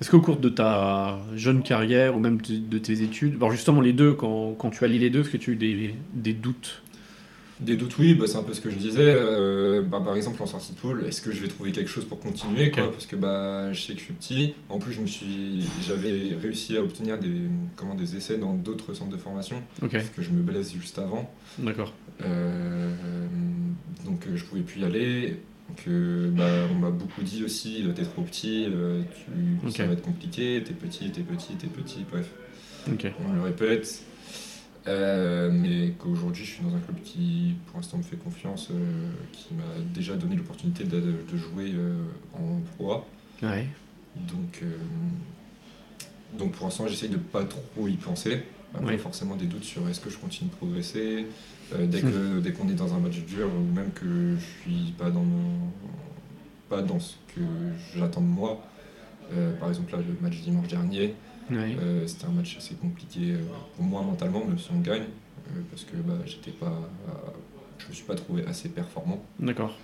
Est-ce 0.00 0.10
qu'au 0.10 0.20
cours 0.20 0.38
de 0.38 0.48
ta 0.48 1.18
jeune 1.34 1.62
carrière 1.62 2.16
ou 2.16 2.18
même 2.18 2.40
de, 2.40 2.78
tes 2.78 3.02
études, 3.02 3.36
alors 3.36 3.52
justement 3.52 3.80
les 3.80 3.92
deux, 3.92 4.12
quand, 4.12 4.54
quand 4.58 4.70
tu 4.70 4.84
allies 4.84 4.98
les 4.98 5.10
deux, 5.10 5.20
est-ce 5.20 5.30
que 5.30 5.36
tu 5.36 5.50
as 5.50 5.54
eu 5.54 5.56
des, 5.56 5.94
des 6.14 6.32
doutes 6.32 6.82
Des 7.60 7.76
doutes, 7.76 7.96
oui, 7.98 8.14
bah, 8.14 8.26
c'est 8.26 8.36
un 8.36 8.42
peu 8.42 8.52
ce 8.52 8.60
que 8.60 8.68
je 8.68 8.76
disais. 8.76 9.14
Euh, 9.16 9.80
bah, 9.82 10.02
par 10.04 10.16
exemple, 10.16 10.42
en 10.42 10.46
sortie 10.46 10.72
de 10.72 10.78
poule, 10.78 11.04
est-ce 11.06 11.22
que 11.22 11.30
je 11.30 11.40
vais 11.40 11.48
trouver 11.48 11.70
quelque 11.70 11.88
chose 11.88 12.04
pour 12.04 12.18
continuer 12.18 12.70
quoi? 12.70 12.90
Parce 12.90 13.06
que 13.06 13.14
bah, 13.16 13.72
je 13.72 13.80
sais 13.80 13.92
que 13.92 14.00
je 14.00 14.04
suis 14.04 14.14
petit. 14.14 14.54
En 14.68 14.78
plus, 14.78 14.92
je 14.92 15.00
me 15.00 15.06
suis, 15.06 15.62
j'avais 15.86 16.34
réussi 16.40 16.76
à 16.76 16.82
obtenir 16.82 17.18
des, 17.18 17.30
comment, 17.76 17.94
des 17.94 18.16
essais 18.16 18.38
dans 18.38 18.54
d'autres 18.54 18.92
centres 18.94 19.12
de 19.12 19.16
formation. 19.16 19.62
Parce 19.98 20.10
que 20.10 20.22
je 20.22 20.30
me 20.30 20.42
blesse 20.42 20.72
juste 20.74 20.98
avant. 20.98 21.32
D'accord. 21.58 21.92
Euh, 22.22 22.92
donc, 24.04 24.26
je 24.34 24.44
pouvais 24.44 24.62
plus 24.62 24.80
y 24.80 24.84
aller. 24.84 25.36
Que, 25.84 26.28
bah, 26.28 26.68
on 26.72 26.74
m'a 26.74 26.90
beaucoup 26.90 27.22
dit 27.22 27.42
aussi, 27.44 27.84
t'es 27.96 28.02
trop 28.02 28.22
petit, 28.22 28.66
tu, 29.64 29.70
ça 29.70 29.86
va 29.86 29.94
être 29.94 30.02
compliqué, 30.02 30.62
t'es 30.64 30.74
petit, 30.74 31.10
t'es 31.10 31.22
petit, 31.22 31.54
t'es 31.54 31.68
petit, 31.68 32.04
bref. 32.10 32.28
On 32.86 33.32
le 33.32 33.40
répète. 33.40 34.02
Euh, 34.86 35.50
mais 35.50 35.92
qu'aujourd'hui 35.98 36.44
je 36.44 36.50
suis 36.50 36.62
dans 36.62 36.74
un 36.74 36.78
club 36.78 37.00
qui 37.02 37.54
pour 37.66 37.76
l'instant 37.76 37.96
me 37.96 38.02
fait 38.02 38.16
confiance, 38.16 38.68
euh, 38.70 39.10
qui 39.32 39.54
m'a 39.54 39.62
déjà 39.94 40.14
donné 40.14 40.36
l'opportunité 40.36 40.84
de, 40.84 41.00
jouer 41.34 41.72
euh, 41.74 42.04
en 42.34 42.60
Pro 42.76 43.04
Ouais. 43.42 43.66
Donc, 44.16 44.62
donc 46.38 46.52
pour 46.52 46.66
l'instant 46.66 46.86
j'essaye 46.86 47.08
de 47.08 47.16
pas 47.16 47.44
trop 47.44 47.88
y 47.88 47.96
penser. 47.96 48.42
Après 48.74 48.98
forcément 48.98 49.36
des 49.36 49.46
doutes 49.46 49.64
sur 49.64 49.88
est-ce 49.88 50.00
que 50.00 50.10
je 50.10 50.18
continue 50.18 50.50
de 50.50 50.56
progresser. 50.56 51.26
dès 51.78 52.00
que 52.00 52.40
dès 52.40 52.52
qu'on 52.52 52.68
est 52.68 52.74
dans 52.74 52.92
un 52.94 52.98
match 52.98 53.18
dur 53.20 53.48
ou 53.48 53.74
même 53.74 53.90
que 53.92 54.36
je 54.36 54.62
suis 54.62 54.92
pas 54.98 55.10
dans 55.10 55.26
pas 56.68 56.82
dans 56.82 57.00
ce 57.00 57.14
que 57.34 57.40
j'attends 57.96 58.20
de 58.20 58.26
moi. 58.26 58.64
par 59.58 59.68
exemple 59.68 59.92
là 59.92 59.98
le 59.98 60.16
match 60.20 60.40
dimanche 60.42 60.68
dernier, 60.68 61.14
euh, 61.52 62.06
c'était 62.06 62.26
un 62.26 62.30
match 62.30 62.56
assez 62.56 62.74
compliqué 62.74 63.32
euh, 63.32 63.38
pour 63.76 63.84
moi 63.84 64.02
mentalement, 64.02 64.44
même 64.44 64.58
si 64.58 64.70
on 64.74 64.80
gagne, 64.80 65.02
euh, 65.02 65.60
parce 65.70 65.84
que 65.84 65.96
bah, 65.96 66.14
j'étais 66.26 66.52
pas, 66.52 66.80
je 67.78 67.88
me 67.88 67.92
suis 67.92 68.04
pas 68.04 68.14
trouvé 68.14 68.44
assez 68.46 68.68
performant. 68.68 69.22
D'accord. 69.38 69.76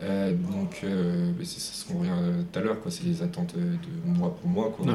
donc 0.00 0.84
c'est 1.42 1.60
ce 1.60 1.84
qu'on 1.86 2.00
revient 2.00 2.10
tout 2.52 2.58
à 2.58 2.62
l'heure, 2.62 2.80
quoi. 2.80 2.90
C'est 2.90 3.04
les 3.04 3.22
attentes 3.22 3.56
de 3.56 3.78
moi 4.04 4.34
pour 4.36 4.48
moi, 4.48 4.72
quoi. 4.76 4.86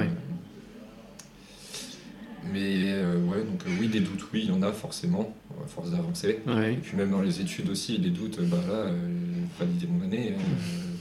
Mais 2.51 2.93
ouais, 2.93 3.43
donc 3.43 3.63
oui, 3.79 3.87
des 3.87 4.01
doutes, 4.01 4.25
oui, 4.33 4.41
il 4.43 4.49
y 4.49 4.51
en 4.51 4.61
a 4.63 4.71
forcément, 4.73 5.33
à 5.63 5.67
force 5.67 5.91
d'avancer. 5.91 6.41
Et 6.47 6.77
puis 6.77 6.97
même 6.97 7.11
dans 7.11 7.21
les 7.21 7.41
études 7.41 7.69
aussi, 7.69 7.97
les 7.97 8.09
doutes, 8.09 8.41
bah 8.41 8.57
là, 8.67 8.91
valider 9.59 9.87
mon 9.87 10.03
année, 10.03 10.35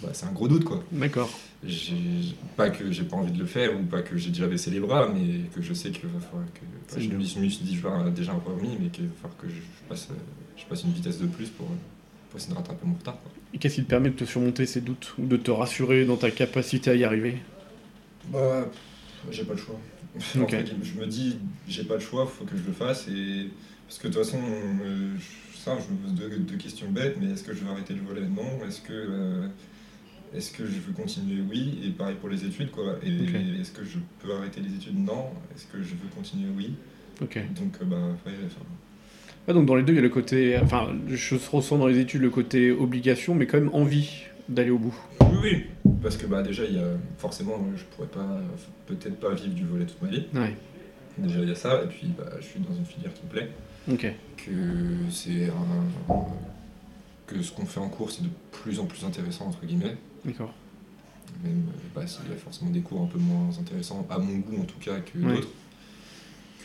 bah, 0.02 0.10
c'est 0.12 0.26
un 0.26 0.32
gros 0.32 0.48
doute, 0.48 0.64
quoi. 0.64 0.82
D'accord 0.92 1.30
pas 2.56 2.70
que 2.70 2.90
j'ai 2.90 3.04
pas 3.04 3.16
envie 3.16 3.32
de 3.32 3.38
le 3.38 3.46
faire 3.46 3.78
ou 3.78 3.82
pas 3.84 4.02
que 4.02 4.16
j'ai 4.16 4.30
déjà 4.30 4.46
baissé 4.46 4.70
les 4.70 4.80
bras, 4.80 5.08
mais 5.08 5.48
que 5.54 5.62
je 5.62 5.72
sais 5.72 5.90
qu'il 5.90 6.08
va 6.08 6.20
falloir 6.20 6.46
que. 6.52 7.00
je, 7.00 7.08
me 7.08 7.22
suis 7.48 7.64
dit, 7.64 7.76
je 7.76 7.86
vais 7.86 8.10
déjà 8.10 8.32
un 8.32 8.38
peu 8.38 8.52
remis, 8.52 8.76
mais 8.80 8.88
qu'il 8.88 9.06
va 9.06 9.12
falloir 9.22 9.38
que 9.38 9.48
je 9.48 9.60
passe, 9.88 10.08
je 10.56 10.64
passe 10.64 10.82
une 10.84 10.92
vitesse 10.92 11.18
de 11.18 11.26
plus 11.26 11.48
pour, 11.48 11.68
pour 12.30 12.38
essayer 12.38 12.52
de 12.52 12.58
rattraper 12.58 12.86
mon 12.86 12.94
retard. 12.94 13.18
Et 13.54 13.58
qu'est-ce 13.58 13.76
qui 13.76 13.84
te 13.84 13.88
permet 13.88 14.10
de 14.10 14.16
te 14.16 14.24
surmonter 14.24 14.66
ces 14.66 14.80
doutes 14.80 15.14
ou 15.18 15.26
de 15.26 15.36
te 15.36 15.50
rassurer 15.50 16.04
dans 16.04 16.16
ta 16.16 16.30
capacité 16.30 16.90
à 16.90 16.94
y 16.94 17.04
arriver? 17.04 17.38
Bah, 18.28 18.68
j'ai 19.30 19.44
pas 19.44 19.52
le 19.52 19.58
choix. 19.58 19.78
je 20.34 21.00
me 21.00 21.06
dis, 21.06 21.38
j'ai 21.68 21.84
pas 21.84 21.94
le 21.94 22.00
choix, 22.00 22.26
faut 22.26 22.44
que 22.44 22.56
je 22.56 22.64
le 22.66 22.72
fasse. 22.72 23.08
Et... 23.08 23.50
Parce 23.86 23.98
que 23.98 24.08
de 24.08 24.14
toute 24.14 24.24
façon, 24.24 24.40
euh, 24.84 25.14
ça, 25.54 25.76
je 25.78 25.92
me 25.92 25.98
pose 25.98 26.46
deux, 26.46 26.56
questions 26.56 26.90
bêtes, 26.90 27.16
mais 27.20 27.32
est-ce 27.32 27.44
que 27.44 27.54
je 27.54 27.62
vais 27.62 27.70
arrêter 27.70 27.94
le 27.94 28.00
volet? 28.00 28.26
Non. 28.26 28.66
Est-ce 28.66 28.80
que. 28.80 28.92
Euh, 28.92 29.46
est-ce 30.34 30.50
que 30.52 30.64
je 30.66 30.80
veux 30.80 30.92
continuer? 30.92 31.42
Oui. 31.48 31.80
Et 31.84 31.90
pareil 31.90 32.16
pour 32.20 32.28
les 32.28 32.44
études, 32.44 32.70
quoi. 32.70 32.96
Et 33.02 33.10
est-ce 33.60 33.72
que 33.72 33.84
je 33.84 33.98
peux 34.20 34.32
arrêter 34.34 34.60
les 34.60 34.74
études? 34.74 34.98
Non. 34.98 35.26
Est-ce 35.54 35.66
que 35.66 35.82
je 35.82 35.90
veux 35.90 36.08
continuer? 36.14 36.48
Oui. 36.56 36.74
Ok. 37.20 37.38
Donc, 37.54 37.74
euh, 37.80 37.84
bah, 37.84 37.96
ah, 39.48 39.52
donc 39.52 39.66
dans 39.66 39.74
les 39.74 39.82
deux, 39.82 39.92
il 39.92 39.96
y 39.96 39.98
a 39.98 40.02
le 40.02 40.08
côté. 40.08 40.58
Enfin, 40.58 40.88
je 41.08 41.34
ressens 41.50 41.78
dans 41.78 41.86
les 41.86 41.98
études 41.98 42.22
le 42.22 42.30
côté 42.30 42.70
obligation, 42.70 43.34
mais 43.34 43.46
quand 43.46 43.58
même 43.58 43.70
envie 43.72 44.22
d'aller 44.48 44.70
au 44.70 44.78
bout. 44.78 44.94
Oui, 45.20 45.38
oui. 45.42 45.90
Parce 46.02 46.16
que 46.16 46.26
bah, 46.26 46.42
déjà, 46.42 46.64
il 46.64 46.76
y 46.76 46.78
a 46.78 46.88
forcément, 47.18 47.58
je 47.76 47.84
pourrais 47.84 48.08
pas, 48.08 48.40
peut-être 48.86 49.18
pas 49.18 49.34
vivre 49.34 49.54
du 49.54 49.64
volet 49.64 49.84
toute 49.84 50.00
ma 50.00 50.08
vie. 50.08 50.26
Ouais. 50.34 50.56
Déjà, 51.18 51.40
il 51.40 51.48
y 51.48 51.52
a 51.52 51.54
ça. 51.54 51.82
Et 51.84 51.88
puis, 51.88 52.12
bah, 52.16 52.30
je 52.40 52.46
suis 52.46 52.60
dans 52.60 52.74
une 52.74 52.86
filière 52.86 53.12
qui 53.12 53.24
me 53.24 53.30
plaît. 53.30 53.50
Ok. 53.90 54.06
Que 54.36 55.10
c'est 55.10 55.48
un, 55.48 56.14
que 57.26 57.42
ce 57.42 57.52
qu'on 57.52 57.66
fait 57.66 57.80
en 57.80 57.88
cours, 57.88 58.10
c'est 58.10 58.22
de 58.22 58.28
plus 58.50 58.78
en 58.78 58.86
plus 58.86 59.04
intéressant, 59.04 59.46
entre 59.46 59.64
guillemets. 59.66 59.96
D'accord. 60.24 60.52
Même 61.42 61.64
euh, 61.68 61.88
bah, 61.94 62.06
s'il 62.06 62.28
y 62.28 62.32
a 62.32 62.36
forcément 62.36 62.70
des 62.70 62.80
cours 62.80 63.02
un 63.02 63.06
peu 63.06 63.18
moins 63.18 63.50
intéressants, 63.58 64.06
à 64.10 64.18
mon 64.18 64.38
goût 64.38 64.60
en 64.60 64.64
tout 64.64 64.78
cas, 64.78 65.00
que 65.00 65.18
d'autres, 65.18 65.48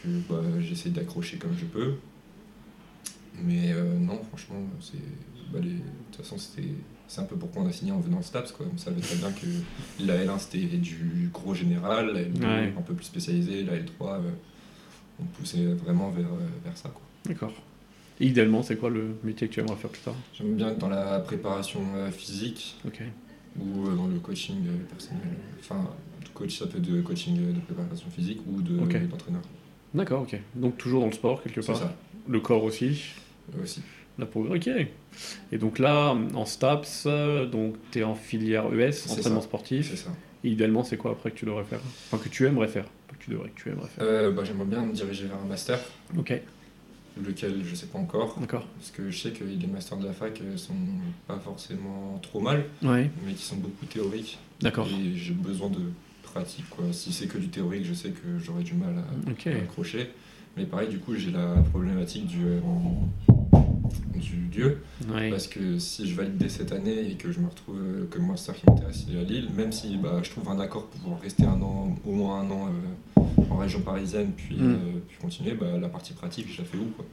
que 0.03 0.07
bah, 0.29 0.41
j'essaie 0.59 0.89
d'accrocher 0.89 1.37
comme 1.37 1.55
je 1.57 1.65
peux. 1.65 1.95
Mais 3.43 3.71
euh, 3.71 3.97
non, 3.97 4.19
franchement, 4.23 4.57
c'est. 4.81 4.97
Bah, 5.51 5.59
de 5.59 5.69
toute 6.11 6.25
façon, 6.25 6.35
c'est 7.07 7.21
un 7.21 7.23
peu 7.23 7.37
pourquoi 7.37 7.61
on 7.61 7.67
a 7.67 7.71
signé 7.71 7.91
en 7.91 7.99
venant 7.99 8.17
en 8.17 8.21
STAPS. 8.21 8.51
Quoi. 8.51 8.65
On 8.73 8.77
savait 8.77 8.99
très 8.99 9.15
bien 9.15 9.31
que 9.31 10.03
la 10.03 10.25
L1 10.25 10.39
c'était 10.39 10.65
du 10.77 11.29
gros 11.33 11.53
général, 11.53 12.13
la 12.13 12.23
L2 12.23 12.77
un 12.77 12.81
peu 12.81 12.93
plus 12.93 13.05
spécialisé, 13.05 13.63
la 13.63 13.77
L3 13.77 14.01
euh, 14.01 14.19
on 15.19 15.23
poussait 15.23 15.65
vraiment 15.65 16.09
vers, 16.09 16.27
vers 16.63 16.77
ça. 16.77 16.91
D'accord. 17.25 17.53
idéalement, 18.19 18.61
c'est 18.61 18.75
quoi 18.75 18.89
le 18.89 19.15
métier 19.23 19.47
que 19.47 19.53
tu 19.53 19.59
aimerais 19.61 19.77
faire 19.77 19.89
plus 19.89 20.01
tard? 20.01 20.15
J'aime 20.33 20.55
bien 20.55 20.69
être 20.69 20.77
dans 20.77 20.89
la 20.89 21.19
préparation 21.19 21.81
physique. 22.11 22.77
Ok 22.85 23.01
ou 23.59 23.87
euh, 23.87 23.95
dans 23.95 24.07
le 24.07 24.19
coaching 24.19 24.57
euh, 24.67 24.83
personnel. 24.89 25.21
Enfin, 25.59 25.89
coach, 26.33 26.59
ça 26.59 26.67
peut 26.67 26.77
être 26.77 26.89
de 26.89 27.01
coaching 27.01 27.37
euh, 27.39 27.53
de 27.53 27.59
préparation 27.59 28.09
physique 28.09 28.41
ou 28.47 28.61
d'entraîneur. 28.61 29.41
D'accord, 29.93 30.21
ok. 30.23 30.39
Donc 30.55 30.77
toujours 30.77 31.01
dans 31.01 31.07
le 31.07 31.13
sport 31.13 31.41
quelque 31.41 31.61
part. 31.61 31.77
Ça. 31.77 31.95
Le 32.27 32.39
corps 32.39 32.63
aussi. 32.63 33.13
Aussi. 33.61 33.81
La 34.19 34.25
ok. 34.25 34.69
Et 35.51 35.57
donc 35.57 35.79
là, 35.79 36.15
en 36.33 36.45
STAPS, 36.45 37.07
donc 37.51 37.75
tu 37.91 37.99
es 37.99 38.03
en 38.03 38.15
filière 38.15 38.65
ES, 38.73 39.11
entraînement 39.11 39.41
sportif. 39.41 39.91
C'est 39.91 39.95
ça. 39.95 40.09
Et 40.43 40.49
idéalement, 40.49 40.83
c'est 40.83 40.97
quoi 40.97 41.11
après 41.11 41.31
que 41.31 41.37
tu 41.37 41.45
devrais 41.45 41.63
faire? 41.63 41.79
Enfin, 42.11 42.21
que 42.21 42.29
tu 42.29 42.45
aimerais 42.45 42.67
faire? 42.67 42.85
Pas 43.07 43.15
que 43.15 43.23
tu 43.23 43.31
devrais, 43.31 43.49
que 43.49 43.61
tu 43.61 43.69
aimerais 43.69 43.87
faire? 43.87 44.31
bah, 44.33 44.43
J'aimerais 44.43 44.65
bien 44.65 44.81
me 44.85 44.91
diriger 44.93 45.27
vers 45.27 45.37
un 45.37 45.47
master. 45.47 45.79
Ok 46.17 46.41
lequel 47.25 47.63
je 47.63 47.75
sais 47.75 47.87
pas 47.87 47.99
encore. 47.99 48.37
D'accord. 48.39 48.65
Parce 48.77 48.91
que 48.91 49.09
je 49.09 49.17
sais 49.17 49.31
que 49.31 49.43
les 49.43 49.67
masters 49.67 49.97
de 49.97 50.05
la 50.05 50.13
fac 50.13 50.39
euh, 50.41 50.57
sont 50.57 50.73
pas 51.27 51.39
forcément 51.39 52.19
trop 52.21 52.39
mal, 52.39 52.65
mais 52.81 53.09
qui 53.35 53.43
sont 53.43 53.57
beaucoup 53.57 53.85
théoriques. 53.85 54.37
D'accord. 54.61 54.87
Et 54.87 55.15
j'ai 55.15 55.33
besoin 55.33 55.69
de 55.69 55.81
pratique. 56.23 56.69
Quoi. 56.69 56.85
Si 56.91 57.13
c'est 57.13 57.27
que 57.27 57.37
du 57.37 57.49
théorique, 57.49 57.85
je 57.85 57.93
sais 57.93 58.09
que 58.09 58.39
j'aurais 58.39 58.63
du 58.63 58.73
mal 58.73 58.95
à, 58.97 59.49
accrocher. 59.49 60.09
Mais 60.55 60.65
pareil, 60.65 60.89
du 60.89 60.97
coup, 60.97 61.15
j'ai 61.15 61.29
la 61.29 61.55
problématique 61.71 62.25
du, 62.25 62.43
euh, 62.43 62.59
du 64.15 64.47
Dieu. 64.51 64.81
Parce 65.29 65.47
que 65.47 65.77
si 65.77 66.07
je 66.07 66.15
valide 66.15 66.37
dès 66.37 66.49
cette 66.49 66.71
année 66.71 67.11
et 67.11 67.13
que 67.13 67.31
je 67.31 67.39
me 67.39 67.47
retrouve 67.47 67.77
euh, 67.79 68.07
comme 68.09 68.27
master 68.27 68.55
qui 68.55 68.65
m'intéresse 68.67 69.05
à 69.09 69.23
Lille, 69.23 69.49
même 69.55 69.71
si 69.71 69.97
bah, 69.97 70.19
je 70.23 70.31
trouve 70.31 70.49
un 70.49 70.59
accord 70.59 70.87
pour 70.87 71.19
rester 71.21 71.43
un 71.43 71.61
an, 71.61 71.95
au 72.05 72.11
moins 72.11 72.41
un 72.41 72.49
an 72.49 72.69
en 73.49 73.57
région 73.57 73.81
parisienne, 73.81 74.31
puis, 74.35 74.55
mm. 74.55 74.73
euh, 74.73 74.77
puis 75.07 75.17
continuer, 75.17 75.53
bah, 75.53 75.77
la 75.79 75.89
partie 75.89 76.13
pratique, 76.13 76.51
je 76.51 76.61
la 76.61 76.67
fais 76.67 76.77
où 76.77 76.85
quoi. 76.95 77.05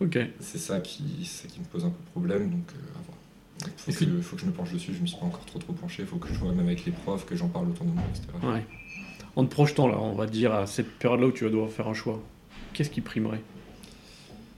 Ok. 0.00 0.18
C'est 0.40 0.58
ça 0.58 0.80
qui, 0.80 1.24
ça 1.24 1.48
qui 1.48 1.60
me 1.60 1.64
pose 1.64 1.84
un 1.84 1.90
peu 1.90 2.02
de 2.04 2.10
problème, 2.10 2.50
donc 2.50 2.68
euh, 2.70 2.98
à 2.98 3.02
voir. 3.06 3.18
Il 3.86 3.94
faut, 3.94 4.04
que, 4.04 4.20
faut 4.20 4.36
que 4.36 4.42
je 4.42 4.46
me 4.46 4.52
penche 4.52 4.72
dessus, 4.72 4.92
je 4.92 4.98
ne 4.98 5.02
me 5.02 5.06
suis 5.06 5.16
pas 5.16 5.26
encore 5.26 5.44
trop 5.46 5.58
trop 5.58 5.72
penché, 5.72 6.02
il 6.02 6.08
faut 6.08 6.16
que 6.16 6.28
je 6.28 6.34
vois 6.34 6.52
même 6.52 6.66
avec 6.66 6.84
les 6.84 6.92
profs, 6.92 7.24
que 7.24 7.36
j'en 7.36 7.48
parle 7.48 7.68
autour 7.68 7.86
de 7.86 7.92
moi, 7.92 8.02
etc. 8.10 8.26
Ouais. 8.42 8.66
En 9.36 9.44
te 9.44 9.50
projetant 9.50 9.88
là, 9.88 9.98
on 9.98 10.14
va 10.14 10.26
dire 10.26 10.52
à 10.52 10.66
cette 10.66 10.90
période-là 10.98 11.28
où 11.28 11.32
tu 11.32 11.44
vas 11.44 11.50
devoir 11.50 11.70
faire 11.70 11.88
un 11.88 11.94
choix, 11.94 12.20
qu'est-ce 12.72 12.90
qui 12.90 13.00
primerait? 13.00 13.42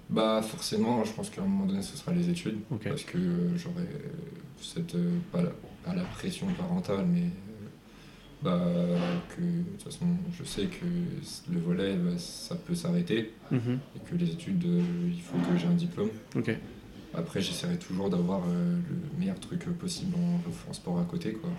Bah 0.09 0.41
forcément, 0.43 1.05
je 1.05 1.13
pense 1.13 1.31
qu'à 1.31 1.43
un 1.43 1.47
moment 1.47 1.67
donné, 1.67 1.83
ce 1.83 1.97
sera 1.97 2.13
les 2.13 2.31
études, 2.31 2.59
parce 2.83 3.03
que 3.03 3.19
j'aurai 3.57 3.87
cette, 4.61 4.95
euh, 4.95 5.19
pas 5.31 5.43
pas 5.87 5.95
la 5.95 6.03
pression 6.03 6.47
parentale, 6.59 7.07
mais 7.07 7.23
bah, 8.47 8.61
que 9.37 9.43
de 9.43 9.71
toute 9.73 9.83
façon, 9.83 10.07
je 10.39 10.45
sais 10.45 10.67
que 10.67 10.87
le 11.53 11.59
volet, 11.59 11.95
bah, 11.97 12.17
ça 12.17 12.55
peut 12.55 12.77
s'arrêter 12.77 13.33
mhm. 13.51 13.81
et 13.97 13.99
que 14.09 14.15
les 14.15 14.31
études, 14.31 14.65
euh, 14.65 14.81
il 15.13 15.21
faut 15.21 15.37
que 15.39 15.59
j'ai 15.59 15.67
un 15.67 15.75
diplôme. 15.75 16.11
Après, 17.13 17.41
j'essaierai 17.41 17.79
toujours 17.79 18.11
d'avoir 18.11 18.43
euh, 18.43 18.77
le 18.89 19.19
meilleur 19.19 19.41
truc 19.41 19.65
possible 19.79 20.15
en, 20.17 20.73
sport 20.73 21.01
à 21.01 21.05
côté. 21.05 21.33
Quoi. 21.33 21.51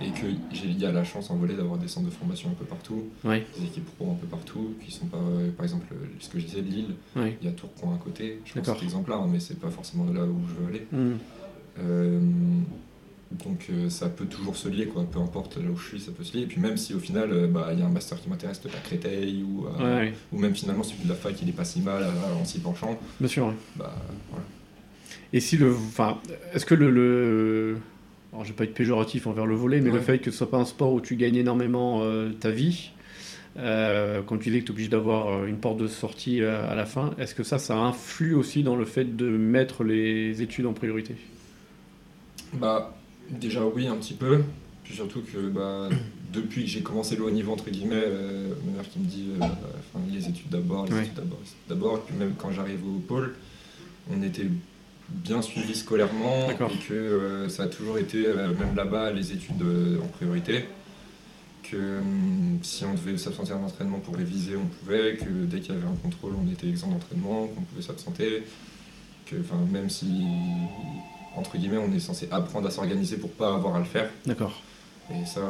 Et 0.00 0.10
qu'il 0.10 0.80
y 0.80 0.86
a 0.86 0.90
la 0.90 1.04
chance 1.04 1.30
en 1.30 1.36
volet 1.36 1.54
d'avoir 1.54 1.78
des 1.78 1.86
centres 1.86 2.06
de 2.06 2.12
formation 2.12 2.50
un 2.50 2.54
peu 2.54 2.64
partout, 2.64 3.04
des 3.24 3.64
équipes 3.64 3.84
pro 3.96 4.10
un 4.10 4.14
peu 4.14 4.26
partout, 4.26 4.74
qui 4.84 4.90
sont 4.90 5.06
pas, 5.06 5.18
euh, 5.18 5.50
par 5.52 5.64
exemple, 5.64 5.86
ce 6.18 6.28
que 6.28 6.40
je 6.40 6.46
disais, 6.46 6.62
Lille, 6.62 6.94
il 7.14 7.46
y 7.46 7.48
a 7.48 7.52
Tourcoing 7.52 7.94
à 7.94 7.98
côté. 7.98 8.40
Je 8.44 8.54
pense 8.54 8.66
que 8.66 8.78
c'est 8.78 8.84
exemplaire, 8.84 9.18
hein, 9.18 9.28
mais 9.30 9.38
c'est 9.38 9.60
pas 9.60 9.70
forcément 9.70 10.06
là 10.12 10.24
où 10.24 10.40
je 10.48 10.54
veux 10.54 10.68
aller. 10.68 10.86
Mhm. 10.90 12.64
Donc 13.44 13.66
euh, 13.70 13.88
ça 13.88 14.08
peut 14.08 14.26
toujours 14.26 14.56
se 14.56 14.68
lier, 14.68 14.86
quoi. 14.86 15.04
peu 15.10 15.18
importe 15.18 15.56
là 15.56 15.70
où 15.70 15.76
je 15.76 15.88
suis, 15.88 16.00
ça 16.00 16.12
peut 16.12 16.24
se 16.24 16.36
lier. 16.36 16.44
Et 16.44 16.46
puis 16.46 16.60
même 16.60 16.76
si 16.76 16.94
au 16.94 16.98
final, 16.98 17.30
euh, 17.32 17.46
bah, 17.46 17.70
il 17.72 17.78
y 17.78 17.82
a 17.82 17.86
un 17.86 17.90
master 17.90 18.20
qui 18.20 18.28
m'intéresse 18.28 18.60
de 18.60 18.68
la 18.68 18.78
Créteil, 18.78 19.42
ou, 19.42 19.66
euh, 19.66 20.10
ou 20.32 20.38
même 20.38 20.54
finalement 20.54 20.82
celui 20.82 21.04
de 21.04 21.08
la 21.08 21.14
fac, 21.14 21.34
il 21.40 21.48
est 21.48 21.52
pas 21.52 21.64
si 21.64 21.80
mal 21.80 22.04
en 22.40 22.44
s'y 22.44 22.58
penchant. 22.60 22.98
Bien 23.20 23.28
sûr. 23.28 23.54
Bah, 23.76 23.94
voilà. 24.30 24.44
Et 25.32 25.40
si 25.40 25.56
le... 25.56 25.72
Enfin, 25.74 26.18
est-ce 26.52 26.66
que 26.66 26.74
le... 26.74 26.90
le... 26.90 27.78
Alors, 28.32 28.44
je 28.44 28.50
vais 28.50 28.56
pas 28.56 28.64
être 28.64 28.74
péjoratif 28.74 29.26
envers 29.26 29.46
le 29.46 29.54
volet, 29.54 29.80
mais 29.80 29.90
le 29.90 30.00
fait 30.00 30.18
que 30.18 30.30
ce 30.30 30.38
soit 30.38 30.50
pas 30.50 30.56
un 30.56 30.64
sport 30.64 30.94
où 30.94 31.02
tu 31.02 31.16
gagnes 31.16 31.36
énormément 31.36 32.02
ta 32.40 32.48
vie, 32.50 32.92
quand 33.56 34.38
tu 34.38 34.48
disais 34.48 34.60
que 34.60 34.64
tu 34.64 34.68
es 34.68 34.70
obligé 34.70 34.88
d'avoir 34.88 35.44
une 35.44 35.58
porte 35.58 35.76
de 35.76 35.86
sortie 35.86 36.42
à 36.42 36.74
la 36.74 36.86
fin, 36.86 37.10
est-ce 37.18 37.34
que 37.34 37.42
ça, 37.42 37.58
ça 37.58 37.76
influe 37.76 38.34
aussi 38.34 38.62
dans 38.62 38.74
le 38.74 38.86
fait 38.86 39.16
de 39.16 39.28
mettre 39.28 39.84
les 39.84 40.40
études 40.40 40.64
en 40.64 40.72
priorité? 40.72 41.14
Bah, 42.54 42.94
déjà 43.32 43.64
oui, 43.64 43.86
un 43.86 43.96
petit 43.96 44.14
peu. 44.14 44.42
Puis 44.84 44.94
surtout 44.94 45.22
que 45.22 45.48
bah, 45.48 45.88
depuis 46.32 46.62
que 46.64 46.68
j'ai 46.68 46.82
commencé 46.82 47.16
le 47.16 47.24
haut 47.24 47.30
niveau, 47.30 47.52
entre 47.52 47.70
guillemets, 47.70 48.04
ma 48.66 48.72
mère 48.72 48.90
qui 48.90 48.98
me 48.98 49.04
dit 49.04 49.28
les 50.12 50.28
études 50.28 50.48
d'abord, 50.50 50.86
les 50.86 50.98
études 51.00 51.14
d'abord, 51.14 51.38
d'abord. 51.68 52.02
Puis 52.02 52.16
même 52.16 52.34
quand 52.36 52.52
j'arrive 52.52 52.86
au 52.86 52.98
pôle, 52.98 53.34
on 54.10 54.22
était 54.22 54.48
bien 55.08 55.42
suivi 55.42 55.74
scolairement 55.74 56.50
et 56.50 56.56
que 56.88 56.94
euh, 56.94 57.48
ça 57.48 57.64
a 57.64 57.66
toujours 57.66 57.98
été, 57.98 58.26
euh, 58.26 58.48
même 58.54 58.74
là-bas, 58.74 59.12
les 59.12 59.32
études 59.32 59.62
euh, 59.62 60.00
en 60.02 60.08
priorité. 60.08 60.64
Que 61.70 62.00
si 62.62 62.84
on 62.84 62.94
devait 62.94 63.16
s'absenter 63.16 63.50
d'un 63.50 63.62
entraînement 63.62 63.98
pour 64.00 64.16
réviser, 64.16 64.56
on 64.56 64.66
pouvait, 64.66 65.16
que 65.16 65.44
dès 65.46 65.60
qu'il 65.60 65.74
y 65.74 65.78
avait 65.78 65.86
un 65.86 65.96
contrôle, 66.02 66.32
on 66.36 66.50
était 66.50 66.68
exempt 66.68 66.90
d'entraînement, 66.90 67.46
qu'on 67.46 67.62
pouvait 67.62 67.82
s'absenter. 67.82 68.42
Que 69.24 69.36
même 69.70 69.88
si, 69.88 70.26
entre 71.36 71.56
guillemets, 71.56 71.78
on 71.78 71.92
est 71.92 72.00
censé 72.00 72.28
apprendre 72.30 72.66
à 72.66 72.70
s'organiser 72.70 73.16
pour 73.16 73.30
pas 73.30 73.54
avoir 73.54 73.76
à 73.76 73.78
le 73.78 73.84
faire. 73.84 74.10
D'accord. 74.26 74.52
Et 75.10 75.26
ça, 75.26 75.40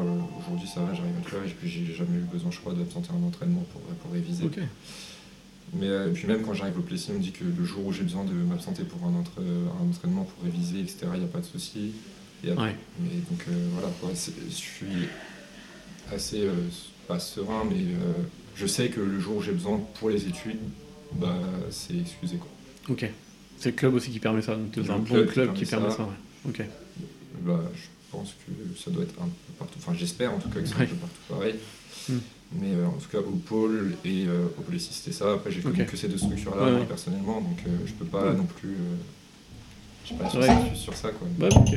aujourd'hui, 0.40 0.68
ça 0.68 0.80
va, 0.80 0.94
j'arrive 0.94 1.14
à 1.16 1.24
le 1.24 1.28
faire. 1.28 1.44
Et 1.44 1.48
puis, 1.48 1.68
j'ai 1.68 1.94
jamais 1.94 2.18
eu 2.18 2.26
besoin, 2.32 2.50
je 2.50 2.58
crois, 2.58 2.72
d'absenter 2.72 3.10
un 3.12 3.26
entraînement 3.26 3.64
pour, 3.72 3.80
pour 3.80 4.12
réviser. 4.12 4.48
Mais 5.74 5.86
euh, 5.86 6.10
puis 6.12 6.26
même 6.26 6.42
quand 6.42 6.52
j'arrive 6.52 6.78
au 6.78 6.82
Plessis, 6.82 7.10
on 7.12 7.14
me 7.14 7.20
dit 7.20 7.32
que 7.32 7.44
le 7.44 7.64
jour 7.64 7.86
où 7.86 7.92
j'ai 7.92 8.02
besoin 8.02 8.24
de 8.24 8.32
m'absenter 8.32 8.82
pour 8.84 9.02
un, 9.06 9.14
un, 9.14 9.88
entraînement, 9.88 10.24
pour 10.24 10.44
réviser, 10.44 10.80
etc., 10.80 11.06
il 11.14 11.20
n'y 11.20 11.24
a 11.24 11.28
pas 11.28 11.40
de 11.40 11.46
souci. 11.46 11.92
Mais 12.44 12.50
donc 12.50 13.44
euh, 13.48 13.68
voilà, 13.72 13.88
je 14.12 14.50
suis 14.50 15.08
assez, 16.12 16.42
euh, 16.42 16.52
pas 17.08 17.18
serein, 17.18 17.62
mais 17.70 17.84
je 18.54 18.66
sais 18.66 18.88
que 18.88 19.00
le 19.00 19.18
jour 19.18 19.36
où 19.36 19.42
j'ai 19.42 19.52
besoin 19.52 19.80
pour 19.98 20.10
les 20.10 20.26
études, 20.26 20.58
bah, 21.14 21.38
c'est 21.70 21.96
excusé. 21.96 22.36
Quoi. 22.36 22.48
Ok. 22.90 23.10
C'est 23.62 23.70
le 23.70 23.76
club 23.76 23.94
aussi 23.94 24.10
qui 24.10 24.18
permet 24.18 24.42
ça, 24.42 24.58
c'est 24.74 24.90
un 24.90 24.98
bon 24.98 25.24
club, 25.24 25.54
qui 25.54 25.64
permet, 25.64 25.88
ça. 25.88 26.08
Ok. 26.48 26.62
Bah, 27.42 27.62
je 27.72 27.82
pense 28.10 28.30
que 28.30 28.76
ça 28.76 28.90
doit 28.90 29.04
être 29.04 29.14
un 29.20 29.26
peu 29.26 29.52
partout, 29.56 29.78
enfin 29.78 29.94
j'espère 29.96 30.34
en 30.34 30.38
tout 30.38 30.48
cas 30.48 30.58
que 30.58 30.66
c'est 30.66 30.74
un 30.74 30.86
peu 30.86 30.96
partout 30.96 31.20
pareil. 31.28 31.54
Hmm. 32.08 32.18
Mais 32.58 32.72
euh, 32.74 32.86
en 32.86 32.98
tout 32.98 33.08
cas, 33.08 33.18
au 33.18 33.36
pôle 33.36 33.94
et 34.04 34.24
euh, 34.26 34.46
au 34.58 34.62
Plessis, 34.62 34.92
c'était 34.92 35.12
ça. 35.12 35.34
Après, 35.34 35.52
j'ai 35.52 35.60
connu 35.60 35.86
que 35.86 35.96
ces 35.96 36.08
deux 36.08 36.18
structures-là, 36.18 36.84
personnellement, 36.88 37.40
donc 37.40 37.58
euh, 37.68 37.70
je 37.86 37.92
peux 37.92 38.04
pas 38.04 38.32
non 38.32 38.46
plus. 38.46 38.76
je 40.04 40.08
sais 40.08 40.14
pas 40.16 40.28
sur, 40.28 40.76
sur, 40.76 40.94
ça, 40.94 41.10
quoi. 41.12 41.28
ok. 41.48 41.76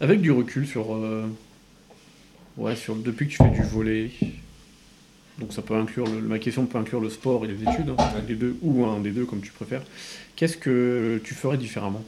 Avec 0.00 0.20
du 0.20 0.30
recul 0.32 0.66
sur. 0.66 0.90
Ouais, 2.58 2.76
sur 2.76 2.94
depuis 2.94 3.26
que 3.26 3.32
tu 3.32 3.38
fais 3.38 3.50
du 3.50 3.62
volet. 3.62 4.10
Donc 5.38 5.52
ça 5.52 5.62
peut 5.62 5.74
inclure 5.74 6.06
le, 6.06 6.20
ma 6.20 6.38
question 6.38 6.66
peut 6.66 6.78
inclure 6.78 7.00
le 7.00 7.10
sport 7.10 7.44
et 7.44 7.48
les 7.48 7.62
études, 7.62 7.90
hein, 7.96 8.06
des 8.26 8.34
deux 8.34 8.56
ou 8.62 8.84
un 8.86 9.00
des 9.00 9.10
deux 9.10 9.24
comme 9.24 9.40
tu 9.40 9.52
préfères. 9.52 9.82
Qu'est-ce 10.36 10.56
que 10.56 11.20
tu 11.24 11.34
ferais 11.34 11.56
différemment? 11.56 12.02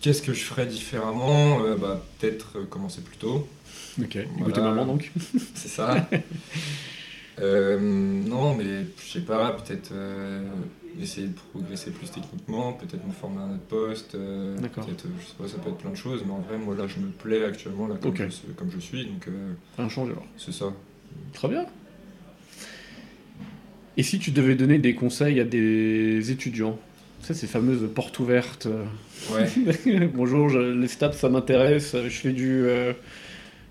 Qu'est-ce 0.00 0.22
que 0.22 0.32
je 0.32 0.44
ferais 0.44 0.66
différemment? 0.66 1.60
Bah, 1.78 2.04
Peut-être 2.18 2.60
commencer 2.68 3.00
plus 3.00 3.16
tôt. 3.16 3.48
Ok, 4.00 4.16
écoutez 4.16 4.60
maman 4.60 4.86
donc. 4.86 5.10
C'est 5.54 5.68
ça. 5.68 6.08
Euh, 7.40 7.78
non, 7.78 8.54
mais 8.54 8.86
je 8.96 9.12
sais 9.12 9.20
pas, 9.20 9.52
peut-être 9.52 9.90
euh, 9.92 10.44
essayer 11.00 11.28
de 11.28 11.34
progresser 11.52 11.90
plus 11.90 12.10
techniquement, 12.10 12.72
peut-être 12.72 13.06
me 13.06 13.12
former 13.12 13.38
à 13.38 13.44
un 13.44 13.54
autre 13.54 13.66
poste. 13.68 14.14
Euh, 14.14 14.58
D'accord. 14.58 14.84
Peut-être, 14.86 15.06
je 15.20 15.26
sais 15.26 15.34
pas, 15.38 15.48
ça 15.48 15.58
peut 15.58 15.70
être 15.70 15.78
plein 15.78 15.90
de 15.90 15.96
choses, 15.96 16.22
mais 16.26 16.32
en 16.32 16.40
vrai, 16.40 16.58
moi 16.58 16.74
là, 16.74 16.86
je 16.86 16.98
me 16.98 17.10
plais 17.10 17.44
actuellement 17.44 17.86
là, 17.86 17.96
comme, 18.00 18.14
je, 18.16 18.52
comme 18.56 18.70
je 18.70 18.78
suis. 18.78 19.06
Donc, 19.06 19.28
Rien 19.76 19.88
change 19.88 20.10
alors. 20.10 20.26
C'est 20.36 20.52
ça. 20.52 20.72
Très 21.32 21.48
bien. 21.48 21.66
Et 23.98 24.04
si 24.04 24.20
tu 24.20 24.30
devais 24.30 24.54
donner 24.54 24.78
des 24.78 24.94
conseils 24.94 25.40
à 25.40 25.44
des 25.44 26.30
étudiants? 26.30 26.78
Ça, 27.20 27.34
ces 27.34 27.48
fameuses 27.48 27.90
portes 27.92 28.20
ouvertes. 28.20 28.68
Ouais. 29.32 30.06
Bonjour, 30.14 30.48
les 30.48 30.86
stats, 30.86 31.12
ça 31.12 31.28
m'intéresse. 31.28 31.96
Je 32.04 32.08
fais 32.08 32.32
du, 32.32 32.64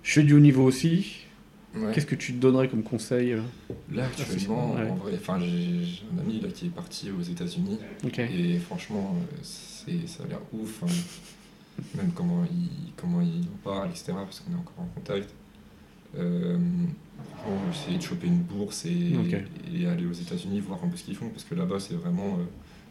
je 0.04 0.12
fais 0.12 0.24
du 0.24 0.34
haut 0.34 0.42
niveau 0.42 0.66
aussi. 0.66 1.24
Qu'est-ce 1.94 2.06
que 2.06 2.16
tu 2.16 2.34
te 2.34 2.40
donnerais 2.40 2.68
comme 2.68 2.84
conseil 2.84 3.34
euh? 3.34 3.42
Là, 3.94 4.06
actuellement, 4.06 4.72
en 4.72 4.96
vrai, 4.96 5.14
enfin, 5.16 5.40
j'ai 5.40 6.04
un 6.14 6.20
ami 6.20 6.42
là, 6.42 6.50
qui 6.54 6.66
est 6.66 6.70
parti 6.70 7.10
aux 7.12 7.22
États-Unis. 7.22 7.78
Et 8.18 8.58
franchement, 8.58 9.16
euh, 9.16 9.38
c'est, 9.42 10.08
ça 10.08 10.24
a 10.24 10.28
l'air 10.28 10.40
ouf. 10.52 10.84
Hein. 10.84 11.84
Même 11.96 12.12
comment 12.14 12.44
il, 12.52 12.92
comment 12.96 13.22
il 13.22 13.44
en 13.44 13.58
parle, 13.64 13.90
etc. 13.90 14.06
Parce 14.08 14.42
qu'on 14.42 14.52
est 14.52 14.60
encore 14.60 14.80
en 14.80 14.88
contact. 14.96 15.30
Euh, 16.18 16.58
essayer 17.72 17.98
de 17.98 18.04
choper 18.04 18.28
une 18.28 18.42
bourse 18.42 18.86
et, 18.86 19.14
et 19.74 19.88
aller 19.88 20.06
aux 20.06 20.14
États-Unis 20.14 20.60
voir 20.60 20.84
un 20.84 20.88
peu 20.88 20.98
ce 20.98 21.04
qu'ils 21.04 21.16
font. 21.16 21.30
Parce 21.30 21.44
que 21.44 21.56
là-bas, 21.56 21.80
c'est 21.80 21.96
vraiment. 21.96 22.40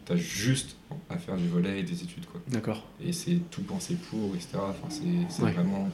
tu 0.05 0.13
as 0.13 0.17
juste 0.17 0.77
à 1.11 1.19
faire 1.19 1.37
du 1.37 1.49
volet 1.49 1.81
et 1.81 1.83
des 1.83 2.03
études. 2.03 2.27
Quoi. 2.27 2.41
D'accord. 2.49 2.87
Et 3.05 3.13
c'est 3.13 3.39
tout 3.51 3.63
pensé 3.63 3.97
pour, 4.11 4.35
etc. 4.35 4.59
Enfin, 4.61 4.89
c'est, 4.89 5.43
vraiment 5.43 5.91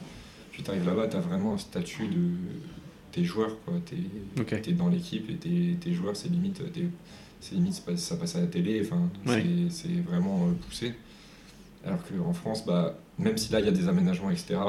puis 0.53 0.62
tu 0.62 0.70
arrives 0.70 0.87
là-bas, 0.87 1.09
tu 1.09 1.16
as 1.16 1.20
vraiment 1.20 1.55
un 1.55 1.59
statut 1.59 2.07
de 2.07 2.29
tes 3.11 3.25
joueurs. 3.25 3.57
Tu 3.87 4.70
es, 4.70 4.73
dans 4.73 4.89
l'équipe 4.89 5.29
et 5.31 5.37
tes, 5.37 5.77
tes 5.81 5.93
joueurs, 5.95 6.14
c'est 6.14 6.29
limite, 6.29 6.62
limite 7.53 7.83
ça 7.97 8.16
passe 8.16 8.37
à 8.37 8.41
la 8.41 8.47
télé. 8.47 8.83
Enfin, 8.85 9.09
C'est 9.70 10.01
vraiment 10.07 10.47
euh, 10.47 10.53
poussé. 10.66 10.95
Alors 11.85 12.01
qu'en 12.05 12.33
France, 12.33 12.64
bah, 12.64 12.97
même 13.18 13.37
si 13.37 13.51
là 13.53 13.61
il 13.61 13.66
y 13.66 13.68
a 13.68 13.73
des 13.73 13.89
aménagements, 13.89 14.31
etc., 14.31 14.61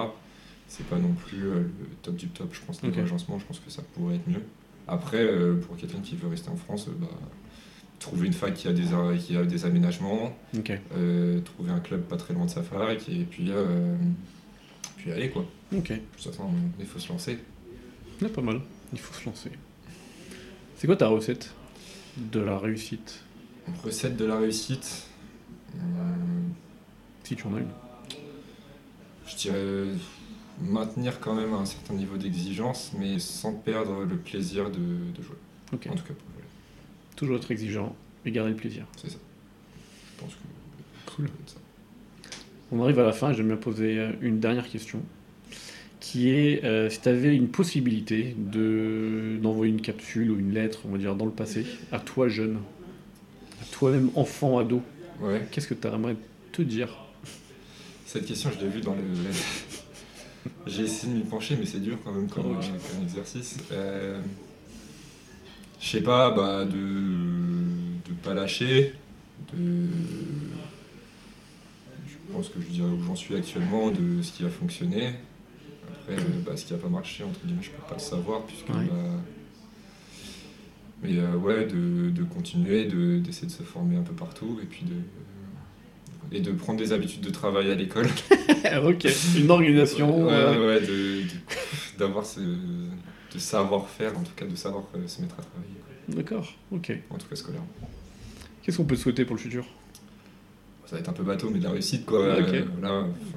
c'est 0.67 0.85
pas 0.87 0.97
non 0.97 1.13
plus 1.13 1.47
euh, 1.47 1.59
le 1.59 1.95
top 2.01 2.15
du 2.15 2.27
top. 2.29 2.49
Je 2.53 2.61
pense 2.61 2.79
que 2.79 2.87
l'agencement, 2.87 3.39
je 3.39 3.45
pense 3.45 3.59
que 3.59 3.69
ça 3.69 3.81
pourrait 3.93 4.15
être 4.15 4.27
mieux. 4.27 4.43
Après, 4.87 5.23
euh, 5.23 5.59
pour 5.59 5.77
quelqu'un 5.77 5.99
qui 5.99 6.15
veut 6.15 6.27
rester 6.27 6.49
en 6.49 6.55
France, 6.55 6.87
bah, 6.99 7.07
trouver 7.99 8.27
une 8.27 8.33
fac 8.33 8.53
qui 8.53 8.67
a 8.67 8.73
des, 8.73 8.83
qui 9.19 9.37
a 9.37 9.43
des 9.43 9.65
aménagements, 9.65 10.35
trouver 10.53 11.71
un 11.71 11.79
club 11.79 12.01
pas 12.01 12.17
très 12.17 12.33
loin 12.33 12.45
de 12.45 12.49
sa 12.49 12.63
fac, 12.63 13.07
et 13.07 13.23
puis, 13.23 13.51
puis 14.97 15.11
aller 15.11 15.29
quoi. 15.29 15.45
Ok. 15.75 15.89
De 15.89 15.95
toute 16.17 16.25
façon, 16.25 16.49
il 16.79 16.85
faut 16.85 16.99
se 16.99 17.09
lancer. 17.09 17.39
Ouais, 18.21 18.29
pas 18.29 18.41
mal. 18.41 18.61
Il 18.91 18.99
faut 18.99 19.13
se 19.13 19.25
lancer. 19.25 19.51
C'est 20.77 20.87
quoi 20.87 20.95
ta 20.95 21.07
recette 21.07 21.53
de 22.17 22.39
la 22.39 22.57
réussite? 22.57 23.23
Recette 23.83 24.17
de 24.17 24.25
la 24.25 24.37
réussite 24.37 25.07
euh, 25.75 25.79
Si 27.23 27.35
tu 27.35 27.47
en 27.47 27.55
as 27.55 27.59
une. 27.59 27.71
Je 29.25 29.35
dirais 29.35 29.85
maintenir 30.61 31.19
quand 31.19 31.35
même 31.35 31.53
un 31.53 31.65
certain 31.65 31.93
niveau 31.93 32.17
d'exigence, 32.17 32.91
mais 32.97 33.19
sans 33.19 33.53
perdre 33.53 34.03
le 34.03 34.17
plaisir 34.17 34.69
de, 34.69 34.79
jouer. 35.21 35.35
En 35.73 35.77
tout 35.77 36.03
cas, 36.03 36.13
Toujours 37.15 37.37
être 37.37 37.51
exigeant 37.51 37.95
et 38.25 38.31
garder 38.31 38.51
le 38.51 38.55
plaisir. 38.55 38.85
C'est 38.97 39.09
ça. 39.09 39.17
Je 40.15 40.23
pense 40.23 40.33
que. 40.33 41.11
Cool. 41.15 41.29
On 42.71 42.81
arrive 42.81 42.99
à 42.99 43.03
la 43.03 43.13
fin 43.13 43.31
et 43.31 43.33
j'aime 43.35 43.47
bien 43.47 43.57
poser 43.57 44.09
une 44.21 44.39
dernière 44.39 44.67
question 44.67 45.01
qui 46.03 46.29
est 46.31 46.65
euh, 46.65 46.89
si 46.89 46.99
tu 46.99 47.07
avais 47.07 47.33
une 47.33 47.47
possibilité 47.47 48.35
de, 48.37 49.37
d'envoyer 49.41 49.71
une 49.71 49.81
capsule 49.81 50.31
ou 50.31 50.37
une 50.37 50.53
lettre, 50.53 50.79
on 50.85 50.89
va 50.89 50.97
dire, 50.97 51.15
dans 51.15 51.25
le 51.25 51.31
passé, 51.31 51.65
à 51.93 51.99
toi 51.99 52.27
jeune, 52.27 52.57
à 53.61 53.65
toi-même 53.71 54.09
enfant, 54.15 54.59
ado, 54.59 54.81
ouais. 55.21 55.47
qu'est-ce 55.49 55.67
que 55.67 55.73
tu 55.73 55.87
aimerais 55.87 56.17
te 56.51 56.61
dire? 56.61 56.89
Cette 58.05 58.25
question, 58.25 58.51
je 58.53 58.65
l'ai 58.65 58.69
vue 58.69 58.81
dans 58.81 58.95
le. 58.95 59.01
J'ai 60.65 60.83
essayé 60.83 61.13
de 61.13 61.17
m'y 61.17 61.23
pencher, 61.23 61.55
mais 61.57 61.65
c'est 61.65 61.79
dur 61.79 61.97
quand 62.03 62.11
même 62.11 62.29
comme, 62.29 62.57
exercice. 63.03 63.57
Euh, 63.71 64.21
je 65.79 65.87
sais 65.87 66.01
pas, 66.01 66.31
bah, 66.31 66.65
de 66.65 66.77
ne 66.77 68.15
pas 68.23 68.33
lâcher, 68.33 68.93
de 69.53 69.87
je 72.07 72.33
pense 72.33 72.49
que 72.49 72.61
je 72.61 72.67
dirais 72.67 72.89
où 72.89 73.03
j'en 73.03 73.15
suis 73.15 73.35
actuellement, 73.35 73.91
de 73.91 74.21
ce 74.21 74.31
qui 74.31 74.45
a 74.45 74.49
fonctionné, 74.49 75.13
après, 75.91 76.15
bah, 76.45 76.57
ce 76.57 76.65
qui 76.65 76.73
n'a 76.73 76.79
pas 76.79 76.89
marché, 76.89 77.23
entre 77.23 77.39
guillemets, 77.45 77.61
je 77.61 77.69
ne 77.69 77.75
peux 77.75 77.87
pas 77.87 77.95
le 77.95 77.99
savoir, 77.99 78.41
puisque. 78.43 78.67
Bah, 78.67 78.79
mais 81.03 81.17
euh, 81.17 81.35
ouais, 81.35 81.65
de, 81.65 82.09
de 82.11 82.23
continuer, 82.23 82.85
d'essayer 82.85 83.47
de, 83.47 83.51
se 83.51 83.63
former 83.63 83.97
un 83.97 84.03
peu 84.03 84.13
partout, 84.13 84.59
et 84.63 84.65
puis 84.65 84.85
de. 84.85 84.95
Et 86.31 86.39
de 86.39 86.51
prendre 86.51 86.79
des 86.79 86.93
habitudes 86.93 87.21
de 87.21 87.29
travail 87.29 87.71
à 87.71 87.75
l'école. 87.75 88.07
ok, 88.85 89.07
une 89.37 89.51
organisation. 89.51 90.25
Ouais, 90.25 90.57
ouais, 90.57 90.81
d'avoir 91.97 92.25
ce 92.25 92.39
de 92.39 93.39
savoir-faire, 93.39 94.17
en 94.17 94.21
tout 94.21 94.31
cas 94.35 94.45
de 94.45 94.55
savoir 94.55 94.83
euh, 94.95 95.07
se 95.07 95.21
mettre 95.21 95.35
à 95.39 95.41
travailler. 95.41 95.73
D'accord, 96.07 96.53
ok. 96.71 96.91
En 97.09 97.17
tout 97.17 97.27
cas 97.27 97.35
scolaire. 97.35 97.61
Qu'est-ce 98.61 98.77
qu'on 98.77 98.85
peut 98.85 98.95
souhaiter 98.95 99.25
pour 99.25 99.35
le 99.35 99.41
futur? 99.41 99.65
Ça 100.85 100.95
va 100.95 100.99
être 100.99 101.09
un 101.09 101.13
peu 101.13 101.23
bateau, 101.23 101.49
mais 101.49 101.59
de 101.59 101.63
la 101.63 101.71
réussite, 101.71 102.05
quoi. 102.05 102.19
Euh, 102.19 102.63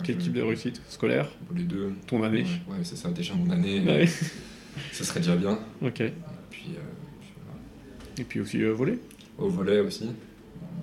Quel 0.05 0.19
type 0.19 0.33
de 0.33 0.43
réussite? 0.43 0.83
Scolaire? 0.89 1.29
Les 1.55 1.63
deux. 1.63 1.93
Ton 2.07 2.23
année? 2.23 2.45
Ouais, 2.69 2.77
c'est 2.83 2.97
ça, 2.97 3.11
déjà 3.11 3.35
mon 3.35 3.51
année. 3.51 4.07
ce 4.93 5.05
serait 5.05 5.21
déjà 5.21 5.37
bien. 5.37 5.59
Ok. 5.81 6.01
Et 6.01 6.13
puis, 6.51 6.67
euh, 6.77 8.21
Et 8.21 8.25
puis 8.25 8.41
aussi 8.41 8.63
euh, 8.63 8.73
voler? 8.73 8.99
Au 9.39 9.49
volet 9.49 9.81
aussi. 9.81 10.11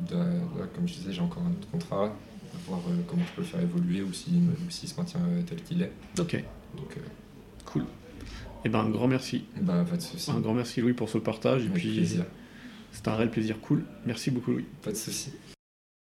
Comme 0.09 0.87
je 0.87 0.93
disais, 0.93 1.13
j'ai 1.13 1.21
encore 1.21 1.43
un 1.43 1.51
autre 1.51 1.69
contrat. 1.71 2.05
À 2.05 2.57
voir 2.67 2.81
comment 3.07 3.23
je 3.25 3.31
peux 3.35 3.41
le 3.41 3.47
faire 3.47 3.61
évoluer 3.61 4.03
ou 4.03 4.13
s'il 4.13 4.41
si, 4.69 4.87
se 4.87 4.95
maintient 4.95 5.19
tel 5.47 5.61
qu'il 5.63 5.81
est. 5.81 5.91
Ok. 6.19 6.43
Donc, 6.77 6.97
cool. 7.65 7.81
Et 7.81 8.67
eh 8.67 8.69
ben 8.69 8.79
un 8.79 8.89
grand 8.89 9.07
merci. 9.07 9.43
Bah, 9.59 9.83
pas 9.89 9.97
de 9.97 10.01
souci. 10.01 10.31
Un 10.31 10.39
grand 10.39 10.53
merci 10.53 10.79
Louis 10.79 10.93
pour 10.93 11.09
ce 11.09 11.17
partage. 11.17 11.65
et 11.65 11.69
puis, 11.69 12.07
c'est 12.91 13.07
un 13.07 13.15
réel 13.15 13.31
plaisir. 13.31 13.59
Cool. 13.59 13.83
Merci 14.05 14.31
beaucoup 14.31 14.51
Louis. 14.51 14.65
Pas 14.83 14.91
de 14.91 14.95
souci. 14.95 15.31